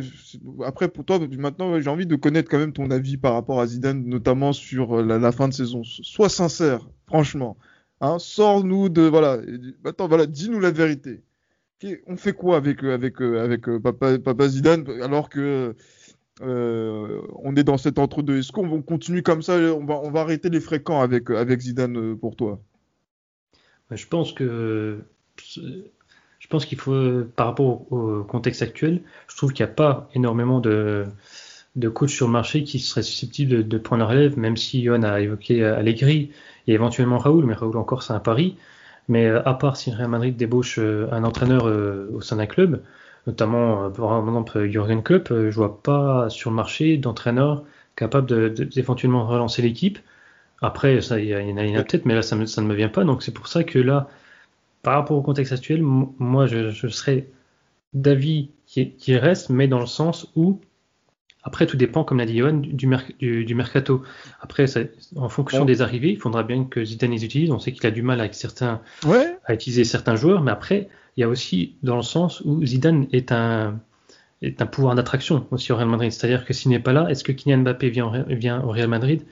après 0.65 0.88
pour 0.88 1.05
toi, 1.05 1.21
maintenant 1.38 1.79
j'ai 1.81 1.88
envie 1.88 2.07
de 2.07 2.17
connaître 2.17 2.51
quand 2.51 2.59
même 2.59 2.73
ton 2.73 2.91
avis 2.91 3.17
par 3.17 3.35
rapport 3.35 3.61
à 3.61 3.67
Zidane, 3.67 4.05
notamment 4.05 4.53
sur 4.53 4.99
euh, 4.99 5.19
la, 5.19 5.33
fin 5.33 5.49
de 5.49 5.55
saison. 5.55 5.83
Sois 5.85 6.29
sincère, 6.29 6.88
franchement. 7.07 7.57
Hein, 8.01 8.19
Sors-nous 8.19 8.88
de 8.88 9.03
voilà. 9.03 9.38
Maintenant 9.85 10.09
voilà, 10.09 10.27
dis-nous 10.27 10.59
la 10.59 10.73
vérité. 10.73 11.23
On 12.07 12.17
fait 12.17 12.33
quoi 12.33 12.57
avec 12.57 12.85
euh, 12.85 12.95
avec 12.95 13.21
avec 13.21 13.62
papa, 14.25 14.49
Zidane 14.49 14.88
alors 15.03 15.29
que 15.29 15.75
on 16.41 17.55
est 17.57 17.65
dans 17.65 17.79
cet 17.79 17.99
entre-deux? 18.01 18.38
Est-ce 18.38 18.51
qu'on 18.51 18.83
continue 18.83 19.23
comme 19.23 19.43
ça? 19.43 19.55
On 19.55 19.85
va 19.85 20.01
on 20.03 20.11
va 20.11 20.21
arrêter 20.23 20.51
les 20.51 20.61
fréquents 20.61 21.01
avec 21.01 21.31
avec 21.31 21.61
Zidane 21.61 22.17
pour 22.17 22.35
toi? 22.35 22.61
Je 23.91 24.07
pense 24.07 24.33
que 24.33 25.05
je 25.59 26.49
pense 26.49 26.67
qu'il 26.67 26.79
faut, 26.79 27.25
par 27.37 27.47
rapport 27.47 27.93
au 27.93 28.25
contexte 28.25 28.62
actuel, 28.62 29.03
je 29.29 29.37
trouve 29.37 29.53
qu'il 29.53 29.65
n'y 29.65 29.71
a 29.71 29.75
pas 29.75 30.09
énormément 30.15 30.61
de, 30.61 31.05
de 31.77 31.88
coachs 31.88 32.11
sur 32.11 32.27
le 32.27 32.33
marché 32.33 32.65
qui 32.65 32.79
seraient 32.81 33.03
susceptibles 33.03 33.51
de, 33.51 33.62
de 33.62 33.79
prendre 33.79 34.01
la 34.03 34.09
relève, 34.09 34.38
même 34.38 34.57
si 34.57 34.83
Johan 34.83 35.03
a 35.03 35.21
évoqué 35.21 35.65
Allegri 35.65 36.31
et 36.67 36.73
éventuellement 36.75 37.19
Raoul, 37.19 37.45
mais 37.47 37.55
Raoul 37.55 37.77
encore 37.77 38.03
c'est 38.03 38.12
un 38.12 38.21
pari. 38.21 38.57
Mais 39.09 39.27
euh, 39.27 39.43
à 39.47 39.55
part 39.55 39.77
si 39.77 39.91
Real 39.91 40.09
Madrid 40.09 40.37
débauche 40.37 40.79
euh, 40.79 41.09
un 41.12 41.25
entraîneur 41.25 41.67
euh, 41.67 42.09
au 42.15 42.21
sein 42.21 42.37
d'un 42.37 42.47
club, 42.47 42.83
notamment 43.27 43.85
euh, 43.85 43.88
par 43.91 44.19
exemple 44.21 44.67
Jürgen 44.69 45.03
Klopp, 45.03 45.31
euh, 45.31 45.51
je 45.51 45.57
vois 45.57 45.83
pas 45.83 46.29
sur 46.31 46.51
le 46.51 46.57
marché 46.57 46.97
d'entraîneur 46.99 47.65
capable 47.97 48.55
d'éventuellement 48.55 49.27
relancer 49.27 49.61
l'équipe. 49.62 49.99
Après, 50.61 51.01
ça, 51.01 51.19
il 51.19 51.27
y, 51.29 51.35
en 51.35 51.57
a, 51.57 51.83
peut-être, 51.83 52.07
mais 52.07 52.15
là, 52.15 52.23
ça, 52.23 52.37
me- 52.37 52.47
ça 52.47 52.62
ne 52.62 52.67
me 52.69 52.75
vient 52.75 52.88
pas. 52.88 53.05
Donc, 53.05 53.23
c'est 53.23 53.33
pour 53.35 53.49
ça 53.49 53.65
que 53.65 53.79
là, 53.81 54.09
par 54.83 54.95
rapport 54.95 55.16
au 55.16 55.23
contexte 55.23 55.53
actuel, 55.53 55.83
moi, 55.83 56.47
je, 56.47 56.71
je 56.71 56.88
serais 56.88 57.29
d'avis 57.95 58.51
qui, 58.66 58.90
qui 58.92 59.16
reste, 59.16 59.51
mais 59.51 59.68
dans 59.68 59.81
le 59.81 59.87
sens 59.87 60.31
où, 60.37 60.61
après, 61.45 61.66
tout 61.66 61.77
dépend, 61.77 62.05
comme 62.05 62.18
l'a 62.18 62.27
dit 62.27 62.38
Johan, 62.38 62.55
du, 62.55 62.73
du, 62.73 62.87
merc- 62.87 63.16
du- 63.18 63.45
du 63.45 63.55
mercato. 63.55 64.03
Après, 64.40 64.66
ça- 64.66 64.81
en 65.16 65.29
fonction 65.29 65.64
des 65.64 65.83
arrivées, 65.83 66.11
il 66.11 66.18
faudra 66.18 66.42
bien 66.42 66.64
que 66.64 66.85
Zidane 66.85 67.11
les 67.11 67.25
utilise. 67.25 67.51
On 67.51 67.59
sait 67.59 67.73
qu'il 67.73 67.87
a 67.87 67.90
du 67.90 68.03
mal 68.03 68.21
avec 68.21 68.35
certains, 68.35 68.81
Ouais. 69.07 69.37
à 69.45 69.55
utiliser 69.55 69.85
certains 69.85 70.16
joueurs, 70.16 70.40
mais 70.42 70.53
après, 70.53 70.88
il 71.16 71.21
y 71.21 71.25
a 71.25 71.29
aussi 71.29 71.75
dans 71.83 71.97
le 71.97 72.03
sens 72.03 72.40
où 72.45 72.64
Zidane 72.64 73.07
est 73.12 73.33
un, 73.33 73.79
est 74.40 74.62
un 74.62 74.66
pouvoir 74.66 74.95
d'attraction 74.95 75.47
aussi 75.51 75.73
au 75.73 75.77
Real 75.77 75.88
Madrid. 75.88 76.11
C'est-à-dire 76.12 76.45
que 76.45 76.53
s'il 76.53 76.71
n'est 76.71 76.81
pas 76.81 76.92
là, 76.92 77.07
est-ce 77.11 77.23
que 77.25 77.33
Kylian 77.33 77.59
Mbappé 77.59 77.90
vient 77.90 78.62
au 78.64 78.71
Real 78.71 78.88
Madrid? 78.88 79.23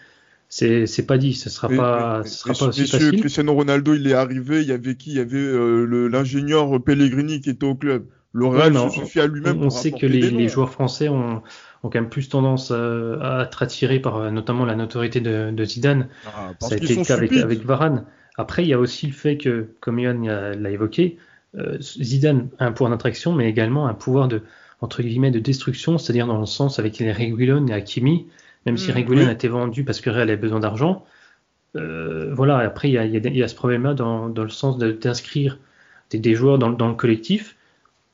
C'est 0.50 1.06
pas 1.06 1.16
dit, 1.16 1.32
ce 1.34 1.48
sera 1.48 1.68
Mais- 1.68 1.76
pas, 1.76 2.18
mais- 2.18 2.28
ce 2.28 2.38
sera 2.38 2.52
mais- 2.52 2.58
pas 2.58 2.66
aussi 2.66 2.86
facile. 2.86 3.20
Cristiano 3.20 3.54
Ronaldo, 3.54 3.94
il 3.94 4.06
est 4.06 4.14
arrivé. 4.14 4.62
Il 4.62 4.68
y 4.68 4.72
avait 4.72 4.96
qui? 4.96 5.10
Il 5.10 5.16
y 5.16 5.20
avait 5.20 5.38
euh, 5.38 6.08
l'ingénieur 6.08 6.82
Pellegrini 6.82 7.40
qui 7.40 7.50
était 7.50 7.66
au 7.66 7.76
club. 7.76 8.04
Le 8.32 8.46
Real 8.46 8.76
se 8.76 8.88
suffit 8.90 9.20
à 9.20 9.26
lui-même. 9.26 9.62
On, 9.62 9.70
sait 9.70 9.92
que 9.92 10.06
les, 10.06 10.48
joueurs 10.48 10.70
français 10.70 11.08
ont, 11.08 11.42
ont 11.82 11.88
quand 11.88 12.00
même 12.00 12.08
plus 12.08 12.28
tendance 12.28 12.70
euh, 12.72 13.18
à 13.20 13.44
être 13.44 13.62
attirés 13.62 14.00
par 14.00 14.16
euh, 14.16 14.30
notamment 14.30 14.64
la 14.64 14.76
notoriété 14.76 15.20
de, 15.20 15.50
de 15.50 15.64
Zidane. 15.64 16.08
Ah, 16.26 16.52
Ça 16.60 16.74
a 16.74 16.76
été 16.76 16.94
le 16.94 17.04
cas 17.04 17.14
avec, 17.14 17.64
Varane. 17.64 18.04
Après, 18.36 18.64
il 18.64 18.68
y 18.68 18.72
a 18.72 18.78
aussi 18.78 19.06
le 19.06 19.12
fait 19.12 19.36
que, 19.36 19.68
comme 19.80 19.98
Yann 19.98 20.26
l'a 20.26 20.70
évoqué, 20.70 21.18
euh, 21.56 21.78
Zidane 21.80 22.48
a 22.58 22.66
un 22.66 22.72
pouvoir 22.72 22.90
d'attraction, 22.90 23.32
mais 23.32 23.48
également 23.48 23.86
un 23.88 23.94
pouvoir 23.94 24.28
de, 24.28 24.42
entre 24.80 25.02
guillemets, 25.02 25.32
de 25.32 25.40
destruction, 25.40 25.98
c'est-à-dire 25.98 26.26
dans 26.26 26.38
le 26.38 26.46
sens 26.46 26.78
avec 26.78 26.98
les 26.98 27.12
Reguilon 27.12 27.66
et 27.66 27.72
Hakimi, 27.72 28.26
même 28.66 28.76
si 28.76 28.90
Mm, 28.92 28.94
oui. 29.08 29.22
a 29.24 29.32
été 29.32 29.48
vendu 29.48 29.84
parce 29.84 30.00
que 30.00 30.10
Real 30.10 30.28
avait 30.28 30.36
besoin 30.36 30.60
d'argent. 30.60 31.04
euh, 31.76 32.34
voilà, 32.34 32.58
après, 32.58 32.88
il 32.88 32.92
y 32.94 32.98
a, 32.98 33.04
y 33.06 33.16
a- 33.16 33.20
il 33.20 33.36
y 33.36 33.42
a 33.44 33.48
ce 33.48 33.54
problème-là 33.54 33.94
dans, 33.94 34.28
dans 34.28 34.42
le 34.44 34.48
sens 34.50 34.78
de- 34.78 34.92
d'inscrire 34.92 35.58
des, 36.10 36.18
des 36.18 36.34
joueurs 36.34 36.58
dans, 36.58 36.68
le- 36.70 36.76
dans 36.76 36.88
le 36.88 36.94
collectif. 36.94 37.56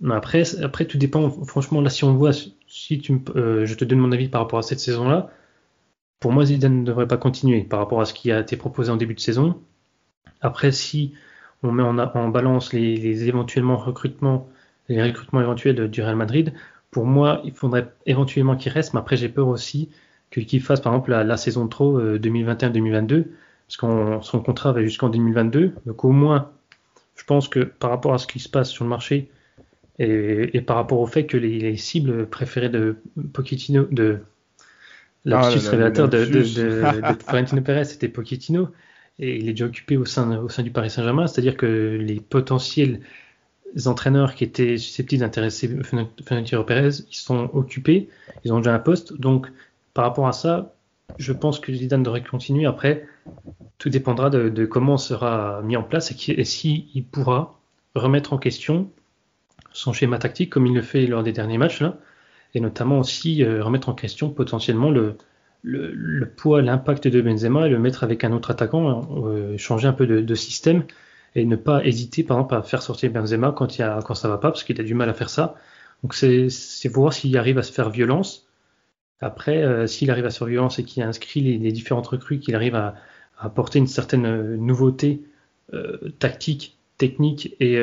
Mais 0.01 0.15
après, 0.15 0.45
après, 0.63 0.87
tout 0.87 0.99
dépend. 0.99 1.31
Franchement, 1.47 1.81
là, 1.83 1.91
si 1.91 2.05
on 2.05 2.15
voit, 2.15 2.33
si 2.69 2.99
tu, 3.01 3.21
euh, 3.37 3.67
je 3.67 3.75
te 3.77 3.85
donne 3.85 3.99
mon 4.01 4.13
avis 4.13 4.29
par 4.29 4.43
rapport 4.43 4.59
à 4.61 4.63
cette 4.63 4.81
saison-là, 4.81 5.31
pour 6.21 6.33
moi, 6.33 6.45
Zidane 6.47 6.81
ne 6.81 6.85
devrait 6.85 7.09
pas 7.09 7.17
continuer 7.19 7.63
par 7.65 7.79
rapport 7.81 8.01
à 8.01 8.05
ce 8.07 8.15
qui 8.15 8.33
a 8.33 8.41
été 8.41 8.57
proposé 8.57 8.91
en 8.93 8.97
début 8.97 9.15
de 9.15 9.21
saison. 9.21 9.61
Après, 10.41 10.73
si 10.73 11.15
on 11.63 11.73
met 11.73 11.83
en, 11.83 11.99
en 11.99 12.29
balance 12.29 12.73
les, 12.73 12.97
les 12.97 13.29
éventuellement 13.29 13.77
recrutements, 13.77 14.49
les 14.89 15.03
recrutements 15.03 15.41
éventuels 15.41 15.91
du 15.91 16.03
Real 16.03 16.17
Madrid, 16.17 16.53
pour 16.91 17.07
moi, 17.07 17.41
il 17.45 17.53
faudrait 17.53 17.93
éventuellement 18.07 18.57
qu'il 18.57 18.73
reste. 18.73 18.95
Mais 18.95 19.01
après, 19.01 19.17
j'ai 19.17 19.29
peur 19.29 19.49
aussi 19.49 19.91
qu'il 20.45 20.63
fasse, 20.63 20.81
par 20.81 20.93
exemple, 20.93 21.11
la, 21.11 21.25
la 21.25 21.37
saison 21.37 21.65
de 21.65 21.71
trop 21.71 21.99
euh, 21.99 22.19
2021-2022, 22.19 23.25
parce 23.67 23.77
que 23.77 24.25
son 24.27 24.41
contrat 24.41 24.73
va 24.73 24.83
jusqu'en 24.83 25.09
2022. 25.09 25.75
Donc, 25.87 26.05
au 26.05 26.11
moins, 26.11 26.51
Je 27.17 27.25
pense 27.25 27.49
que 27.49 27.61
par 27.61 27.91
rapport 27.91 28.15
à 28.15 28.19
ce 28.19 28.27
qui 28.27 28.39
se 28.39 28.49
passe 28.49 28.71
sur 28.71 28.85
le 28.85 28.91
marché 28.91 29.31
et, 29.99 30.61
par 30.61 30.77
rapport 30.77 31.01
au 31.01 31.07
fait 31.07 31.27
que 31.27 31.37
les, 31.37 31.77
cibles 31.77 32.27
préférées 32.27 32.69
de 32.69 32.97
Pochettino, 33.33 33.87
de 33.91 34.19
l'aptus 35.25 35.67
ah 35.67 35.71
révélateur 35.71 36.09
de, 36.09 36.25
de, 36.25 36.43
de, 36.43 37.23
Florentino 37.27 37.63
Pérez, 37.63 37.85
c'était 37.85 38.09
Pochettino. 38.09 38.69
Et 39.19 39.37
il 39.39 39.49
est 39.49 39.53
déjà 39.53 39.65
occupé 39.65 39.97
au 39.97 40.05
sein, 40.05 40.37
au 40.39 40.51
sein 40.51 40.63
du 40.63 40.71
Paris 40.71 40.91
Saint-Germain, 40.91 41.27
c'est-à-dire 41.27 41.57
que 41.57 41.97
les 41.99 42.21
potentiels 42.21 43.01
entraîneurs 43.87 44.35
qui 44.35 44.45
étaient 44.45 44.77
susceptibles 44.77 45.21
d'intéresser 45.21 45.69
Florentino 45.83 46.65
Pérez, 46.65 46.91
ils 47.11 47.17
sont 47.17 47.51
occupés, 47.53 48.09
ils 48.45 48.53
ont 48.53 48.59
déjà 48.59 48.75
un 48.75 48.79
poste, 48.79 49.19
donc 49.19 49.49
par 49.97 50.05
rapport 50.05 50.29
à 50.29 50.33
ça, 50.33 50.75
je 51.17 51.33
pense 51.33 51.59
que 51.59 51.73
Zidane 51.73 52.03
devrait 52.03 52.23
continuer. 52.23 52.67
Après, 52.67 53.09
tout 53.79 53.89
dépendra 53.89 54.29
de, 54.29 54.67
comment 54.67 54.99
sera 54.99 55.63
mis 55.63 55.75
en 55.75 55.83
place 55.83 56.13
et, 56.29 56.45
s'il 56.45 56.85
il 56.95 57.03
pourra 57.03 57.59
remettre 57.95 58.35
en 58.35 58.39
question 58.39 58.91
son 59.73 59.95
schéma 59.95 60.19
tactique 60.19 60.51
comme 60.51 60.67
il 60.67 60.75
le 60.75 60.83
fait 60.83 61.07
lors 61.07 61.23
des 61.23 61.33
derniers 61.33 61.57
matchs 61.57 61.81
là, 61.81 61.97
et 62.55 62.61
notamment 62.61 62.99
aussi 62.99 63.43
euh, 63.43 63.65
remettre 63.65 63.89
en 63.89 63.95
question 63.95 64.29
potentiellement 64.29 64.91
le, 64.91 65.17
poids, 66.37 66.61
l'impact 66.61 67.09
de 67.09 67.23
Benzema 67.23 67.67
et 67.67 67.71
le 67.71 67.79
mettre 67.79 68.05
avec 68.05 68.23
un 68.23 68.33
autre 68.33 68.51
attaquant, 68.51 69.09
euh, 69.25 69.57
changer 69.57 69.89
un 69.89 69.95
peu 69.95 70.07
de, 70.07 70.35
système 70.35 70.85
et 71.35 71.47
ne 71.47 71.57
pas 71.57 71.83
hésiter 71.87 72.23
par 72.23 72.37
exemple 72.37 72.55
à 72.55 72.63
faire 72.63 72.83
sortir 72.83 73.11
Benzema 73.13 73.51
quand, 73.51 73.79
il 73.79 73.99
quand 74.05 74.15
ça 74.15 74.29
va 74.29 74.37
pas 74.37 74.51
parce 74.51 74.63
qu'il 74.63 74.79
a 74.79 74.85
du 74.85 74.93
mal 74.93 75.09
à 75.09 75.15
faire 75.15 75.31
ça. 75.31 75.55
Donc 76.03 76.13
c'est 76.13 76.89
voir 76.89 77.15
s'il 77.15 77.39
arrive 77.39 77.57
à 77.57 77.63
se 77.63 77.73
faire 77.73 77.89
violence. 77.89 78.47
Après, 79.21 79.63
euh, 79.63 79.87
s'il 79.87 80.11
arrive 80.11 80.27
à 80.27 80.45
violence 80.45 80.79
et 80.79 80.85
qu'il 80.85 81.03
inscrit 81.03 81.41
les, 81.41 81.73
différentes 81.73 82.07
recrues, 82.07 82.39
qu'il 82.39 82.55
arrive 82.55 82.75
à, 82.75 82.95
apporter 83.39 83.79
une 83.79 83.87
certaine 83.87 84.25
euh, 84.27 84.57
nouveauté 84.57 85.23
euh, 85.75 85.99
tactique, 86.19 86.77
technique 86.99 87.55
et 87.61 87.79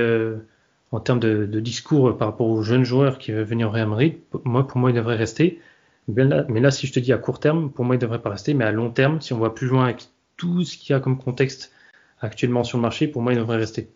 en 0.91 0.99
termes 0.99 1.19
de, 1.19 1.59
discours 1.59 2.17
par 2.17 2.29
rapport 2.29 2.47
aux 2.47 2.63
jeunes 2.63 2.83
joueurs 2.83 3.19
qui 3.19 3.31
veulent 3.31 3.43
venir 3.43 3.67
au 3.67 3.71
Real 3.71 3.87
Madrid, 3.87 4.15
moi, 4.43 4.67
pour 4.67 4.79
moi, 4.79 4.89
il 4.89 4.95
devrait 4.95 5.15
rester. 5.15 5.59
Mais 6.07 6.25
là, 6.25 6.71
si 6.71 6.87
je 6.87 6.93
te 6.93 6.99
dis 6.99 7.13
à 7.13 7.17
court 7.17 7.39
terme, 7.39 7.71
pour 7.71 7.85
moi, 7.85 7.95
il 7.95 7.99
ne 7.99 8.01
devrait 8.01 8.21
pas 8.21 8.31
rester. 8.31 8.55
Mais 8.55 8.65
à 8.65 8.71
long 8.71 8.89
terme, 8.89 9.21
si 9.21 9.33
on 9.33 9.37
voit 9.37 9.53
plus 9.53 9.67
loin 9.67 9.85
avec 9.85 10.07
tout 10.35 10.63
ce 10.63 10.77
qu'il 10.77 10.93
y 10.93 10.95
a 10.95 10.99
comme 10.99 11.19
contexte 11.19 11.71
actuellement 12.21 12.63
sur 12.63 12.79
le 12.79 12.81
marché, 12.81 13.07
pour 13.07 13.21
moi, 13.21 13.33
il 13.33 13.39
devrait 13.39 13.57
rester. 13.57 13.89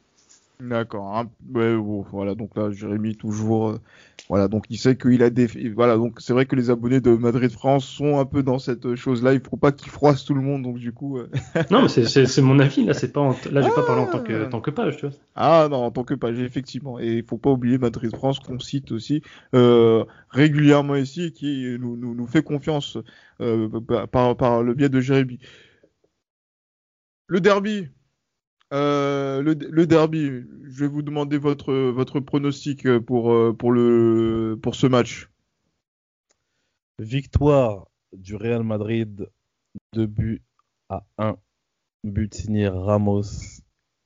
D'accord. 0.60 1.18
Hein. 1.18 1.30
voilà, 2.12 2.36
donc 2.36 2.56
là, 2.56 2.72
Jérémy 2.72 3.16
toujours. 3.16 3.80
Euh, 4.28 4.38
voilà, 4.38 4.48
donc 4.48 4.66
il 4.70 4.78
sait 4.78 4.96
qu'il 4.98 5.24
a 5.24 5.30
des. 5.30 5.48
Voilà, 5.70 5.96
donc 5.96 6.20
c'est 6.20 6.34
vrai 6.34 6.46
que 6.46 6.56
les 6.56 6.70
abonnés 6.70 7.00
de 7.00 7.12
Madrid 7.12 7.52
France 7.52 7.86
sont 7.86 8.20
un 8.20 8.26
peu 8.26 8.44
dans 8.44 8.60
cette 8.60 8.96
chose-là. 8.96 9.34
Il 9.34 9.42
faut 9.42 9.58
pas 9.58 9.72
qu'ils 9.72 9.92
froissent 9.92 10.26
tout 10.26 10.34
le 10.34 10.42
monde, 10.42 10.64
donc 10.64 10.78
du 10.78 10.92
coup. 10.92 11.18
Euh, 11.18 11.30
non, 11.72 11.84
mais 11.84 11.88
c'est 11.88 12.42
mon 12.42 12.60
avis. 12.60 12.84
Là, 12.86 12.94
c'est 12.94 13.12
pas. 13.12 13.36
Là, 13.52 13.62
j'ai 13.62 13.70
pas 13.70 13.84
parlé 13.84 14.02
en 14.02 14.08
tant 14.08 14.24
que, 14.24 14.46
tant 14.46 14.62
que 14.62 14.72
page, 14.72 14.98
tu 14.98 15.08
vois. 15.08 15.16
Ah 15.36 15.68
non, 15.70 15.78
en 15.78 15.92
tant 15.92 16.04
que 16.04 16.14
page, 16.14 16.40
effectivement. 16.40 17.00
Et 17.00 17.18
il 17.18 17.24
faut 17.24 17.38
pas 17.38 17.52
oublier 17.52 17.78
Madrid 17.78 18.16
France 18.16 18.40
qu'on 18.40 18.60
cite 18.60 18.92
aussi 18.92 19.22
euh, 19.56 20.04
régulièrement 20.30 20.96
ici, 20.96 21.32
qui 21.32 21.78
nous, 21.80 21.96
nous, 21.96 22.14
nous 22.14 22.28
fait 22.28 22.44
confiance 22.44 22.98
par, 24.12 24.36
par 24.36 24.64
le 24.64 24.74
biais 24.74 24.90
de 24.90 25.00
Jérémy. 25.00 25.40
Le 27.28 27.42
derby, 27.42 27.90
euh, 28.74 29.42
le, 29.42 29.88
derby, 29.88 30.26
je 30.26 30.80
vais 30.80 30.88
vous 30.88 31.02
demander 31.02 31.38
votre, 31.38 31.74
votre 31.74 32.20
pronostic 32.20 33.00
pour, 33.00 33.32
euh, 33.32 33.54
pour, 33.54 33.72
le, 33.72 34.60
pour 34.62 34.76
ce 34.76 34.88
match. 34.88 35.30
Victoire 37.00 37.88
du 38.14 38.36
Real 38.36 38.64
Madrid, 38.64 39.30
2 39.94 40.06
buts 40.06 40.42
à 40.90 41.06
1. 41.18 41.38
But 42.04 42.34
signé 42.34 42.68
Ramos 42.68 43.24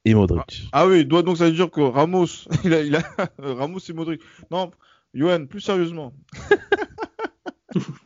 et 0.06 0.14
Modric. 0.14 0.70
Ah, 0.72 0.82
ah, 0.82 0.88
oui, 0.88 1.06
donc 1.06 1.38
ça 1.38 1.46
veut 1.46 1.52
dire 1.56 1.70
que 1.70 1.82
Ramos, 1.82 2.48
il 2.64 2.74
a, 2.74 2.82
il 2.82 2.96
a 2.96 3.04
Ramos 3.38 3.80
et 3.80 3.94
Modric. 3.94 4.22
Non, 4.50 4.72
Johan, 5.14 5.46
plus 5.46 5.62
sérieusement. 5.62 6.14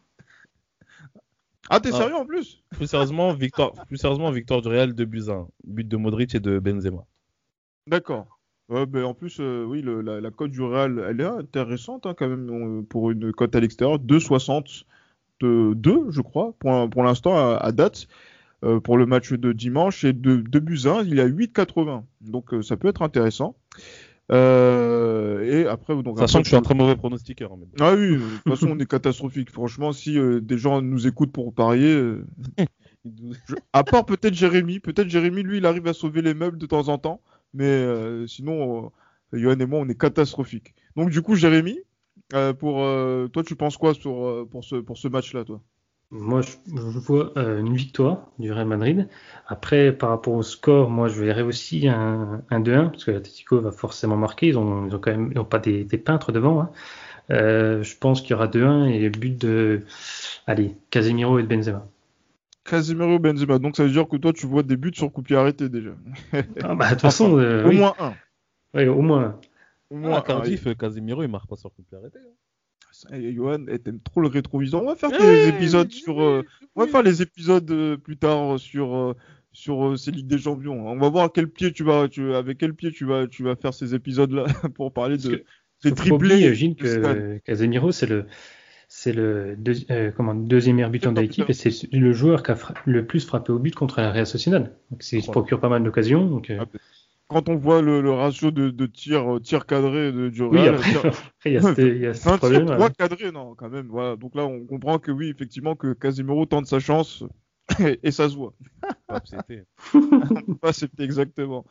Ah, 1.69 1.79
t'es 1.79 1.89
ah. 1.93 1.97
sérieux 1.97 2.15
en 2.15 2.25
plus? 2.25 2.63
Plus 2.71 2.87
sérieusement, 2.87 3.33
victoire, 3.33 3.73
plus 3.87 3.97
sérieusement, 3.97 4.31
victoire 4.31 4.61
du 4.61 4.67
Real 4.67 4.93
de 4.93 5.05
Buzyn. 5.05 5.47
But 5.65 5.87
de 5.87 5.97
Modric 5.97 6.35
et 6.35 6.39
de 6.39 6.59
Benzema. 6.59 7.05
D'accord. 7.87 8.27
Ben, 8.69 9.03
en 9.03 9.13
plus, 9.13 9.37
euh, 9.39 9.63
oui, 9.63 9.83
la, 9.83 10.31
cote 10.31 10.51
du 10.51 10.61
Real, 10.61 11.03
elle 11.07 11.21
est 11.21 11.25
intéressante 11.25 12.07
hein, 12.07 12.15
quand 12.17 12.27
même 12.27 12.85
pour 12.85 13.11
une 13.11 13.31
cote 13.31 13.55
à 13.55 13.59
l'extérieur. 13.59 13.99
2,60 13.99 14.85
de 15.41 15.73
2, 15.75 16.09
je 16.09 16.21
crois, 16.21 16.53
pour, 16.57 16.89
pour 16.89 17.03
l'instant 17.03 17.55
à, 17.55 17.71
date, 17.71 18.07
euh, 18.63 18.79
pour 18.79 18.97
le 18.97 19.05
match 19.05 19.33
de 19.33 19.51
dimanche. 19.51 20.03
Et 20.03 20.13
de, 20.13 20.37
de 20.37 20.59
Buzyn, 20.59 21.03
il 21.03 21.15
y 21.15 21.21
a 21.21 21.27
8,80. 21.27 22.03
Donc 22.21 22.53
euh, 22.53 22.63
ça 22.63 22.75
peut 22.75 22.87
être 22.87 23.03
intéressant. 23.03 23.55
Euh, 24.31 25.43
et 25.43 25.67
après, 25.67 26.01
donc, 26.01 26.17
sachant 26.17 26.39
que 26.39 26.45
je 26.45 26.49
suis 26.49 26.57
un 26.57 26.61
très 26.61 26.73
mauvais 26.73 26.95
pronostiqueur. 26.95 27.53
En 27.53 27.59
ah 27.79 27.93
oui, 27.93 28.15
de 28.15 28.37
toute 28.43 28.53
façon, 28.53 28.71
on 28.71 28.79
est 28.79 28.89
catastrophique. 28.89 29.51
Franchement, 29.51 29.93
si 29.93 30.17
euh, 30.17 30.41
des 30.41 30.57
gens 30.57 30.81
nous 30.81 31.07
écoutent 31.07 31.31
pour 31.31 31.53
parier, 31.53 31.93
euh, 31.93 32.25
à 33.73 33.83
part 33.83 34.05
peut-être 34.05 34.33
Jérémy, 34.33 34.79
peut-être 34.79 35.09
Jérémy, 35.09 35.43
lui, 35.43 35.57
il 35.57 35.65
arrive 35.65 35.87
à 35.87 35.93
sauver 35.93 36.21
les 36.21 36.33
meubles 36.33 36.57
de 36.57 36.65
temps 36.65 36.87
en 36.87 36.97
temps, 36.97 37.21
mais 37.53 37.85
sinon, 38.27 38.91
Johan 39.31 39.59
et 39.59 39.65
moi, 39.65 39.79
on 39.79 39.89
est 39.89 39.99
catastrophique. 39.99 40.73
Donc 40.95 41.11
du 41.11 41.21
coup, 41.21 41.35
Jérémy, 41.35 41.79
pour 42.59 42.77
toi, 43.31 43.43
tu 43.45 43.55
penses 43.55 43.77
quoi 43.77 43.93
sur, 43.93 44.47
pour 44.49 44.63
ce 44.63 44.77
pour 44.77 44.97
ce 44.97 45.07
match-là, 45.07 45.43
toi? 45.43 45.61
Moi, 46.11 46.41
je, 46.41 46.99
vois 46.99 47.33
euh, 47.37 47.59
une 47.59 47.75
victoire 47.75 48.27
du 48.37 48.51
Real 48.51 48.67
Madrid. 48.67 49.09
Après, 49.47 49.91
par 49.91 50.09
rapport 50.09 50.33
au 50.33 50.43
score, 50.43 50.89
moi, 50.89 51.07
je 51.07 51.21
verrais 51.21 51.41
aussi 51.41 51.87
un, 51.87 52.43
2-1, 52.51 52.91
parce 52.91 53.05
que 53.05 53.11
l'Atletico 53.11 53.59
va 53.59 53.71
forcément 53.71 54.15
marquer. 54.15 54.47
Ils 54.47 54.57
ont, 54.57 54.87
quand 54.99 55.11
même 55.11 55.31
ils 55.33 55.39
ont 55.39 55.45
pas 55.45 55.59
des, 55.59 55.85
peintres 55.97 56.31
devant. 56.31 56.61
Hein. 56.61 56.71
Euh, 57.31 57.81
je 57.81 57.97
pense 57.97 58.21
qu'il 58.21 58.31
y 58.31 58.33
aura 58.35 58.47
2-1 58.47 58.87
et 58.91 58.99
le 58.99 59.09
but 59.09 59.35
de, 59.39 59.83
allez, 60.45 60.75
Casemiro 60.91 61.39
et 61.39 61.43
de 61.43 61.47
Benzema. 61.47 61.87
Casemiro 62.63 63.15
et 63.15 63.19
Benzema. 63.19 63.57
Donc, 63.57 63.75
ça 63.75 63.83
veut 63.83 63.91
dire 63.91 64.07
que 64.07 64.17
toi, 64.17 64.31
tu 64.31 64.45
vois 64.45 64.63
des 64.63 64.77
buts 64.77 64.93
sur 64.93 65.11
coup 65.11 65.21
de 65.21 65.27
pied 65.27 65.35
arrêté 65.35 65.69
déjà. 65.69 65.91
Ah, 66.63 66.75
bah, 66.75 66.85
de 66.85 66.91
toute 66.91 67.01
façon, 67.01 67.37
euh, 67.37 67.67
au 67.67 67.71
moins 67.71 67.95
un. 67.99 68.13
Oui, 68.75 68.87
au 68.87 69.01
moins. 69.01 69.39
Au 69.89 69.95
moins, 69.95 70.17
ah, 70.17 70.21
Cardiff, 70.21 70.67
Casemiro, 70.77 71.23
il 71.23 71.29
marque 71.29 71.47
pas 71.47 71.55
sur 71.55 71.73
coup 71.73 71.81
de 71.81 71.87
pied 71.87 71.97
arrêté. 71.97 72.19
Hein. 72.19 72.31
Johan, 73.11 73.65
t'aimes 73.83 73.99
trop 73.99 74.21
le 74.21 74.27
rétroviseur. 74.27 74.81
On 74.81 74.87
va 74.87 74.95
faire 74.95 75.11
des 75.11 75.47
épisodes 75.47 75.91
sur. 75.91 76.21
Euh, 76.21 76.43
on 76.75 76.83
va 76.83 76.87
faire 76.87 77.03
les 77.03 77.21
épisodes 77.21 77.69
euh, 77.71 77.97
plus 77.97 78.17
tard 78.17 78.59
sur 78.59 78.95
euh, 78.95 79.13
sur 79.51 79.97
ces 79.97 80.11
ligues 80.11 80.27
des 80.27 80.37
champions. 80.37 80.87
On 80.87 80.97
va 80.97 81.09
voir 81.09 81.31
quel 81.31 81.49
pied 81.49 81.71
tu 81.71 81.83
vas, 81.83 82.07
tu, 82.07 82.33
avec 82.33 82.57
quel 82.57 82.73
pied 82.73 82.91
tu 82.91 83.05
vas, 83.05 83.27
tu 83.27 83.43
vas 83.43 83.55
faire 83.55 83.73
ces 83.73 83.95
épisodes-là 83.95 84.45
pour 84.75 84.91
parler 84.91 85.17
de 85.17 85.43
ces 85.79 85.93
triplés. 85.93 86.39
J'imagine 86.39 86.75
que 86.75 87.37
Casemiro 87.45 87.91
c'est 87.91 88.07
le 88.07 88.25
c'est 88.87 89.13
le 89.13 89.57
comment, 90.15 90.35
deuxième 90.35 90.75
meilleur 90.75 90.91
buteur 90.91 91.11
de 91.11 91.21
l'équipe 91.21 91.49
et 91.49 91.53
c'est 91.53 91.91
le 91.91 92.13
joueur 92.13 92.43
qui 92.43 92.51
a 92.51 92.57
le 92.85 93.05
plus 93.05 93.25
frappé 93.25 93.51
au 93.51 93.59
but 93.59 93.73
contre 93.75 93.99
la 93.99 94.11
Real 94.11 94.27
Sociedad. 94.27 94.75
Donc 94.91 95.11
il 95.11 95.23
se 95.23 95.31
procure 95.31 95.59
pas 95.59 95.69
mal 95.69 95.83
d'occasions. 95.83 96.25
Donc, 96.25 96.51
ah, 96.57 96.65
quand 97.27 97.49
on 97.49 97.55
voit 97.55 97.81
le, 97.81 98.11
ratio 98.11 98.51
de, 98.51 98.69
de 98.69 98.85
tir, 98.85 99.35
euh, 99.35 99.39
tir 99.39 99.65
cadré 99.65 100.11
de, 100.11 100.29
du 100.29 100.43
oui, 100.43 100.59
après, 100.67 100.91
il 101.45 101.53
y 101.53 101.57
a, 101.57 101.73
il 101.77 101.97
y 101.97 102.05
a 102.05 102.13
ce 102.13 102.37
problème. 102.37 102.65
Trois 102.65 102.89
cadrés, 102.89 103.31
non, 103.31 103.55
quand 103.55 103.69
même. 103.69 103.87
Voilà. 103.87 104.15
Donc 104.15 104.35
là, 104.35 104.45
on 104.45 104.65
comprend 104.65 104.99
que 104.99 105.11
oui, 105.11 105.29
effectivement, 105.29 105.75
que 105.75 105.93
Casimiro 105.93 106.45
tente 106.45 106.67
sa 106.67 106.79
chance 106.79 107.23
et, 108.03 108.11
ça 108.11 108.29
se 108.29 108.35
voit. 108.35 108.53
Pas 109.07 109.15
accepté 110.69 111.03
exactement. 111.03 111.65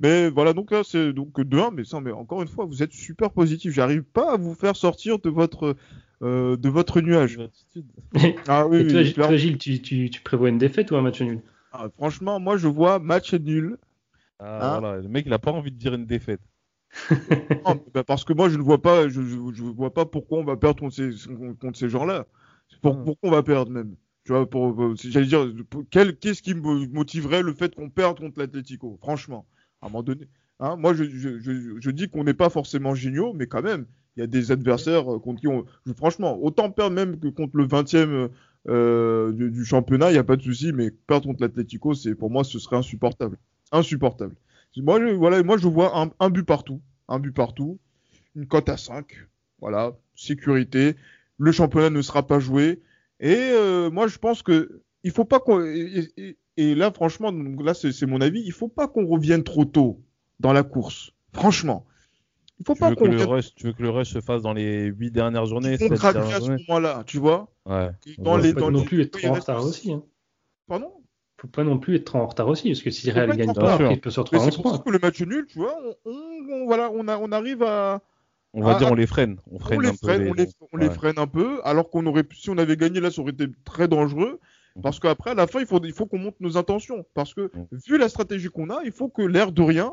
mais 0.00 0.28
voilà, 0.28 0.52
donc 0.52 0.70
là, 0.70 0.82
c'est 0.84 1.14
donc 1.14 1.38
2-1, 1.38 1.74
mais, 1.74 1.84
ça, 1.84 2.00
mais 2.00 2.12
encore 2.12 2.42
une 2.42 2.48
fois, 2.48 2.66
vous 2.66 2.82
êtes 2.82 2.92
super 2.92 3.30
positif. 3.30 3.72
J'arrive 3.72 4.02
pas 4.02 4.34
à 4.34 4.36
vous 4.36 4.54
faire 4.54 4.76
sortir 4.76 5.18
de 5.20 5.30
votre, 5.30 5.74
euh, 6.22 6.56
de 6.58 6.68
votre 6.68 7.00
nuage. 7.00 7.38
ah 8.46 8.66
oui, 8.66 8.80
et 8.94 9.12
toi, 9.14 9.34
Gilles, 9.36 9.56
tu, 9.56 9.80
tu, 9.80 10.10
tu, 10.10 10.20
prévois 10.20 10.50
une 10.50 10.58
défaite 10.58 10.90
ou 10.90 10.96
un 10.96 11.02
match 11.02 11.22
nul? 11.22 11.40
Ah, 11.72 11.88
Franchement, 11.96 12.38
moi, 12.38 12.58
je 12.58 12.68
vois 12.68 12.98
match 12.98 13.32
nul 13.32 13.78
ah, 14.38 14.74
hein 14.76 14.80
voilà. 14.80 15.00
Le 15.00 15.08
mec, 15.08 15.26
il 15.26 15.32
a 15.32 15.38
pas 15.38 15.52
envie 15.52 15.70
de 15.70 15.76
dire 15.76 15.94
une 15.94 16.06
défaite. 16.06 16.40
Bah, 17.94 18.04
parce 18.04 18.24
que 18.24 18.32
moi, 18.32 18.48
je 18.48 18.56
ne 18.56 18.62
vois 18.62 18.80
pas, 18.80 19.08
je, 19.08 19.20
je, 19.22 19.62
vois 19.62 19.92
pas 19.92 20.06
pourquoi 20.06 20.38
on 20.38 20.44
va 20.44 20.56
perdre 20.56 20.80
contre 20.80 20.94
ces, 20.94 21.10
contre 21.60 21.78
ces 21.78 21.88
gens-là. 21.88 22.26
Pour, 22.82 22.96
hmm. 22.96 23.04
Pourquoi 23.04 23.28
on 23.28 23.32
va 23.32 23.42
perdre 23.42 23.70
même 23.70 23.96
Tu 24.24 24.32
vois, 24.32 24.48
pour, 24.48 24.94
j'allais 24.96 25.26
dire, 25.26 25.52
qu'est-ce 25.90 26.42
qui 26.42 26.54
me 26.54 26.86
motiverait 26.86 27.42
le 27.42 27.52
fait 27.52 27.74
qu'on 27.74 27.90
perde 27.90 28.18
contre 28.18 28.38
l'Atlético 28.38 28.98
Franchement, 29.02 29.46
à 29.82 29.86
un 29.86 29.88
moment 29.90 30.02
donné. 30.02 30.28
Hein, 30.60 30.76
moi, 30.76 30.94
je, 30.94 31.04
je 31.04 31.90
dis 31.90 32.08
qu'on 32.08 32.24
n'est 32.24 32.34
pas 32.34 32.50
forcément 32.50 32.94
géniaux, 32.94 33.32
mais 33.32 33.46
quand 33.46 33.62
même, 33.62 33.86
il 34.16 34.20
y 34.20 34.24
a 34.24 34.26
des 34.26 34.50
adversaires 34.50 35.14
euh, 35.14 35.18
contre 35.20 35.40
qui 35.40 35.46
on. 35.46 35.64
Franchement, 35.96 36.38
autant 36.42 36.70
perdre 36.70 36.94
même 36.96 37.20
que 37.20 37.28
contre 37.28 37.56
le 37.56 37.66
20e 37.66 38.30
euh, 38.68 39.32
du, 39.32 39.50
du, 39.50 39.64
championnat, 39.64 40.10
il 40.10 40.14
n'y 40.14 40.18
a 40.18 40.24
pas 40.24 40.36
de 40.36 40.42
souci, 40.42 40.72
mais 40.72 40.90
perdre 40.90 41.26
contre 41.26 41.42
l'Atlético, 41.42 41.94
c'est 41.94 42.16
pour 42.16 42.30
moi, 42.30 42.42
ce 42.42 42.58
serait 42.58 42.76
insupportable 42.76 43.38
insupportable. 43.72 44.34
Moi, 44.76 45.00
je, 45.00 45.14
voilà, 45.14 45.42
moi, 45.42 45.56
je 45.56 45.66
vois 45.68 45.92
un, 46.20 46.30
but 46.30 46.44
partout, 46.44 46.80
un 47.08 47.18
but 47.18 47.32
partout, 47.32 47.78
une 48.36 48.46
cote 48.46 48.68
à 48.68 48.76
5, 48.76 49.06
voilà, 49.60 49.96
sécurité. 50.14 50.94
Le 51.38 51.50
championnat 51.52 51.90
ne 51.90 52.02
sera 52.02 52.26
pas 52.26 52.38
joué. 52.38 52.80
Et 53.20 53.34
euh, 53.36 53.90
moi, 53.90 54.06
je 54.06 54.18
pense 54.18 54.42
que 54.42 54.82
il 55.04 55.10
faut 55.10 55.24
pas 55.24 55.40
qu'on. 55.40 55.60
Et, 55.64 56.74
là, 56.74 56.90
franchement, 56.92 57.32
là, 57.32 57.74
c'est 57.74 58.06
mon 58.06 58.20
avis, 58.20 58.42
il 58.44 58.52
faut 58.52 58.68
pas 58.68 58.88
qu'on 58.88 59.06
revienne 59.06 59.42
trop 59.44 59.64
tôt. 59.64 60.00
dans 60.40 60.52
la 60.52 60.62
course. 60.62 61.12
Franchement. 61.32 61.84
Il 62.60 62.66
faut 62.66 62.74
Tu 62.74 62.80
pas 62.80 62.90
veux, 62.90 62.94
que 62.96 63.00
qu'on 63.00 63.40
tu 63.56 63.66
veux 63.66 63.72
que 63.72 63.82
le 63.82 63.90
rush 63.90 64.12
se 64.12 64.20
fasse 64.20 64.42
dans 64.42 64.52
les 64.52 64.86
8 64.86 65.10
dernières 65.12 65.46
journées, 65.46 65.78
qu'on 65.78 65.88
7 65.88 65.92
gratte 65.92 66.14
dernières 66.16 66.36
à 66.36 66.40
ce 66.40 66.50
moment-là, 66.50 67.02
tu 67.06 67.18
vois? 67.18 67.52
Ouais. 67.66 67.90
Dans 68.18 68.36
Ouais. 68.36 68.42
les, 68.42 68.52
Faut 68.52 68.60
dans 68.60 68.66
pas 68.66 68.72
non 68.72 68.78
les- 68.80 68.84
plus 68.84 69.00
être 69.02 69.24
en 69.24 69.32
reste- 69.32 69.46
retard 69.48 69.64
aussi. 69.64 69.92
Hein. 69.92 70.02
Pardon? 70.66 70.92
Faut 71.40 71.48
pas 71.48 71.62
non 71.64 71.78
plus 71.78 71.94
être 71.96 72.16
en 72.16 72.26
retard 72.26 72.48
aussi, 72.48 72.68
parce 72.70 72.82
que 72.82 72.90
si 72.90 73.10
Real 73.10 73.34
gagne 73.36 73.50
en 73.50 73.54
pas, 73.54 73.78
il 73.92 74.00
peut 74.00 74.10
se 74.10 74.18
retrouver 74.20 74.40
à 74.42 74.44
c'est 74.44 74.48
11 74.48 74.56
pour 74.62 74.70
ça 74.72 74.78
points. 74.78 74.84
que 74.84 74.90
le 74.90 74.98
match 75.00 75.20
nul, 75.22 75.46
tu 75.46 75.58
vois, 75.58 75.76
on, 76.04 76.10
on- 76.10 76.52
on- 76.52 76.64
voilà, 76.66 76.90
on, 76.92 77.06
a, 77.06 77.16
on 77.18 77.30
arrive 77.30 77.62
à. 77.62 78.02
On 78.54 78.62
va 78.62 78.74
Ah, 78.74 78.78
dire 78.78 78.90
on 78.90 78.94
les 78.94 79.06
freine. 79.06 79.38
On 79.50 79.58
freine 79.60 79.78
on 79.78 79.82
les 79.82 79.88
un 79.88 79.92
peu 79.92 79.96
freine, 79.98 80.22
les- 80.24 80.30
on 80.30 80.34
les, 80.34 80.48
on 80.72 80.76
les 80.78 80.88
ouais. 80.88 80.94
freine 80.94 81.18
un 81.18 81.26
peu, 81.28 81.60
alors 81.64 81.90
qu'on 81.90 82.04
aurait 82.06 82.24
pu, 82.24 82.34
si 82.36 82.50
on 82.50 82.58
avait 82.58 82.76
gagné 82.76 82.98
là, 83.00 83.10
ça 83.10 83.20
aurait 83.22 83.32
été 83.32 83.46
très 83.64 83.86
dangereux. 83.86 84.40
Mhm. 84.74 84.82
Parce 84.82 84.98
qu'après, 84.98 85.30
à 85.30 85.34
la 85.34 85.46
fin, 85.46 85.60
il 85.60 85.66
faut, 85.66 85.80
il 85.84 85.92
faut 85.92 86.06
qu'on 86.06 86.18
monte 86.18 86.40
nos 86.40 86.56
intentions. 86.56 87.04
Parce 87.14 87.34
que, 87.34 87.50
Mhm. 87.54 87.66
vu 87.86 87.98
la 87.98 88.08
stratégie 88.08 88.48
qu'on 88.48 88.70
a, 88.70 88.80
il 88.84 88.90
faut 88.92 89.08
que 89.08 89.22
l'air 89.22 89.52
de 89.52 89.62
rien, 89.62 89.92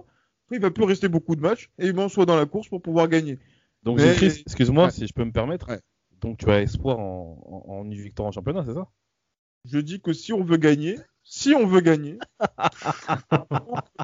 il 0.52 0.60
va 0.60 0.72
plus 0.72 0.86
rester 0.86 1.08
beaucoup 1.10 1.36
de 1.36 1.42
matchs, 1.42 1.70
et 1.78 1.92
ben, 1.94 2.04
on 2.04 2.10
soit 2.10 2.26
dans 2.26 2.38
la 2.38 2.46
course 2.48 2.70
pour 2.70 2.82
pouvoir 2.82 3.08
gagner. 3.08 3.38
Donc, 3.84 4.00
Mais- 4.00 4.14
Chris, 4.16 4.42
excuse-moi 4.48 4.86
Ouais. 4.86 4.92
si 4.92 5.06
je 5.06 5.14
peux 5.14 5.26
me 5.26 5.32
permettre. 5.32 5.70
Ouais. 5.70 5.80
Donc, 6.22 6.38
tu 6.40 6.50
as 6.50 6.62
espoir 6.62 6.98
en, 6.98 7.38
en, 7.68 7.72
en 7.72 7.84
une 7.86 7.94
victoire 7.94 8.28
en 8.30 8.32
championnat, 8.32 8.64
c'est 8.66 8.74
ça? 8.74 8.88
Je 9.66 9.78
dis 9.80 10.00
que 10.02 10.14
si 10.14 10.32
on 10.34 10.44
veut 10.44 10.58
gagner, 10.58 10.98
si 11.26 11.54
on 11.54 11.68
veut 11.68 11.82
gagner, 11.82 12.24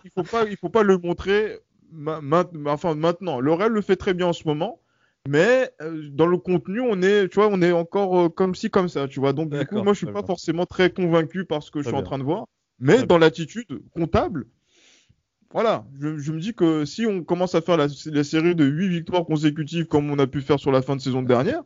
il 0.04 0.12
faut 0.12 0.24
pas, 0.24 0.46
il 0.46 0.58
faut 0.58 0.70
pas 0.70 0.84
le 0.84 0.98
montrer 0.98 1.60
ma- 1.92 2.22
ma- 2.22 2.46
enfin, 2.68 2.96
maintenant. 2.96 3.40
Le 3.40 3.54
Real 3.54 3.72
le 3.72 3.82
fait 3.82 3.96
très 3.96 4.14
bien 4.14 4.28
en 4.28 4.34
ce 4.34 4.48
moment, 4.48 4.82
mais 5.26 5.72
euh, 5.82 6.10
dans 6.12 6.28
le 6.28 6.38
contenu, 6.38 6.82
on 6.82 7.02
est, 7.02 7.30
tu 7.30 7.36
vois, 7.36 7.48
on 7.50 7.62
est 7.62 7.72
encore 7.72 8.20
euh, 8.20 8.30
comme 8.30 8.56
ci, 8.56 8.70
comme 8.70 8.90
ça, 8.90 9.08
tu 9.08 9.20
vois. 9.20 9.34
Donc, 9.34 9.52
du 9.52 9.66
coup, 9.68 9.82
moi, 9.82 9.94
je 9.94 10.00
suis 10.00 10.08
très 10.08 10.14
pas 10.14 10.24
forcément 10.24 10.66
très 10.66 10.92
convaincu 10.92 11.46
par 11.46 11.64
ce 11.64 11.72
que 11.72 11.82
je 11.82 11.88
suis 11.88 11.96
en 11.96 12.04
train 12.04 12.20
de 12.20 12.24
voir. 12.24 12.48
Mais 12.80 12.98
Très 12.98 13.06
dans 13.06 13.18
l'attitude 13.20 13.68
comptable, 13.94 14.48
voilà, 15.54 15.86
je, 16.00 16.18
je 16.18 16.32
me 16.32 16.40
dis 16.40 16.54
que 16.54 16.86
si 16.86 17.06
on 17.06 17.24
commence 17.24 17.56
à 17.56 17.62
faire 17.62 17.78
la, 17.78 17.88
la 18.06 18.24
série 18.24 18.56
de 18.56 18.66
8 18.66 18.88
victoires 18.90 19.26
consécutives 19.26 19.86
comme 19.86 20.10
on 20.10 20.20
a 20.20 20.28
pu 20.28 20.42
faire 20.42 20.60
sur 20.60 20.72
la 20.72 20.82
fin 20.82 20.96
de 20.96 21.02
saison 21.02 21.22
dernière, 21.24 21.64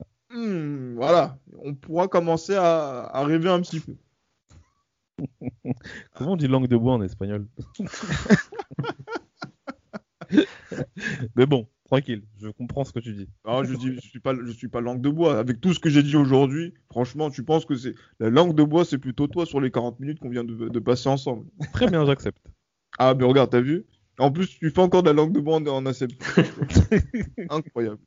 hmm, 0.30 0.94
voilà, 0.96 1.38
on 1.58 1.74
pourra 1.74 2.08
commencer 2.08 2.54
à, 2.54 3.04
à 3.12 3.24
rêver 3.24 3.48
un 3.50 3.60
petit 3.60 3.80
peu. 3.80 3.96
Comment 6.14 6.32
on 6.32 6.36
dit 6.36 6.48
langue 6.48 6.68
de 6.68 6.76
bois 6.76 6.94
en 6.94 7.02
espagnol 7.02 7.46
Mais 11.36 11.46
bon, 11.46 11.68
tranquille, 11.84 12.24
je 12.38 12.48
comprends 12.48 12.84
ce 12.84 12.92
que 12.92 12.98
tu 12.98 13.12
dis. 13.14 13.28
Ah, 13.44 13.62
je 13.64 13.74
dis, 13.74 13.94
je 13.94 14.00
suis 14.00 14.20
pas, 14.20 14.34
je 14.34 14.50
suis 14.50 14.68
pas 14.68 14.80
langue 14.80 15.00
de 15.00 15.08
bois. 15.08 15.38
Avec 15.38 15.60
tout 15.60 15.72
ce 15.72 15.78
que 15.80 15.88
j'ai 15.88 16.02
dit 16.02 16.16
aujourd'hui, 16.16 16.74
franchement, 16.90 17.30
tu 17.30 17.44
penses 17.44 17.64
que 17.64 17.76
c'est 17.76 17.94
la 18.18 18.30
langue 18.30 18.54
de 18.54 18.62
bois, 18.64 18.84
c'est 18.84 18.98
plutôt 18.98 19.26
toi 19.28 19.46
sur 19.46 19.60
les 19.60 19.70
40 19.70 20.00
minutes 20.00 20.18
qu'on 20.18 20.30
vient 20.30 20.44
de, 20.44 20.68
de 20.68 20.78
passer 20.80 21.08
ensemble. 21.08 21.46
Très 21.72 21.88
bien, 21.88 22.04
j'accepte. 22.04 22.44
Ah, 22.98 23.14
mais 23.14 23.24
regarde, 23.24 23.50
t'as 23.50 23.60
vu? 23.60 23.84
En 24.18 24.32
plus, 24.32 24.46
tu 24.58 24.70
fais 24.70 24.80
encore 24.80 25.02
de 25.02 25.08
la 25.10 25.14
langue 25.14 25.32
de 25.32 25.40
bois 25.40 25.56
en, 25.56 25.66
en 25.66 25.86
acceptant. 25.86 26.24
Incroyable. 27.50 27.98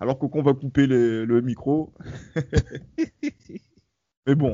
Alors 0.00 0.18
qu'on 0.18 0.42
va 0.42 0.54
couper 0.54 0.86
les- 0.86 1.26
le 1.26 1.40
micro. 1.42 1.92
mais 4.26 4.34
bon. 4.34 4.52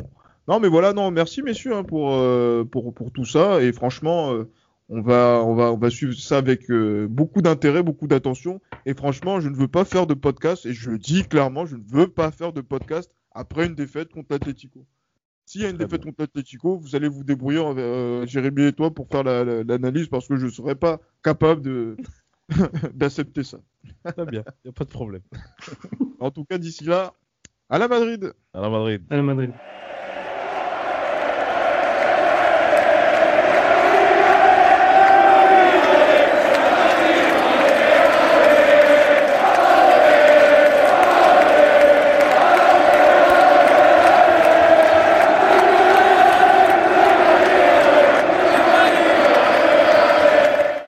Non, 0.48 0.60
mais 0.60 0.68
voilà, 0.68 0.92
non, 0.92 1.10
merci 1.10 1.42
messieurs 1.42 1.74
hein, 1.74 1.82
pour, 1.84 2.12
euh, 2.14 2.64
pour, 2.64 2.94
pour 2.94 3.10
tout 3.12 3.24
ça. 3.24 3.60
Et 3.62 3.72
franchement, 3.72 4.32
euh, 4.32 4.48
on, 4.88 5.00
va, 5.02 5.42
on, 5.44 5.54
va, 5.54 5.72
on 5.72 5.76
va 5.76 5.90
suivre 5.90 6.14
ça 6.14 6.38
avec 6.38 6.70
euh, 6.70 7.06
beaucoup 7.08 7.42
d'intérêt, 7.42 7.82
beaucoup 7.82 8.06
d'attention. 8.06 8.60
Et 8.84 8.94
franchement, 8.94 9.40
je 9.40 9.48
ne 9.48 9.56
veux 9.56 9.68
pas 9.68 9.84
faire 9.84 10.06
de 10.06 10.14
podcast. 10.14 10.64
Et 10.66 10.72
je 10.72 10.90
le 10.90 10.98
dis 10.98 11.24
clairement, 11.24 11.66
je 11.66 11.76
ne 11.76 11.82
veux 11.86 12.08
pas 12.08 12.30
faire 12.30 12.52
de 12.52 12.60
podcast 12.60 13.10
après 13.32 13.66
une 13.66 13.74
défaite 13.74 14.10
contre 14.12 14.28
l'Atlético. 14.30 14.84
S'il 15.44 15.60
y 15.62 15.64
a 15.64 15.68
une 15.70 15.76
Très 15.76 15.84
défaite 15.86 16.04
contre 16.04 16.16
l'Atlético, 16.20 16.76
vous 16.78 16.96
allez 16.96 17.08
vous 17.08 17.22
débrouiller, 17.24 17.58
euh, 17.60 18.26
Jérémy 18.26 18.66
et 18.66 18.72
toi, 18.72 18.92
pour 18.92 19.06
faire 19.08 19.22
la- 19.24 19.44
la- 19.44 19.62
l'analyse 19.64 20.08
parce 20.08 20.26
que 20.26 20.36
je 20.36 20.46
ne 20.46 20.50
serais 20.50 20.74
pas 20.74 21.00
capable 21.22 21.62
de 21.62 21.96
d'accepter 22.94 23.44
ça. 23.44 23.58
Très 24.04 24.26
bien, 24.26 24.42
il 24.64 24.68
a 24.68 24.72
pas 24.72 24.84
de 24.84 24.90
problème. 24.90 25.22
En 26.20 26.30
tout 26.30 26.44
cas, 26.44 26.58
d'ici 26.58 26.84
là, 26.84 27.12
à 27.68 27.78
la 27.78 27.86
Madrid 27.88 28.32
À 28.54 28.60
la 28.60 28.70
Madrid. 28.70 29.02
À 29.10 29.16
la 29.16 29.22
Madrid. 29.22 29.52